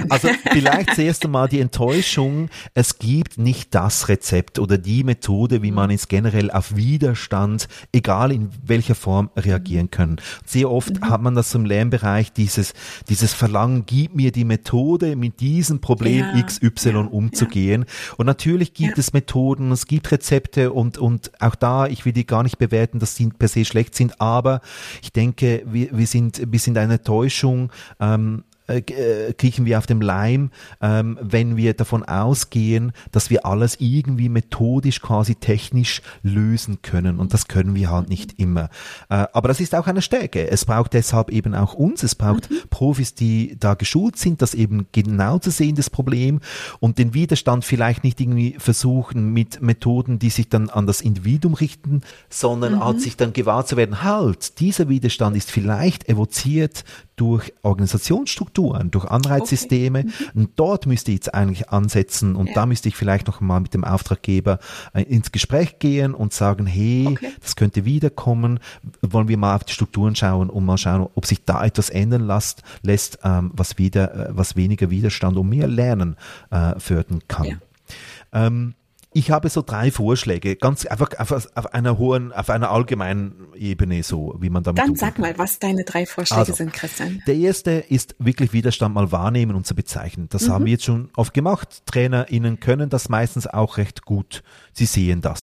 also 0.09 0.29
vielleicht 0.51 0.93
zuerst 0.93 1.25
einmal 1.25 1.47
die 1.47 1.59
Enttäuschung, 1.59 2.49
es 2.75 2.99
gibt 2.99 3.39
nicht 3.39 3.73
das 3.73 4.07
Rezept 4.07 4.59
oder 4.59 4.77
die 4.77 5.03
Methode, 5.03 5.63
wie 5.63 5.71
man 5.71 5.89
jetzt 5.89 6.07
generell 6.07 6.51
auf 6.51 6.75
Widerstand, 6.75 7.67
egal 7.91 8.31
in 8.31 8.51
welcher 8.63 8.93
Form, 8.93 9.31
reagieren 9.35 9.89
kann. 9.89 10.17
Sehr 10.45 10.69
oft 10.69 11.01
mhm. 11.01 11.09
hat 11.09 11.23
man 11.23 11.33
das 11.33 11.55
im 11.55 11.65
Lernbereich, 11.65 12.31
dieses, 12.33 12.75
dieses 13.09 13.33
Verlangen, 13.33 13.87
gib 13.87 14.13
mir 14.13 14.31
die 14.31 14.45
Methode, 14.45 15.15
mit 15.15 15.39
diesem 15.39 15.81
Problem 15.81 16.19
ja, 16.19 16.43
XY 16.43 16.89
ja, 16.89 16.99
umzugehen. 16.99 17.85
Ja. 17.87 18.13
Und 18.17 18.27
natürlich 18.27 18.75
gibt 18.75 18.99
es 18.99 19.11
Methoden, 19.11 19.71
es 19.71 19.87
gibt 19.87 20.11
Rezepte 20.11 20.71
und, 20.71 20.99
und 20.99 21.31
auch 21.41 21.55
da, 21.55 21.87
ich 21.87 22.05
will 22.05 22.13
die 22.13 22.27
gar 22.27 22.43
nicht 22.43 22.59
bewerten, 22.59 22.99
dass 22.99 23.15
sie 23.15 23.29
per 23.29 23.47
se 23.47 23.65
schlecht 23.65 23.95
sind, 23.95 24.21
aber 24.21 24.61
ich 25.01 25.11
denke, 25.11 25.63
wir, 25.65 25.97
wir 25.97 26.05
sind, 26.05 26.43
wir 26.51 26.59
sind 26.59 26.77
eine 26.77 27.01
Täuschung 27.01 27.54
Mischung 27.55 27.71
ähm, 27.99 28.43
äh, 28.67 28.79
äh, 28.79 29.33
kriechen 29.33 29.65
wir 29.65 29.77
auf 29.77 29.85
dem 29.85 30.01
Leim, 30.01 30.49
ähm, 30.81 31.19
wenn 31.21 31.55
wir 31.55 31.73
davon 31.73 32.03
ausgehen, 32.03 32.93
dass 33.11 33.29
wir 33.29 33.45
alles 33.45 33.77
irgendwie 33.79 34.29
methodisch, 34.29 35.01
quasi 35.01 35.35
technisch 35.35 36.01
lösen 36.23 36.81
können. 36.81 37.19
Und 37.19 37.33
das 37.33 37.47
können 37.47 37.75
wir 37.75 37.91
halt 37.91 38.09
nicht 38.09 38.39
immer. 38.39 38.69
Äh, 39.09 39.27
aber 39.33 39.47
das 39.49 39.59
ist 39.59 39.75
auch 39.75 39.87
eine 39.87 40.01
Stärke. 40.01 40.49
Es 40.49 40.65
braucht 40.65 40.93
deshalb 40.93 41.29
eben 41.29 41.53
auch 41.53 41.73
uns. 41.73 42.01
Es 42.01 42.15
braucht 42.15 42.49
mhm. 42.49 42.55
Profis, 42.69 43.13
die 43.13 43.55
da 43.59 43.75
geschult 43.75 44.17
sind, 44.17 44.41
das 44.41 44.53
eben 44.53 44.87
genau 44.91 45.37
zu 45.37 45.51
sehen, 45.51 45.75
das 45.75 45.89
Problem, 45.89 46.39
und 46.79 46.97
den 46.97 47.13
Widerstand 47.13 47.65
vielleicht 47.65 48.03
nicht 48.03 48.19
irgendwie 48.19 48.55
versuchen 48.57 49.31
mit 49.31 49.61
Methoden, 49.61 50.19
die 50.19 50.29
sich 50.29 50.49
dann 50.49 50.69
an 50.69 50.87
das 50.87 51.01
Individuum 51.01 51.53
richten, 51.53 52.01
sondern 52.29 52.75
mhm. 52.75 52.83
halt 52.83 53.01
sich 53.01 53.15
dann 53.15 53.33
gewahr 53.33 53.65
zu 53.65 53.77
werden, 53.77 54.01
halt, 54.01 54.59
dieser 54.59 54.89
Widerstand 54.89 55.37
ist 55.37 55.51
vielleicht 55.51 56.09
evoziert 56.09 56.83
durch 57.15 57.53
Organisationsstrukturen, 57.61 58.54
durch 58.55 59.05
Anreizsysteme. 59.05 59.99
Okay. 59.99 60.09
Mhm. 60.33 60.41
Und 60.41 60.51
dort 60.55 60.85
müsste 60.85 61.11
ich 61.11 61.15
jetzt 61.15 61.33
eigentlich 61.33 61.69
ansetzen 61.69 62.35
und 62.35 62.47
ja. 62.47 62.53
da 62.53 62.65
müsste 62.65 62.89
ich 62.89 62.95
vielleicht 62.95 63.27
noch 63.27 63.41
mal 63.41 63.59
mit 63.59 63.73
dem 63.73 63.83
Auftraggeber 63.83 64.59
äh, 64.93 65.03
ins 65.03 65.31
Gespräch 65.31 65.79
gehen 65.79 66.13
und 66.13 66.33
sagen, 66.33 66.65
hey, 66.65 67.07
okay. 67.07 67.31
das 67.41 67.55
könnte 67.55 67.85
wiederkommen. 67.85 68.59
Wollen 69.01 69.27
wir 69.27 69.37
mal 69.37 69.55
auf 69.55 69.63
die 69.63 69.73
Strukturen 69.73 70.15
schauen 70.15 70.49
und 70.49 70.65
mal 70.65 70.77
schauen, 70.77 71.07
ob 71.15 71.25
sich 71.25 71.43
da 71.45 71.63
etwas 71.63 71.89
ändern 71.89 72.25
lässt, 72.25 72.63
lässt 72.81 73.19
ähm, 73.23 73.51
was 73.53 73.77
wieder, 73.77 74.29
äh, 74.29 74.37
was 74.37 74.55
weniger 74.55 74.89
Widerstand 74.89 75.37
und 75.37 75.49
mehr 75.49 75.67
Lernen 75.67 76.15
äh, 76.51 76.79
fördern 76.79 77.21
kann. 77.27 77.45
Ja. 77.45 78.47
Ähm, 78.47 78.75
ich 79.15 79.31
habe 79.31 79.47
so 79.49 79.61
drei 79.61 79.91
Vorschläge, 79.91 80.57
ganz 80.57 80.85
einfach 80.85 81.09
auf, 81.17 81.31
auf 81.31 81.73
einer 81.73 81.97
hohen, 81.97 82.33
auf 82.33 82.49
einer 82.49 82.69
allgemeinen 82.69 83.47
Ebene, 83.55 84.03
so 84.03 84.35
wie 84.41 84.49
man 84.49 84.61
damit. 84.61 84.83
Dann 84.83 84.95
sag 84.95 85.19
mal, 85.19 85.37
was 85.37 85.57
deine 85.57 85.85
drei 85.85 86.05
Vorschläge 86.05 86.41
also, 86.41 86.53
sind, 86.53 86.73
Christian. 86.73 87.23
Der 87.25 87.35
erste 87.35 87.71
ist 87.71 88.15
wirklich 88.19 88.51
Widerstand 88.51 88.93
mal 88.93 89.13
wahrnehmen 89.13 89.55
und 89.55 89.65
zu 89.65 89.73
bezeichnen. 89.73 90.27
Das 90.29 90.47
mhm. 90.47 90.51
haben 90.51 90.65
wir 90.65 90.73
jetzt 90.73 90.83
schon 90.83 91.11
oft 91.15 91.33
gemacht. 91.33 91.83
TrainerInnen 91.85 92.59
können 92.59 92.89
das 92.89 93.07
meistens 93.07 93.47
auch 93.47 93.77
recht 93.77 94.03
gut. 94.03 94.43
Sie 94.73 94.85
sehen 94.85 95.21
das. 95.21 95.39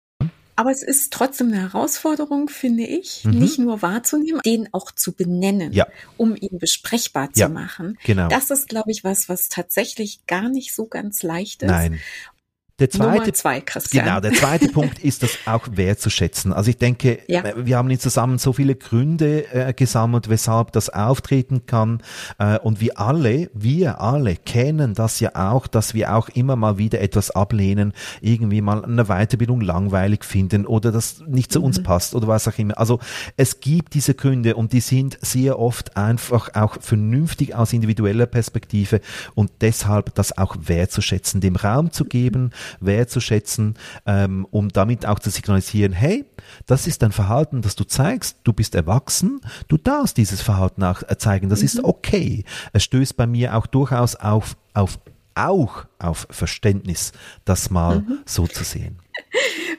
Aber 0.56 0.70
es 0.70 0.82
ist 0.82 1.12
trotzdem 1.12 1.48
eine 1.48 1.60
Herausforderung, 1.60 2.48
finde 2.48 2.84
ich, 2.84 3.24
mhm. 3.24 3.38
nicht 3.38 3.58
nur 3.58 3.82
wahrzunehmen, 3.82 4.40
den 4.46 4.72
auch 4.72 4.92
zu 4.92 5.12
benennen, 5.12 5.72
ja. 5.72 5.86
um 6.16 6.34
ihn 6.34 6.58
besprechbar 6.58 7.34
zu 7.34 7.40
ja, 7.40 7.48
machen. 7.50 7.98
Genau. 8.04 8.28
Das 8.28 8.50
ist, 8.50 8.66
glaube 8.68 8.90
ich, 8.90 9.04
was, 9.04 9.28
was 9.28 9.50
tatsächlich 9.50 10.26
gar 10.26 10.48
nicht 10.48 10.74
so 10.74 10.86
ganz 10.86 11.22
leicht 11.22 11.62
ist. 11.62 11.70
Nein. 11.70 12.00
Der 12.78 12.90
zweite, 12.90 13.32
zwei, 13.32 13.60
Genau, 13.90 14.20
der 14.20 14.32
zweite 14.34 14.68
Punkt 14.72 15.00
ist 15.00 15.24
das 15.24 15.36
auch 15.46 15.66
wertzuschätzen. 15.72 16.52
Also 16.52 16.70
ich 16.70 16.76
denke, 16.76 17.18
ja. 17.26 17.42
Äh, 17.42 17.66
wir 17.66 17.76
haben 17.76 17.90
jetzt 17.90 18.02
zusammen 18.02 18.38
so 18.38 18.52
viele 18.52 18.76
Gründe 18.76 19.52
äh, 19.52 19.72
gesammelt, 19.72 20.28
weshalb 20.28 20.70
das 20.70 20.88
auftreten 20.88 21.66
kann. 21.66 22.02
Äh, 22.38 22.58
und 22.60 22.80
wir 22.80 23.00
alle, 23.00 23.50
wir 23.52 24.00
alle 24.00 24.36
kennen 24.36 24.94
das 24.94 25.18
ja 25.18 25.30
auch, 25.34 25.66
dass 25.66 25.92
wir 25.94 26.14
auch 26.14 26.28
immer 26.28 26.54
mal 26.54 26.78
wieder 26.78 27.00
etwas 27.00 27.32
ablehnen, 27.32 27.92
irgendwie 28.20 28.60
mal 28.60 28.84
eine 28.84 29.06
Weiterbildung 29.06 29.60
langweilig 29.60 30.24
finden 30.24 30.64
oder 30.64 30.92
das 30.92 31.24
nicht 31.26 31.52
zu 31.52 31.58
mhm. 31.58 31.64
uns 31.64 31.82
passt 31.82 32.14
oder 32.14 32.28
was 32.28 32.46
auch 32.46 32.58
immer. 32.58 32.78
Also 32.78 33.00
es 33.36 33.58
gibt 33.58 33.94
diese 33.94 34.14
Gründe 34.14 34.54
und 34.54 34.72
die 34.72 34.80
sind 34.80 35.18
sehr 35.20 35.58
oft 35.58 35.96
einfach 35.96 36.54
auch 36.54 36.76
vernünftig 36.80 37.56
aus 37.56 37.72
individueller 37.72 38.26
Perspektive 38.26 39.00
und 39.34 39.50
deshalb 39.62 40.14
das 40.14 40.38
auch 40.38 40.54
wertzuschätzen, 40.60 41.40
dem 41.40 41.56
Raum 41.56 41.90
zu 41.90 42.04
geben, 42.04 42.52
wertzuschätzen, 42.80 43.74
ähm, 44.06 44.46
um 44.50 44.68
damit 44.68 45.06
auch 45.06 45.18
zu 45.18 45.30
signalisieren, 45.30 45.92
hey, 45.92 46.24
das 46.66 46.86
ist 46.86 47.02
ein 47.02 47.12
Verhalten, 47.12 47.62
das 47.62 47.76
du 47.76 47.84
zeigst, 47.84 48.38
du 48.44 48.52
bist 48.52 48.74
erwachsen, 48.74 49.40
du 49.68 49.76
darfst 49.76 50.16
dieses 50.16 50.42
Verhalten 50.42 50.82
auch 50.82 51.02
äh, 51.08 51.16
zeigen, 51.18 51.48
das 51.48 51.60
mhm. 51.60 51.66
ist 51.66 51.84
okay. 51.84 52.44
Es 52.72 52.84
stößt 52.84 53.16
bei 53.16 53.26
mir 53.26 53.56
auch 53.56 53.66
durchaus 53.66 54.16
auf, 54.16 54.56
auf 54.74 54.98
auch 55.34 55.84
auf 55.98 56.26
Verständnis, 56.30 57.12
das 57.44 57.70
mal 57.70 58.00
mhm. 58.00 58.18
so 58.26 58.46
zu 58.46 58.64
sehen. 58.64 58.98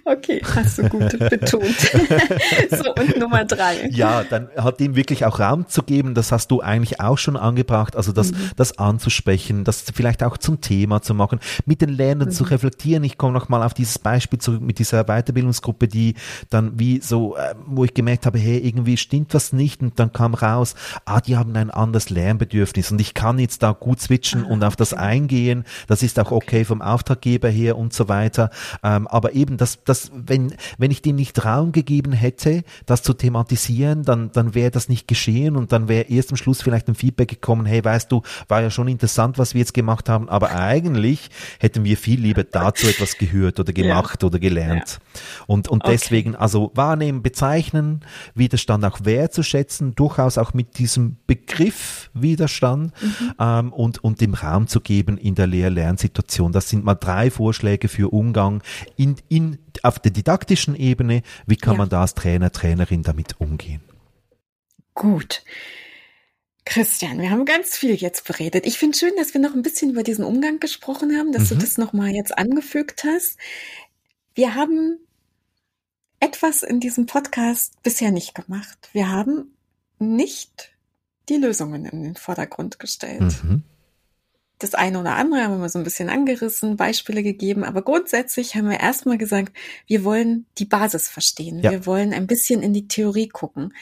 Okay, 0.06 0.42
hast 0.56 0.78
du 0.78 0.90
gut 0.90 1.18
betont. 1.30 1.78
so, 2.72 2.94
und 2.96 3.18
Nummer 3.18 3.46
drei. 3.46 3.88
Ja, 3.90 4.24
dann 4.24 4.50
hat 4.58 4.80
ihm 4.82 4.96
wirklich 4.96 5.26
auch 5.26 5.40
Raum 5.40 5.68
zu 5.68 5.84
geben, 5.84 6.14
das 6.14 6.32
hast 6.32 6.52
du 6.52 6.62
eigentlich 6.62 7.00
auch 7.00 7.18
schon 7.18 7.38
angebracht, 7.38 7.96
also 7.96 8.12
das, 8.12 8.32
mhm. 8.32 8.52
das 8.56 8.78
anzusprechen, 8.78 9.64
das 9.64 9.86
vielleicht 9.94 10.24
auch 10.24 10.38
zum 10.38 10.62
Thema 10.62 11.02
zu 11.02 11.14
machen, 11.14 11.40
mit 11.66 11.82
den 11.82 11.90
Lernenden 11.90 12.30
mhm. 12.30 12.34
zu 12.34 12.44
reflektieren. 12.44 13.04
Ich 13.04 13.18
komme 13.18 13.34
nochmal 13.34 13.64
auf 13.64 13.74
dieses 13.74 14.00
Beispiel 14.00 14.40
zurück 14.40 14.62
mit 14.62 14.80
dieser 14.80 15.04
Weiterbildungsgruppe, 15.04 15.88
die 15.88 16.16
dann 16.50 16.80
wie 16.80 17.02
so, 17.02 17.36
äh, 17.36 17.56
wo 17.66 17.84
ich 17.86 17.94
gemerkt 17.94 18.26
habe, 18.26 18.40
hey, 18.40 18.58
irgendwie 18.58 18.98
stimmt 18.98 19.34
was 19.34 19.54
nicht 19.54 19.82
und 19.82 20.00
dann 20.00 20.12
kam 20.12 20.34
raus, 20.34 20.76
ah, 21.06 21.22
die 21.22 21.38
haben 21.38 21.56
ein 21.56 21.70
anderes 21.70 22.10
Lernbedürfnis 22.10 22.92
und 22.92 23.02
ich 23.02 23.14
kann 23.14 23.40
jetzt 23.40 23.64
da 23.64 23.72
gut 23.72 24.00
switchen 24.02 24.46
ah, 24.46 24.50
und 24.50 24.64
auf 24.64 24.76
das 24.76 24.94
eingehen, 24.94 25.66
das 25.88 26.04
ist 26.04 26.20
auch 26.20 26.32
okay 26.32 26.66
vom 26.66 26.82
Auftraggeber 26.82 27.50
her 27.50 27.78
und 27.78 27.94
so 27.94 28.08
weiter, 28.08 28.50
ähm, 28.84 29.08
aber 29.08 29.29
eben 29.34 29.58
das, 29.58 29.84
das 29.84 30.00
das, 30.00 30.12
wenn, 30.14 30.54
wenn 30.78 30.92
ich 30.92 31.02
dem 31.02 31.16
nicht 31.16 31.44
Raum 31.44 31.72
gegeben 31.72 32.14
hätte, 32.14 32.64
das 32.86 33.04
zu 33.04 33.14
thematisieren, 33.14 34.04
dann, 34.04 34.32
dann 34.32 34.56
wäre 34.56 34.72
das 34.72 34.90
nicht 34.90 35.08
geschehen 35.08 35.56
und 35.56 35.72
dann 35.72 35.88
wäre 35.88 36.10
erst 36.10 36.32
am 36.32 36.38
Schluss 36.38 36.62
vielleicht 36.62 36.88
ein 36.88 36.96
Feedback 36.96 37.30
gekommen, 37.30 37.66
hey, 37.66 37.84
weißt 37.84 38.12
du, 38.12 38.22
war 38.48 38.62
ja 38.62 38.70
schon 38.70 38.88
interessant, 38.88 39.38
was 39.38 39.54
wir 39.54 39.60
jetzt 39.60 39.74
gemacht 39.74 40.10
haben, 40.10 40.30
aber 40.30 40.52
eigentlich 40.52 41.30
hätten 41.60 41.84
wir 41.84 41.98
viel 41.98 42.20
lieber 42.20 42.44
dazu 42.44 42.88
etwas 42.88 43.18
gehört 43.18 43.60
oder 43.60 43.74
gemacht 43.74 44.22
ja. 44.22 44.28
oder 44.28 44.40
gelernt. 44.40 45.00
Ja. 45.14 45.22
Und, 45.48 45.68
und 45.68 45.84
okay. 45.84 45.92
deswegen, 45.94 46.36
also 46.36 46.72
wahrnehmen, 46.76 47.22
bezeichnen, 47.22 48.02
Widerstand 48.36 48.86
auch 48.86 49.00
wertzuschätzen, 49.04 49.96
durchaus 49.96 50.38
auch 50.38 50.54
mit 50.54 50.78
diesem 50.78 51.18
Begriff 51.28 52.10
Widerstand 52.14 52.94
mhm. 53.02 53.34
ähm, 53.40 53.74
und, 53.74 54.04
und 54.04 54.22
dem 54.22 54.34
Raum 54.34 54.68
zu 54.68 54.80
geben 54.80 55.18
in 55.18 55.36
der 55.36 55.48
Lehr-Lernsituation. 55.48 56.52
Das 56.52 56.70
sind 56.70 56.84
mal 56.84 56.96
drei 56.96 57.32
Vorschläge 57.32 57.88
für 57.88 58.14
Umgang 58.14 58.62
in, 58.96 59.16
in 59.28 59.60
auf 59.84 60.00
der 60.00 60.12
didaktischen 60.12 60.76
Ebene, 60.76 61.22
wie 61.46 61.56
kann 61.56 61.74
ja. 61.74 61.78
man 61.80 61.90
da 61.90 62.02
als 62.02 62.14
Trainer, 62.14 62.52
Trainerin 62.52 63.04
damit 63.04 63.40
umgehen? 63.40 63.82
Gut. 64.94 65.44
Christian, 66.66 67.20
wir 67.20 67.32
haben 67.32 67.46
ganz 67.46 67.76
viel 67.76 67.96
jetzt 67.96 68.28
beredet. 68.28 68.66
Ich 68.66 68.78
finde 68.78 68.98
schön, 68.98 69.14
dass 69.18 69.34
wir 69.34 69.42
noch 69.42 69.56
ein 69.56 69.64
bisschen 69.64 69.90
über 69.92 70.04
diesen 70.04 70.24
Umgang 70.24 70.60
gesprochen 70.60 71.18
haben, 71.18 71.32
dass 71.32 71.46
mhm. 71.46 71.56
du 71.56 71.56
das 71.62 71.78
nochmal 71.78 72.10
jetzt 72.10 72.38
angefügt 72.38 73.04
hast. 73.04 73.38
Wir 74.36 74.54
haben 74.54 75.00
etwas 76.20 76.64
in 76.64 76.80
diesem 76.80 77.06
Podcast 77.06 77.82
bisher 77.82 78.12
nicht 78.12 78.36
gemacht. 78.36 78.90
Wir 78.94 79.10
haben 79.10 79.56
nicht 79.98 80.72
die 81.30 81.38
Lösungen 81.38 81.86
in 81.86 82.04
den 82.04 82.16
Vordergrund 82.16 82.80
gestellt. 82.80 83.44
Mhm. 83.44 83.64
Das 84.60 84.76
eine 84.76 85.00
oder 85.00 85.16
andere 85.16 85.44
haben 85.44 85.62
wir 85.62 85.70
so 85.70 85.80
ein 85.80 85.86
bisschen 85.86 86.10
angerissen, 86.10 86.76
Beispiele 86.76 87.24
gegeben, 87.24 87.64
aber 87.64 87.82
grundsätzlich 87.82 88.56
haben 88.56 88.70
wir 88.70 88.80
erstmal 88.80 89.18
gesagt, 89.18 89.54
wir 89.88 90.04
wollen 90.04 90.46
die 90.58 90.66
Basis 90.66 91.08
verstehen. 91.08 91.60
Ja. 91.60 91.72
Wir 91.72 91.86
wollen 91.86 92.14
ein 92.14 92.28
bisschen 92.28 92.62
in 92.62 92.74
die 92.74 92.88
Theorie 92.88 93.30
gucken, 93.30 93.74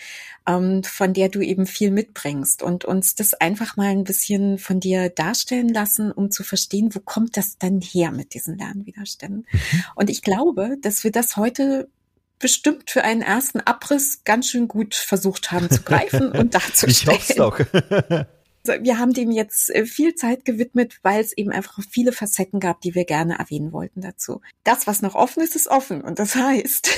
ähm, 0.47 0.83
von 0.83 1.13
der 1.13 1.29
du 1.29 1.41
eben 1.41 1.65
viel 1.65 1.89
mitbringst 1.89 2.61
und 2.61 2.85
uns 2.85 3.15
das 3.15 3.33
einfach 3.33 3.75
mal 3.75 3.89
ein 3.89 4.03
bisschen 4.03 4.59
von 4.59 4.79
dir 4.79 5.09
darstellen 5.09 5.69
lassen, 5.69 6.11
um 6.11 6.29
zu 6.29 6.43
verstehen, 6.43 6.93
wo 6.93 6.99
kommt 6.99 7.37
das 7.37 7.57
dann 7.57 7.81
her 7.81 8.11
mit 8.11 8.35
diesen 8.35 8.57
Lernwiderständen. 8.57 9.47
Mhm. 9.51 9.83
Und 9.95 10.11
ich 10.11 10.21
glaube, 10.21 10.77
dass 10.81 11.03
wir 11.03 11.11
das 11.11 11.37
heute 11.37 11.89
bestimmt 12.37 12.91
für 12.91 13.03
einen 13.03 13.23
ersten 13.23 13.61
Abriss 13.61 14.23
ganz 14.23 14.49
schön 14.49 14.67
gut 14.67 14.93
versucht 14.93 15.51
haben 15.51 15.71
zu 15.71 15.81
greifen 15.81 16.31
und 16.31 16.53
darzustellen. 16.53 17.17
Ich 17.17 17.39
hoffe 17.39 17.65
doch. 17.71 18.27
wir 18.67 18.99
haben 18.99 19.13
dem 19.13 19.31
jetzt 19.31 19.69
äh, 19.69 19.85
viel 19.85 20.15
Zeit 20.15 20.45
gewidmet, 20.45 20.99
weil 21.03 21.21
es 21.21 21.35
eben 21.35 21.51
einfach 21.51 21.79
viele 21.89 22.11
Facetten 22.11 22.59
gab, 22.59 22.81
die 22.81 22.95
wir 22.95 23.05
gerne 23.05 23.39
erwähnen 23.39 23.71
wollten 23.71 24.01
dazu. 24.01 24.41
Das, 24.63 24.87
was 24.87 25.01
noch 25.01 25.15
offen 25.15 25.43
ist, 25.43 25.55
ist 25.55 25.67
offen. 25.67 26.01
Und 26.01 26.19
das 26.19 26.35
heißt, 26.35 26.89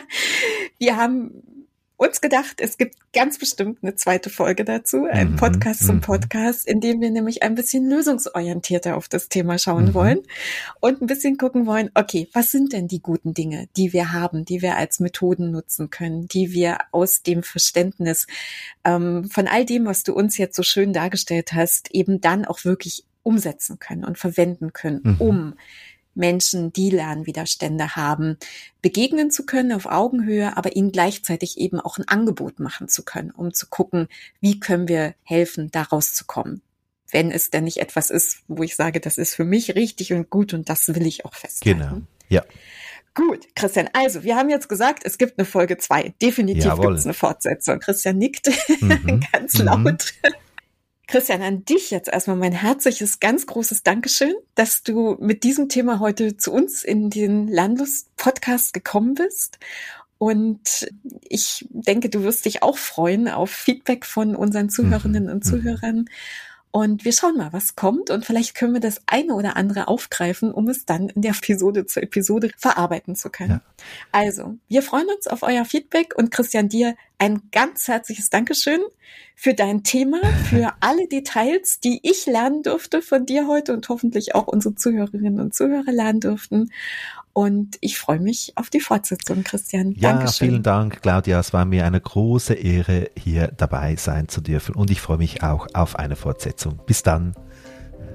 wir 0.78 0.96
haben 0.96 1.61
uns 2.02 2.20
gedacht, 2.20 2.60
es 2.60 2.78
gibt 2.78 2.96
ganz 3.12 3.38
bestimmt 3.38 3.78
eine 3.82 3.94
zweite 3.94 4.30
Folge 4.30 4.64
dazu, 4.64 5.04
ein 5.04 5.32
mhm, 5.32 5.36
Podcast 5.36 5.86
zum 5.86 5.96
mhm. 5.96 6.00
Podcast, 6.00 6.66
in 6.66 6.80
dem 6.80 7.00
wir 7.00 7.10
nämlich 7.10 7.42
ein 7.42 7.54
bisschen 7.54 7.88
lösungsorientierter 7.88 8.96
auf 8.96 9.08
das 9.08 9.28
Thema 9.28 9.58
schauen 9.58 9.86
mhm. 9.86 9.94
wollen 9.94 10.18
und 10.80 11.00
ein 11.00 11.06
bisschen 11.06 11.38
gucken 11.38 11.66
wollen, 11.66 11.90
okay, 11.94 12.28
was 12.32 12.50
sind 12.50 12.72
denn 12.72 12.88
die 12.88 13.00
guten 13.00 13.34
Dinge, 13.34 13.68
die 13.76 13.92
wir 13.92 14.12
haben, 14.12 14.44
die 14.44 14.62
wir 14.62 14.76
als 14.76 15.00
Methoden 15.00 15.50
nutzen 15.50 15.90
können, 15.90 16.26
die 16.28 16.52
wir 16.52 16.78
aus 16.90 17.22
dem 17.22 17.42
Verständnis 17.42 18.26
ähm, 18.84 19.24
von 19.30 19.46
all 19.46 19.64
dem, 19.64 19.86
was 19.86 20.02
du 20.02 20.12
uns 20.12 20.36
jetzt 20.38 20.56
so 20.56 20.62
schön 20.62 20.92
dargestellt 20.92 21.52
hast, 21.52 21.90
eben 21.92 22.20
dann 22.20 22.44
auch 22.44 22.64
wirklich 22.64 23.04
umsetzen 23.22 23.78
können 23.78 24.04
und 24.04 24.18
verwenden 24.18 24.72
können, 24.72 25.00
mhm. 25.04 25.16
um 25.18 25.54
Menschen, 26.14 26.72
die 26.72 26.90
Lernwiderstände 26.90 27.96
haben, 27.96 28.36
begegnen 28.80 29.30
zu 29.30 29.46
können 29.46 29.72
auf 29.72 29.86
Augenhöhe, 29.86 30.56
aber 30.56 30.76
ihnen 30.76 30.92
gleichzeitig 30.92 31.58
eben 31.58 31.80
auch 31.80 31.98
ein 31.98 32.08
Angebot 32.08 32.60
machen 32.60 32.88
zu 32.88 33.04
können, 33.04 33.30
um 33.30 33.52
zu 33.54 33.66
gucken, 33.68 34.08
wie 34.40 34.60
können 34.60 34.88
wir 34.88 35.14
helfen, 35.22 35.70
daraus 35.70 36.14
zu 36.14 36.24
kommen. 36.24 36.62
Wenn 37.10 37.30
es 37.30 37.50
denn 37.50 37.64
nicht 37.64 37.78
etwas 37.78 38.10
ist, 38.10 38.38
wo 38.48 38.62
ich 38.62 38.74
sage, 38.74 39.00
das 39.00 39.18
ist 39.18 39.34
für 39.34 39.44
mich 39.44 39.74
richtig 39.74 40.12
und 40.12 40.30
gut 40.30 40.54
und 40.54 40.68
das 40.68 40.88
will 40.88 41.06
ich 41.06 41.24
auch 41.24 41.34
festhalten. 41.34 41.80
Genau, 41.80 42.00
ja. 42.28 42.42
Gut, 43.14 43.54
Christian, 43.54 43.90
also 43.92 44.22
wir 44.22 44.36
haben 44.36 44.48
jetzt 44.48 44.70
gesagt, 44.70 45.02
es 45.04 45.18
gibt 45.18 45.38
eine 45.38 45.44
Folge 45.44 45.76
zwei. 45.76 46.14
Definitiv 46.22 46.74
gibt 46.76 46.96
es 46.96 47.04
eine 47.04 47.12
Fortsetzung. 47.12 47.78
Christian 47.78 48.16
nickt 48.16 48.48
mhm. 48.80 49.20
ganz 49.32 49.58
laut. 49.58 50.14
Mhm. 50.22 50.32
Christian, 51.12 51.42
an 51.42 51.66
dich 51.66 51.90
jetzt 51.90 52.08
erstmal 52.08 52.38
mein 52.38 52.52
herzliches, 52.52 53.20
ganz 53.20 53.46
großes 53.46 53.82
Dankeschön, 53.82 54.32
dass 54.54 54.82
du 54.82 55.18
mit 55.20 55.44
diesem 55.44 55.68
Thema 55.68 56.00
heute 56.00 56.38
zu 56.38 56.50
uns 56.50 56.82
in 56.84 57.10
den 57.10 57.48
Landlust-Podcast 57.48 58.72
gekommen 58.72 59.12
bist. 59.12 59.58
Und 60.16 60.88
ich 61.28 61.66
denke, 61.68 62.08
du 62.08 62.22
wirst 62.22 62.46
dich 62.46 62.62
auch 62.62 62.78
freuen 62.78 63.28
auf 63.28 63.50
Feedback 63.50 64.06
von 64.06 64.34
unseren 64.34 64.70
Zuhörerinnen 64.70 65.28
und 65.28 65.44
mhm. 65.44 65.50
Zuhörern. 65.50 66.06
Und 66.72 67.04
wir 67.04 67.12
schauen 67.12 67.36
mal, 67.36 67.52
was 67.52 67.76
kommt. 67.76 68.08
Und 68.08 68.24
vielleicht 68.24 68.54
können 68.54 68.72
wir 68.72 68.80
das 68.80 69.02
eine 69.06 69.34
oder 69.34 69.56
andere 69.56 69.88
aufgreifen, 69.88 70.52
um 70.52 70.68
es 70.68 70.86
dann 70.86 71.10
in 71.10 71.20
der 71.20 71.32
Episode 71.32 71.84
zur 71.84 72.02
Episode 72.02 72.50
verarbeiten 72.56 73.14
zu 73.14 73.28
können. 73.28 73.60
Ja. 73.60 73.60
Also, 74.10 74.56
wir 74.68 74.82
freuen 74.82 75.06
uns 75.14 75.26
auf 75.26 75.42
euer 75.42 75.66
Feedback 75.66 76.14
und 76.16 76.30
Christian, 76.30 76.70
dir 76.70 76.96
ein 77.18 77.42
ganz 77.52 77.88
herzliches 77.88 78.30
Dankeschön 78.30 78.80
für 79.36 79.52
dein 79.52 79.84
Thema, 79.84 80.18
für 80.50 80.72
alle 80.80 81.08
Details, 81.08 81.78
die 81.78 82.00
ich 82.02 82.24
lernen 82.24 82.62
durfte 82.62 83.02
von 83.02 83.26
dir 83.26 83.46
heute 83.46 83.74
und 83.74 83.90
hoffentlich 83.90 84.34
auch 84.34 84.46
unsere 84.46 84.74
Zuhörerinnen 84.74 85.40
und 85.40 85.54
Zuhörer 85.54 85.92
lernen 85.92 86.20
durften. 86.20 86.70
Und 87.34 87.78
ich 87.80 87.98
freue 87.98 88.20
mich 88.20 88.52
auf 88.56 88.68
die 88.68 88.80
Fortsetzung, 88.80 89.42
Christian. 89.42 89.92
Ja, 89.92 90.12
Dankeschön. 90.12 90.48
vielen 90.48 90.62
Dank, 90.62 91.00
Claudia. 91.00 91.40
Es 91.40 91.52
war 91.52 91.64
mir 91.64 91.86
eine 91.86 92.00
große 92.00 92.52
Ehre, 92.54 93.10
hier 93.18 93.48
dabei 93.56 93.96
sein 93.96 94.28
zu 94.28 94.42
dürfen. 94.42 94.74
Und 94.74 94.90
ich 94.90 95.00
freue 95.00 95.16
mich 95.16 95.42
auch 95.42 95.66
auf 95.72 95.96
eine 95.96 96.16
Fortsetzung. 96.16 96.80
Bis 96.86 97.02
dann. 97.02 97.34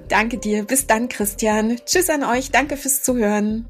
Danke 0.08 0.38
dir. 0.38 0.66
Bis 0.66 0.86
dann, 0.86 1.10
Christian. 1.10 1.78
Tschüss 1.86 2.10
an 2.10 2.24
euch. 2.24 2.52
Danke 2.52 2.78
fürs 2.78 3.02
Zuhören. 3.02 3.66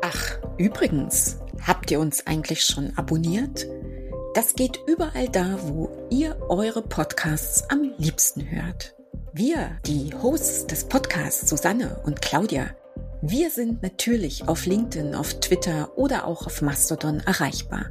Ach, 0.00 0.38
übrigens, 0.56 1.38
habt 1.60 1.90
ihr 1.90 2.00
uns 2.00 2.26
eigentlich 2.26 2.62
schon 2.62 2.96
abonniert? 2.96 3.66
Das 4.36 4.54
geht 4.54 4.78
überall 4.86 5.30
da, 5.30 5.58
wo 5.62 5.88
ihr 6.10 6.36
eure 6.50 6.82
Podcasts 6.82 7.70
am 7.70 7.94
liebsten 7.96 8.50
hört. 8.50 8.94
Wir, 9.32 9.78
die 9.86 10.12
Hosts 10.12 10.66
des 10.66 10.84
Podcasts 10.84 11.48
Susanne 11.48 12.02
und 12.04 12.20
Claudia, 12.20 12.66
wir 13.22 13.48
sind 13.48 13.82
natürlich 13.82 14.46
auf 14.46 14.66
LinkedIn, 14.66 15.14
auf 15.14 15.40
Twitter 15.40 15.96
oder 15.96 16.26
auch 16.26 16.44
auf 16.44 16.60
Mastodon 16.60 17.20
erreichbar. 17.20 17.86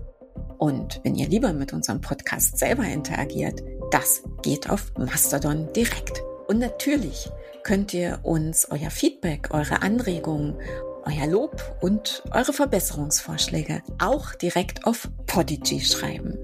Und 0.60 1.02
wenn 1.02 1.16
ihr 1.16 1.28
lieber 1.28 1.52
mit 1.52 1.74
unserem 1.74 2.00
Podcast 2.00 2.60
selber 2.60 2.84
interagiert, 2.84 3.64
das 3.90 4.22
geht 4.44 4.70
auf 4.70 4.94
Mastodon 5.00 5.74
direkt. 5.74 6.22
Und 6.48 6.60
natürlich 6.60 7.28
könnt 7.64 7.92
ihr 7.92 8.20
uns 8.22 8.68
euer 8.70 8.92
Feedback, 8.92 9.48
eure 9.50 9.82
Anregungen 9.82 10.60
euer 11.06 11.28
Lob 11.28 11.78
und 11.82 12.24
eure 12.32 12.54
Verbesserungsvorschläge 12.54 13.82
auch 14.00 14.34
direkt 14.36 14.86
auf 14.86 15.10
Podigy 15.28 15.82
schreiben. 15.82 16.38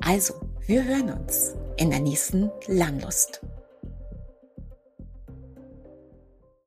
Also, 0.00 0.34
wir 0.66 0.84
hören 0.84 1.10
uns 1.12 1.54
in 1.76 1.90
der 1.90 2.00
nächsten 2.00 2.50
Lernlust. 2.66 3.40